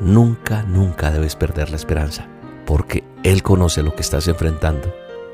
nunca, 0.00 0.64
nunca 0.64 1.12
debes 1.12 1.36
perder 1.36 1.70
la 1.70 1.76
esperanza, 1.76 2.26
porque 2.66 3.04
Él 3.22 3.44
conoce 3.44 3.84
lo 3.84 3.94
que 3.94 4.02
estás 4.02 4.26
enfrentando 4.26 4.92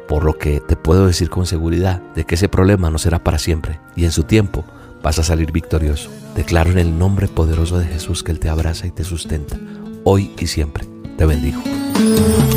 por 0.08 0.24
lo 0.24 0.36
que 0.36 0.60
te 0.60 0.76
puedo 0.76 1.06
decir 1.06 1.30
con 1.30 1.46
seguridad 1.46 2.02
de 2.14 2.24
que 2.24 2.34
ese 2.34 2.50
problema 2.50 2.90
no 2.90 2.98
será 2.98 3.24
para 3.24 3.38
siempre 3.38 3.80
y 3.96 4.04
en 4.04 4.12
su 4.12 4.24
tiempo 4.24 4.62
vas 5.02 5.18
a 5.18 5.22
salir 5.22 5.52
victorioso. 5.52 6.10
Declaro 6.34 6.70
en 6.70 6.78
el 6.78 6.98
nombre 6.98 7.28
poderoso 7.28 7.78
de 7.78 7.86
Jesús 7.86 8.22
que 8.22 8.32
Él 8.32 8.38
te 8.38 8.50
abraza 8.50 8.86
y 8.86 8.90
te 8.90 9.04
sustenta, 9.04 9.56
hoy 10.04 10.34
y 10.38 10.48
siempre. 10.48 10.86
Te 11.16 11.24
bendigo. 11.24 11.62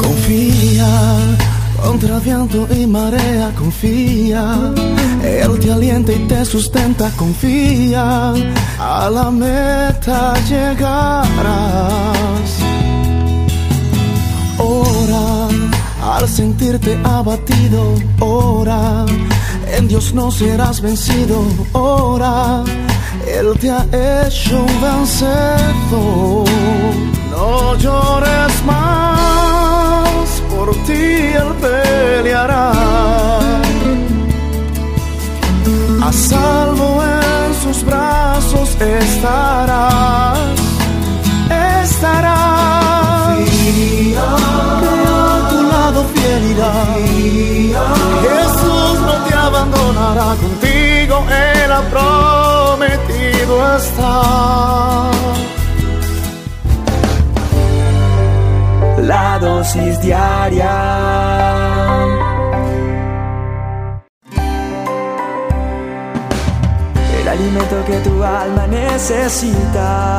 Confía 0.01 0.85
contra 1.85 2.19
viento 2.19 2.67
y 2.73 2.87
marea, 2.87 3.53
confía. 3.55 4.73
Él 5.23 5.59
te 5.59 5.71
alienta 5.71 6.11
y 6.11 6.27
te 6.27 6.43
sustenta, 6.43 7.09
confía. 7.15 8.33
A 8.79 9.09
la 9.09 9.31
meta 9.31 10.33
llegarás. 10.49 11.29
Ora 14.57 15.47
al 16.13 16.29
sentirte 16.29 16.99
abatido, 17.03 17.95
ora, 18.19 19.05
en 19.75 19.87
Dios 19.87 20.13
no 20.13 20.29
serás 20.31 20.79
vencido, 20.79 21.43
ora, 21.73 22.63
Él 23.27 23.57
te 23.59 23.71
ha 23.71 23.83
hecho 24.25 24.59
un 24.59 24.81
vencedor. 24.81 26.45
No 27.31 27.75
llores 27.77 28.65
más, 28.65 29.14
por 30.65 30.75
ti 30.87 30.93
Él 30.93 31.53
peleará. 31.61 32.71
A 36.03 36.11
salvo 36.11 37.03
en 37.03 37.53
sus 37.63 37.83
brazos 37.83 38.69
estarás, 38.79 40.39
estarás. 41.83 42.55
Jesús 48.25 48.99
no 49.07 49.15
te 49.25 49.33
abandonará 49.33 50.35
contigo, 50.43 51.25
Él 51.29 51.71
ha 51.71 51.81
prometido 51.93 53.53
estar. 53.77 55.54
La 59.05 59.37
dosis 59.37 60.01
diaria. 60.01 60.73
El 67.19 67.27
alimento 67.27 67.85
que 67.85 67.99
tu 67.99 68.23
alma 68.23 68.65
necesita 68.65 70.17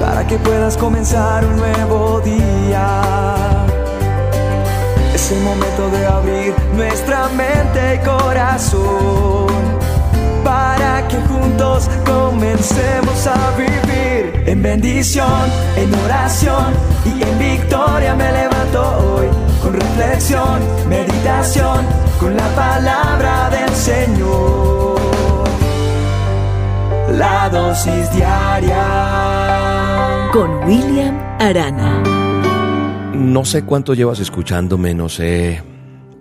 para 0.00 0.26
que 0.26 0.36
puedas 0.38 0.76
comenzar 0.76 1.44
un 1.44 1.58
nuevo 1.58 2.20
día. 2.24 2.86
Es 5.14 5.30
el 5.30 5.42
momento 5.42 5.90
de 5.90 6.06
abrir 6.06 6.54
nuestra 6.74 7.28
mente 7.28 7.94
y 7.94 7.98
corazón 8.04 9.83
para 10.44 11.08
que 11.08 11.16
juntos 11.16 11.88
comencemos 12.04 13.26
a 13.26 13.56
vivir 13.56 14.44
en 14.46 14.62
bendición, 14.62 15.50
en 15.76 15.92
oración 16.04 16.74
y 17.04 17.22
en 17.22 17.38
victoria 17.38 18.14
me 18.14 18.30
levanto 18.30 18.80
hoy 18.98 19.26
con 19.62 19.72
reflexión, 19.72 20.60
meditación, 20.88 21.86
con 22.20 22.36
la 22.36 22.48
palabra 22.54 23.50
del 23.50 23.70
Señor. 23.70 24.94
La 27.12 27.48
dosis 27.48 28.12
diaria 28.12 28.84
con 30.32 30.64
William 30.64 31.18
Arana. 31.38 32.02
No 33.14 33.44
sé 33.44 33.62
cuánto 33.62 33.94
llevas 33.94 34.18
escuchándome, 34.18 34.94
no 34.94 35.08
sé, 35.08 35.62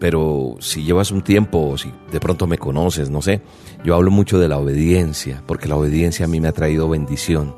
pero 0.04 0.58
si 0.60 0.84
llevas 0.84 1.12
un 1.12 1.22
tiempo 1.22 1.60
o 1.60 1.78
si 1.78 1.90
de 2.12 2.20
pronto 2.20 2.46
me 2.46 2.58
conoces, 2.58 3.10
no 3.10 3.22
sé, 3.22 3.42
yo 3.86 3.96
hablo 3.96 4.12
mucho 4.12 4.38
de 4.38 4.50
la 4.50 4.58
obediencia, 4.58 5.42
porque 5.48 5.70
la 5.70 5.78
obediencia 5.78 6.26
a 6.26 6.28
mí 6.28 6.42
me 6.42 6.50
ha 6.50 6.52
traído 6.52 6.90
bendición. 6.90 7.56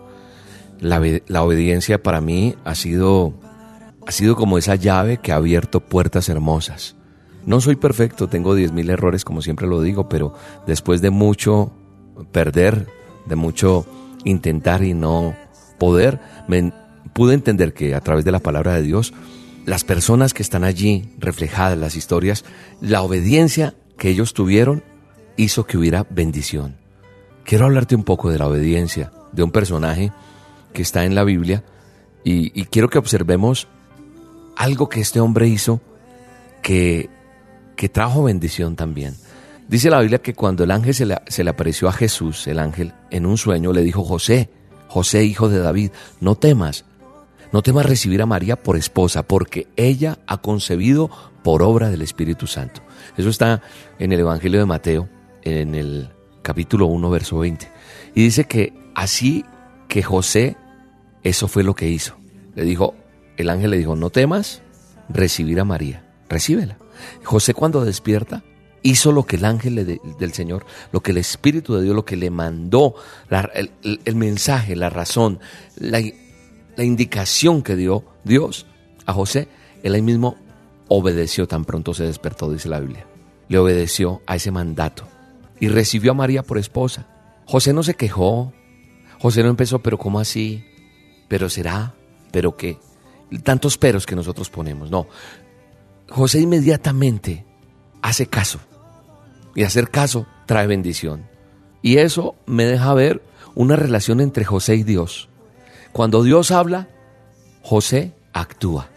La, 0.79 0.99
obediencia 1.41 2.03
para 2.03 2.21
mí 2.21 2.53
ha 2.63 2.75
sido, 2.75 3.33
ha 4.05 4.11
sido 4.11 4.35
como 4.35 4.59
esa 4.59 4.75
llave 4.75 5.17
que 5.17 5.31
ha 5.31 5.37
abierto 5.37 5.79
puertas 5.79 6.29
hermosas. 6.29 6.95
No 7.47 7.61
soy 7.61 7.77
perfecto, 7.77 8.27
tengo 8.27 8.55
10.000 8.55 8.91
errores 8.91 9.25
como 9.25 9.41
siempre 9.41 9.65
lo 9.65 9.81
digo, 9.81 10.07
pero 10.07 10.35
después 10.67 11.01
de 11.01 11.09
mucho 11.09 11.71
perder, 12.31 12.85
de 13.25 13.35
mucho 13.35 13.87
intentar 14.23 14.83
y 14.83 14.93
no 14.93 15.33
poder, 15.79 16.19
me 16.47 16.71
pude 17.11 17.33
entender 17.33 17.73
que 17.73 17.95
a 17.95 18.01
través 18.01 18.23
de 18.23 18.31
la 18.31 18.39
palabra 18.39 18.75
de 18.75 18.83
Dios, 18.83 19.15
las 19.65 19.83
personas 19.83 20.33
que 20.33 20.43
están 20.43 20.63
allí 20.63 21.09
reflejadas 21.17 21.77
las 21.77 21.95
historias, 21.95 22.45
la 22.81 23.01
obediencia 23.01 23.73
que 23.97 24.09
ellos 24.09 24.33
tuvieron 24.33 24.83
hizo 25.37 25.65
que 25.65 25.77
hubiera 25.77 26.05
bendición. 26.09 26.77
Quiero 27.43 27.65
hablarte 27.65 27.95
un 27.95 28.03
poco 28.03 28.29
de 28.29 28.39
la 28.39 28.47
obediencia 28.47 29.11
de 29.31 29.43
un 29.43 29.51
personaje 29.51 30.11
que 30.73 30.81
está 30.81 31.05
en 31.05 31.15
la 31.15 31.23
Biblia 31.23 31.63
y, 32.23 32.65
quiero 32.65 32.89
que 32.89 32.97
observemos 32.97 33.67
algo 34.55 34.89
que 34.89 34.99
este 34.99 35.19
hombre 35.19 35.47
hizo 35.47 35.79
que, 36.63 37.09
que 37.75 37.89
trajo 37.89 38.23
bendición 38.23 38.75
también. 38.75 39.15
Dice 39.67 39.89
la 39.89 39.99
Biblia 39.99 40.19
que 40.19 40.33
cuando 40.33 40.63
el 40.63 40.71
ángel 40.71 40.93
se 40.93 41.05
le, 41.05 41.17
se 41.27 41.43
le 41.43 41.51
apareció 41.51 41.87
a 41.87 41.91
Jesús, 41.91 42.47
el 42.47 42.59
ángel, 42.59 42.93
en 43.11 43.25
un 43.25 43.37
sueño 43.37 43.73
le 43.73 43.83
dijo, 43.83 44.03
José, 44.03 44.49
José 44.87 45.23
hijo 45.23 45.49
de 45.49 45.59
David, 45.59 45.91
no 46.19 46.35
temas, 46.35 46.85
no 47.51 47.61
temas 47.61 47.85
recibir 47.85 48.21
a 48.21 48.25
María 48.25 48.55
por 48.55 48.77
esposa, 48.77 49.23
porque 49.23 49.67
ella 49.75 50.19
ha 50.27 50.37
concebido 50.41 51.09
por 51.43 51.61
obra 51.61 51.89
del 51.89 52.01
Espíritu 52.01 52.47
Santo. 52.47 52.81
Eso 53.17 53.29
está 53.29 53.61
en 53.99 54.11
el 54.11 54.19
Evangelio 54.19 54.59
de 54.59 54.65
Mateo, 54.65 55.09
en 55.43 55.75
el 55.75 56.09
capítulo 56.41 56.87
1, 56.87 57.09
verso 57.09 57.37
20. 57.39 57.69
Y 58.15 58.23
dice 58.23 58.45
que 58.45 58.73
así 58.95 59.45
que 59.87 60.03
José, 60.03 60.57
eso 61.23 61.47
fue 61.47 61.63
lo 61.63 61.75
que 61.75 61.89
hizo. 61.89 62.17
Le 62.55 62.63
dijo, 62.63 62.95
el 63.37 63.49
ángel 63.49 63.71
le 63.71 63.77
dijo, 63.77 63.95
no 63.95 64.09
temas 64.09 64.61
recibir 65.09 65.59
a 65.59 65.65
María, 65.65 66.03
recíbela. 66.29 66.77
José 67.23 67.53
cuando 67.53 67.83
despierta, 67.83 68.43
hizo 68.81 69.11
lo 69.11 69.23
que 69.23 69.35
el 69.37 69.45
ángel 69.45 69.99
del 70.19 70.33
Señor, 70.33 70.65
lo 70.91 71.01
que 71.01 71.11
el 71.11 71.17
Espíritu 71.17 71.75
de 71.75 71.83
Dios, 71.83 71.95
lo 71.95 72.05
que 72.05 72.15
le 72.15 72.29
mandó, 72.29 72.95
el, 73.53 74.15
mensaje, 74.15 74.75
la 74.75 74.89
razón, 74.89 75.39
la, 75.75 76.01
la 76.75 76.83
indicación 76.83 77.61
que 77.61 77.75
dio 77.75 78.03
Dios 78.23 78.65
a 79.05 79.13
José, 79.13 79.47
él 79.83 79.93
ahí 79.93 80.01
mismo 80.01 80.37
obedeció 80.87 81.47
tan 81.47 81.65
pronto 81.65 81.93
se 81.93 82.03
despertó, 82.03 82.51
dice 82.51 82.69
la 82.69 82.79
Biblia. 82.79 83.05
Le 83.47 83.57
obedeció 83.57 84.21
a 84.27 84.35
ese 84.35 84.51
mandato 84.51 85.07
y 85.59 85.67
recibió 85.67 86.11
a 86.11 86.15
María 86.15 86.43
por 86.43 86.57
esposa. 86.57 87.07
José 87.45 87.73
no 87.73 87.83
se 87.83 87.95
quejó, 87.95 88.53
José 89.19 89.43
no 89.43 89.49
empezó, 89.49 89.79
pero 89.79 89.97
¿cómo 89.97 90.19
así? 90.19 90.65
¿Pero 91.27 91.49
será? 91.49 91.93
¿Pero 92.31 92.55
qué? 92.55 92.77
Tantos 93.43 93.77
peros 93.77 94.05
que 94.05 94.15
nosotros 94.15 94.49
ponemos, 94.49 94.89
no. 94.89 95.07
José 96.09 96.41
inmediatamente 96.41 97.45
hace 98.01 98.27
caso 98.27 98.59
y 99.55 99.63
hacer 99.63 99.89
caso 99.89 100.27
trae 100.45 100.67
bendición. 100.67 101.27
Y 101.81 101.97
eso 101.97 102.35
me 102.45 102.65
deja 102.65 102.93
ver 102.93 103.21
una 103.53 103.75
relación 103.75 104.21
entre 104.21 104.43
José 104.43 104.75
y 104.75 104.83
Dios. 104.83 105.29
Cuando 105.95 106.23
Dios 106.23 106.51
habla, 106.51 106.89
José 107.61 108.11
actúa. 108.33 108.89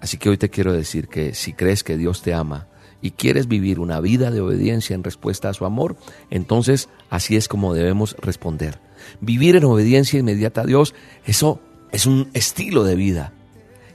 Así 0.00 0.16
que 0.16 0.30
hoy 0.30 0.36
te 0.36 0.50
quiero 0.50 0.72
decir 0.72 1.06
que 1.06 1.32
si 1.32 1.52
crees 1.52 1.84
que 1.84 1.96
Dios 1.96 2.22
te 2.22 2.34
ama 2.34 2.66
y 3.00 3.12
quieres 3.12 3.46
vivir 3.46 3.78
una 3.78 4.00
vida 4.00 4.32
de 4.32 4.40
obediencia 4.40 4.94
en 4.94 5.04
respuesta 5.04 5.48
a 5.48 5.54
su 5.54 5.64
amor, 5.64 5.94
entonces 6.28 6.88
así 7.08 7.36
es 7.36 7.46
como 7.46 7.72
debemos 7.72 8.16
responder. 8.18 8.80
Vivir 9.20 9.54
en 9.54 9.62
obediencia 9.62 10.18
inmediata 10.18 10.62
a 10.62 10.66
Dios, 10.66 10.92
eso 11.24 11.60
es 11.92 12.06
un 12.06 12.30
estilo 12.32 12.82
de 12.82 12.96
vida 12.96 13.32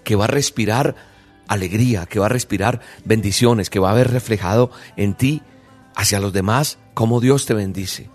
que 0.06 0.16
va 0.16 0.24
a 0.24 0.30
respirar 0.30 0.95
alegría, 1.49 2.06
que 2.06 2.20
va 2.20 2.28
a 2.28 2.30
respirar 2.30 2.80
bendiciones, 3.03 3.70
que 3.70 3.80
va 3.80 3.91
a 3.91 3.95
ver 3.95 4.12
reflejado 4.12 4.72
en 4.95 5.14
ti 5.16 5.41
hacia 5.93 6.22
los 6.22 6.32
demás 6.32 6.78
cómo 6.93 7.20
Dios 7.20 7.47
te 7.47 7.53
bendice. 7.53 8.10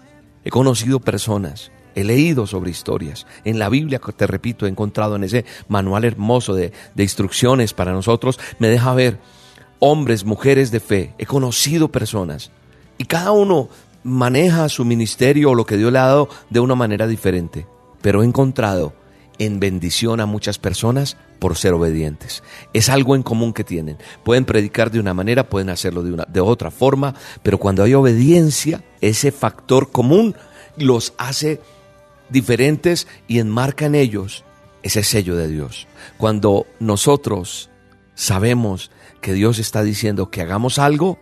He 0.47 0.51
conocido 0.51 0.99
personas 0.99 1.71
He 1.95 2.05
leído 2.05 2.47
sobre 2.47 2.71
historias. 2.71 3.27
En 3.45 3.59
la 3.59 3.69
Biblia, 3.69 4.01
te 4.17 4.27
repito, 4.27 4.67
he 4.67 4.69
encontrado 4.69 5.17
en 5.17 5.25
ese 5.25 5.45
manual 5.69 6.05
hermoso 6.05 6.55
de, 6.55 6.73
instrucciones 6.97 7.75
para 7.75 7.93
nosotros, 7.93 8.39
me 8.59 8.69
deja 8.69 8.95
ver 8.95 9.19
hombres, 9.79 10.25
mujeres 10.25 10.71
de 10.71 10.81
fe. 10.81 11.15
He 11.19 11.27
conocido 11.27 11.89
personas. 11.89 12.51
Y 12.99 13.05
cada 13.05 13.33
uno 13.33 13.69
maneja 14.03 14.69
su 14.69 14.85
ministerio 14.85 15.51
o 15.51 15.55
lo 15.55 15.67
que 15.67 15.77
Dios 15.77 15.93
le 15.93 15.99
ha 15.99 16.07
dado 16.07 16.29
de 16.51 16.61
una 16.61 16.75
manera 16.75 17.07
diferente. 17.07 17.67
Pero 18.03 18.23
he 18.23 18.27
encontrado 18.27 18.93
en 19.39 19.59
bendición 19.59 20.21
a 20.21 20.27
muchas 20.27 20.59
personas 20.59 21.17
por 21.39 21.57
ser 21.57 21.73
obedientes. 21.73 22.43
Es 22.75 22.91
algo 22.91 23.17
en 23.17 23.23
común 23.23 23.55
que 23.55 23.65
tienen. 23.65 23.97
Pueden 24.23 24.45
predicar 24.45 24.91
de 24.91 25.01
una 25.01 25.15
manera, 25.15 25.49
pueden 25.49 25.71
hacerlo 25.71 26.03
de, 26.03 26.13
una, 26.13 26.25
de 26.25 26.41
otra 26.41 26.71
forma, 26.71 27.15
pero 27.43 27.59
cuando 27.59 27.83
hay 27.83 27.95
obediencia, 27.95 28.85
ese 29.01 29.33
factor 29.33 29.91
común 29.91 30.37
los 30.77 31.15
hace 31.17 31.61
diferentes 32.31 33.07
y 33.29 33.39
enmarca 33.39 33.87
en 33.87 33.95
ellos 33.95 34.45
ese 34.83 35.03
sello 35.03 35.37
de 35.37 35.49
Dios. 35.49 35.87
Cuando 36.17 36.67
nosotros 36.79 37.71
sabemos 38.15 38.91
que 39.21 39.33
Dios 39.33 39.59
está 39.59 39.83
diciendo 39.83 40.31
que 40.31 40.43
hagamos 40.43 40.79
algo, 40.79 41.19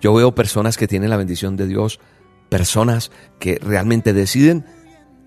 yo 0.00 0.14
veo 0.14 0.34
personas 0.34 0.76
que 0.76 0.88
tienen 0.88 1.10
la 1.10 1.16
bendición 1.16 1.56
de 1.56 1.66
Dios, 1.66 2.00
personas 2.48 3.10
que 3.38 3.58
realmente 3.62 4.12
deciden, 4.12 4.66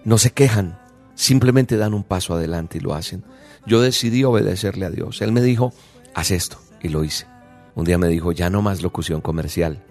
no 0.03 0.17
se 0.17 0.31
quejan, 0.31 0.79
simplemente 1.15 1.77
dan 1.77 1.93
un 1.93 2.03
paso 2.03 2.33
adelante 2.33 2.77
y 2.77 2.81
lo 2.81 2.93
hacen. 2.93 3.23
Yo 3.65 3.81
decidí 3.81 4.23
obedecerle 4.23 4.86
a 4.86 4.91
Dios. 4.91 5.21
Él 5.21 5.31
me 5.31 5.41
dijo, 5.41 5.73
haz 6.13 6.31
esto, 6.31 6.59
y 6.81 6.89
lo 6.89 7.03
hice. 7.03 7.25
Un 7.73 7.86
día 7.86 7.97
me 7.97 8.07
dijo, 8.07 8.31
ya 8.31 8.49
no 8.49 8.61
más 8.61 8.81
locución 8.81 9.21
comercial, 9.21 9.83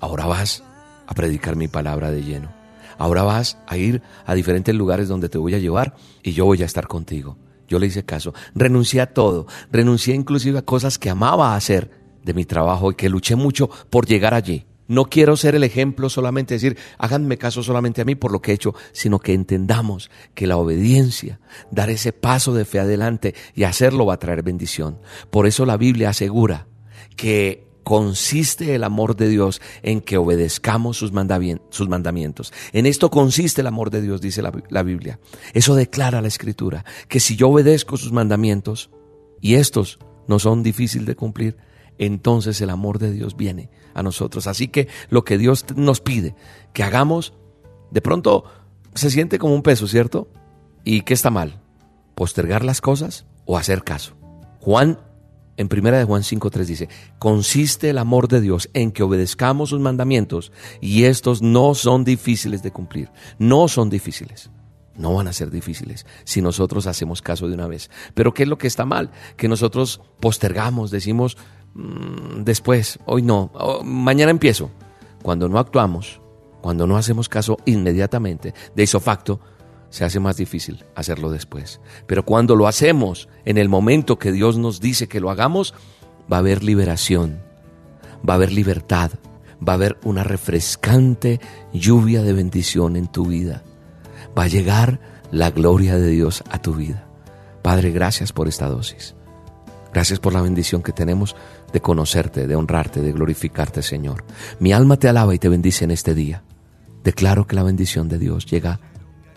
ahora 0.00 0.26
vas 0.26 0.62
a 1.06 1.14
predicar 1.14 1.56
mi 1.56 1.68
palabra 1.68 2.10
de 2.10 2.22
lleno. 2.22 2.57
Ahora 2.98 3.22
vas 3.22 3.58
a 3.66 3.76
ir 3.76 4.02
a 4.26 4.34
diferentes 4.34 4.74
lugares 4.74 5.08
donde 5.08 5.28
te 5.28 5.38
voy 5.38 5.54
a 5.54 5.58
llevar 5.58 5.94
y 6.22 6.32
yo 6.32 6.44
voy 6.44 6.62
a 6.62 6.66
estar 6.66 6.86
contigo. 6.88 7.38
Yo 7.68 7.78
le 7.78 7.86
hice 7.86 8.04
caso. 8.04 8.34
Renuncié 8.54 9.00
a 9.00 9.12
todo. 9.12 9.46
Renuncié 9.70 10.14
inclusive 10.14 10.58
a 10.58 10.62
cosas 10.62 10.98
que 10.98 11.10
amaba 11.10 11.54
hacer 11.54 11.90
de 12.24 12.34
mi 12.34 12.44
trabajo 12.44 12.90
y 12.90 12.94
que 12.94 13.08
luché 13.08 13.36
mucho 13.36 13.70
por 13.90 14.06
llegar 14.06 14.34
allí. 14.34 14.66
No 14.88 15.04
quiero 15.04 15.36
ser 15.36 15.54
el 15.54 15.64
ejemplo 15.64 16.08
solamente 16.08 16.54
decir, 16.54 16.78
háganme 16.96 17.36
caso 17.36 17.62
solamente 17.62 18.00
a 18.00 18.06
mí 18.06 18.14
por 18.14 18.32
lo 18.32 18.40
que 18.40 18.52
he 18.52 18.54
hecho, 18.54 18.74
sino 18.92 19.18
que 19.18 19.34
entendamos 19.34 20.10
que 20.34 20.46
la 20.46 20.56
obediencia, 20.56 21.40
dar 21.70 21.90
ese 21.90 22.14
paso 22.14 22.54
de 22.54 22.64
fe 22.64 22.80
adelante 22.80 23.34
y 23.54 23.64
hacerlo 23.64 24.06
va 24.06 24.14
a 24.14 24.18
traer 24.18 24.42
bendición. 24.42 24.98
Por 25.30 25.46
eso 25.46 25.66
la 25.66 25.76
Biblia 25.76 26.08
asegura 26.08 26.68
que 27.16 27.67
consiste 27.88 28.74
el 28.74 28.84
amor 28.84 29.16
de 29.16 29.30
Dios 29.30 29.62
en 29.82 30.02
que 30.02 30.18
obedezcamos 30.18 30.98
sus, 30.98 31.10
mandamientos. 31.10 32.52
En 32.74 32.84
esto 32.84 33.10
consiste 33.10 33.62
el 33.62 33.66
amor 33.66 33.88
de 33.88 34.02
Dios, 34.02 34.20
dice 34.20 34.42
la, 34.42 34.82
Biblia. 34.82 35.18
Eso 35.54 35.74
declara 35.74 36.20
la 36.20 36.28
Escritura, 36.28 36.84
que 37.08 37.18
si 37.18 37.34
yo 37.34 37.48
obedezco 37.48 37.96
sus 37.96 38.12
mandamientos 38.12 38.90
y 39.40 39.54
estos 39.54 39.98
no 40.26 40.38
son 40.38 40.62
difíciles 40.62 41.06
de 41.06 41.16
cumplir, 41.16 41.56
entonces 41.96 42.60
el 42.60 42.68
amor 42.68 42.98
de 42.98 43.10
Dios 43.10 43.38
viene 43.38 43.70
a 43.94 44.02
nosotros. 44.02 44.48
Así 44.48 44.68
que 44.68 44.88
lo 45.08 45.24
que 45.24 45.38
Dios 45.38 45.64
nos 45.74 46.02
pide 46.02 46.34
que 46.74 46.82
hagamos, 46.82 47.32
de 47.90 48.02
pronto 48.02 48.44
se 48.94 49.08
siente 49.08 49.38
como 49.38 49.54
un 49.54 49.62
peso, 49.62 49.88
¿cierto? 49.88 50.30
¿Y 50.84 51.00
qué 51.04 51.14
está 51.14 51.30
mal? 51.30 51.62
¿Postergar 52.14 52.66
las 52.66 52.82
cosas 52.82 53.24
o 53.46 53.56
hacer 53.56 53.82
caso? 53.82 54.14
Juan 54.60 54.98
en 55.58 55.68
primera 55.68 55.98
de 55.98 56.04
Juan 56.04 56.22
5.3 56.22 56.64
dice, 56.64 56.88
consiste 57.18 57.90
el 57.90 57.98
amor 57.98 58.28
de 58.28 58.40
Dios 58.40 58.70
en 58.74 58.92
que 58.92 59.02
obedezcamos 59.02 59.70
sus 59.70 59.80
mandamientos 59.80 60.52
y 60.80 61.04
estos 61.04 61.42
no 61.42 61.74
son 61.74 62.04
difíciles 62.04 62.62
de 62.62 62.70
cumplir, 62.70 63.10
no 63.38 63.66
son 63.68 63.90
difíciles. 63.90 64.50
No 64.96 65.14
van 65.14 65.28
a 65.28 65.32
ser 65.32 65.50
difíciles 65.50 66.06
si 66.24 66.42
nosotros 66.42 66.86
hacemos 66.86 67.22
caso 67.22 67.48
de 67.48 67.54
una 67.54 67.68
vez. 67.68 67.90
Pero 68.14 68.34
¿qué 68.34 68.44
es 68.44 68.48
lo 68.48 68.58
que 68.58 68.66
está 68.66 68.84
mal? 68.84 69.10
Que 69.36 69.48
nosotros 69.48 70.00
postergamos, 70.20 70.90
decimos 70.90 71.36
mm, 71.74 72.42
después, 72.44 72.98
hoy 73.04 73.22
no, 73.22 73.50
mañana 73.84 74.30
empiezo. 74.30 74.70
Cuando 75.22 75.48
no 75.48 75.58
actuamos, 75.58 76.20
cuando 76.60 76.86
no 76.86 76.96
hacemos 76.96 77.28
caso 77.28 77.58
inmediatamente, 77.64 78.54
de 78.74 78.86
facto, 78.86 79.40
se 79.90 80.04
hace 80.04 80.20
más 80.20 80.36
difícil 80.36 80.84
hacerlo 80.94 81.30
después. 81.30 81.80
Pero 82.06 82.24
cuando 82.24 82.56
lo 82.56 82.66
hacemos 82.66 83.28
en 83.44 83.58
el 83.58 83.68
momento 83.68 84.18
que 84.18 84.32
Dios 84.32 84.58
nos 84.58 84.80
dice 84.80 85.08
que 85.08 85.20
lo 85.20 85.30
hagamos, 85.30 85.74
va 86.30 86.36
a 86.36 86.40
haber 86.40 86.62
liberación, 86.62 87.40
va 88.28 88.34
a 88.34 88.36
haber 88.36 88.52
libertad, 88.52 89.12
va 89.66 89.72
a 89.72 89.76
haber 89.76 89.98
una 90.04 90.24
refrescante 90.24 91.40
lluvia 91.72 92.22
de 92.22 92.32
bendición 92.32 92.96
en 92.96 93.08
tu 93.08 93.26
vida. 93.26 93.62
Va 94.38 94.44
a 94.44 94.48
llegar 94.48 95.00
la 95.30 95.50
gloria 95.50 95.96
de 95.96 96.08
Dios 96.08 96.44
a 96.50 96.60
tu 96.60 96.74
vida. 96.74 97.06
Padre, 97.62 97.90
gracias 97.90 98.32
por 98.32 98.48
esta 98.48 98.68
dosis. 98.68 99.14
Gracias 99.92 100.20
por 100.20 100.32
la 100.32 100.42
bendición 100.42 100.82
que 100.82 100.92
tenemos 100.92 101.34
de 101.72 101.80
conocerte, 101.80 102.46
de 102.46 102.54
honrarte, 102.54 103.00
de 103.00 103.12
glorificarte, 103.12 103.82
Señor. 103.82 104.24
Mi 104.60 104.72
alma 104.72 104.98
te 104.98 105.08
alaba 105.08 105.34
y 105.34 105.38
te 105.38 105.48
bendice 105.48 105.84
en 105.84 105.90
este 105.90 106.14
día. 106.14 106.42
Declaro 107.04 107.46
que 107.46 107.56
la 107.56 107.62
bendición 107.62 108.08
de 108.08 108.18
Dios 108.18 108.46
llega 108.46 108.80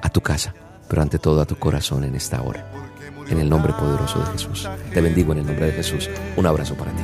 a 0.02 0.10
tu 0.10 0.22
casa, 0.22 0.54
pero 0.88 1.02
ante 1.02 1.20
todo 1.20 1.42
a 1.42 1.46
tu 1.46 1.58
corazón 1.58 2.04
en 2.04 2.16
esta 2.16 2.42
hora. 2.42 2.66
En 3.30 3.40
el 3.40 3.50
nombre 3.50 3.72
poderoso 3.74 4.20
de 4.20 4.26
Jesús. 4.34 4.68
Te 4.94 5.00
bendigo 5.00 5.32
en 5.32 5.40
el 5.40 5.46
nombre 5.46 5.68
de 5.68 5.74
Jesús. 5.74 6.10
Un 6.36 6.46
abrazo 6.46 6.76
para 6.76 6.92
ti. 6.92 7.04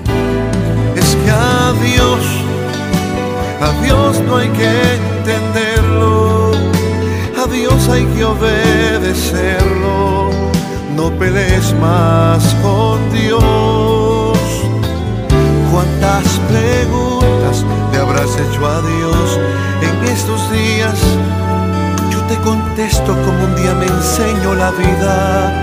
Es 0.95 1.15
que 1.15 1.31
a 1.31 1.73
Dios, 1.81 2.25
a 3.61 3.71
Dios 3.81 4.19
no 4.21 4.37
hay 4.37 4.49
que 4.49 4.95
entenderlo. 4.95 6.51
A 7.41 7.47
Dios 7.47 7.87
hay 7.89 8.05
que 8.05 8.25
obedecerlo. 8.25 10.29
No 10.95 11.11
pelees 11.17 11.73
más 11.75 12.43
con 12.61 13.09
Dios. 13.13 14.37
¿Cuántas 15.71 16.27
preguntas 16.49 17.65
le 17.91 17.97
habrás 17.99 18.37
hecho 18.37 18.67
a 18.67 18.81
Dios 18.81 19.39
en 19.81 20.03
estos 20.09 20.51
días? 20.51 20.99
Te 22.37 22.43
contesto 22.43 23.13
como 23.23 23.45
un 23.45 23.55
día 23.55 23.73
me 23.73 23.85
enseñó 23.85 24.55
la 24.55 24.71
vida, 24.71 25.53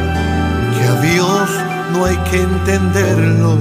que 0.75 0.85
a 0.85 1.01
Dios 1.01 1.51
no 1.93 2.05
hay 2.05 2.17
que 2.31 2.43
entenderlo, 2.43 3.57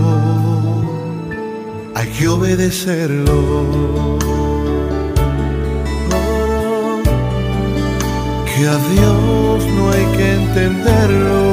hay 1.95 2.07
que 2.07 2.27
obedecerlo. 2.27 4.17
que 8.55 8.67
a 8.67 8.77
Dios 8.77 9.65
no 9.75 9.91
hay 9.91 10.05
que 10.15 10.33
entenderlo. 10.33 11.43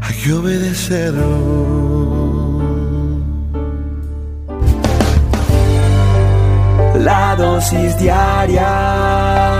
hay 0.00 0.14
que 0.22 0.32
obedecerlo. 0.32 1.99
La 7.04 7.34
dosis 7.34 7.96
diaria. 7.96 9.59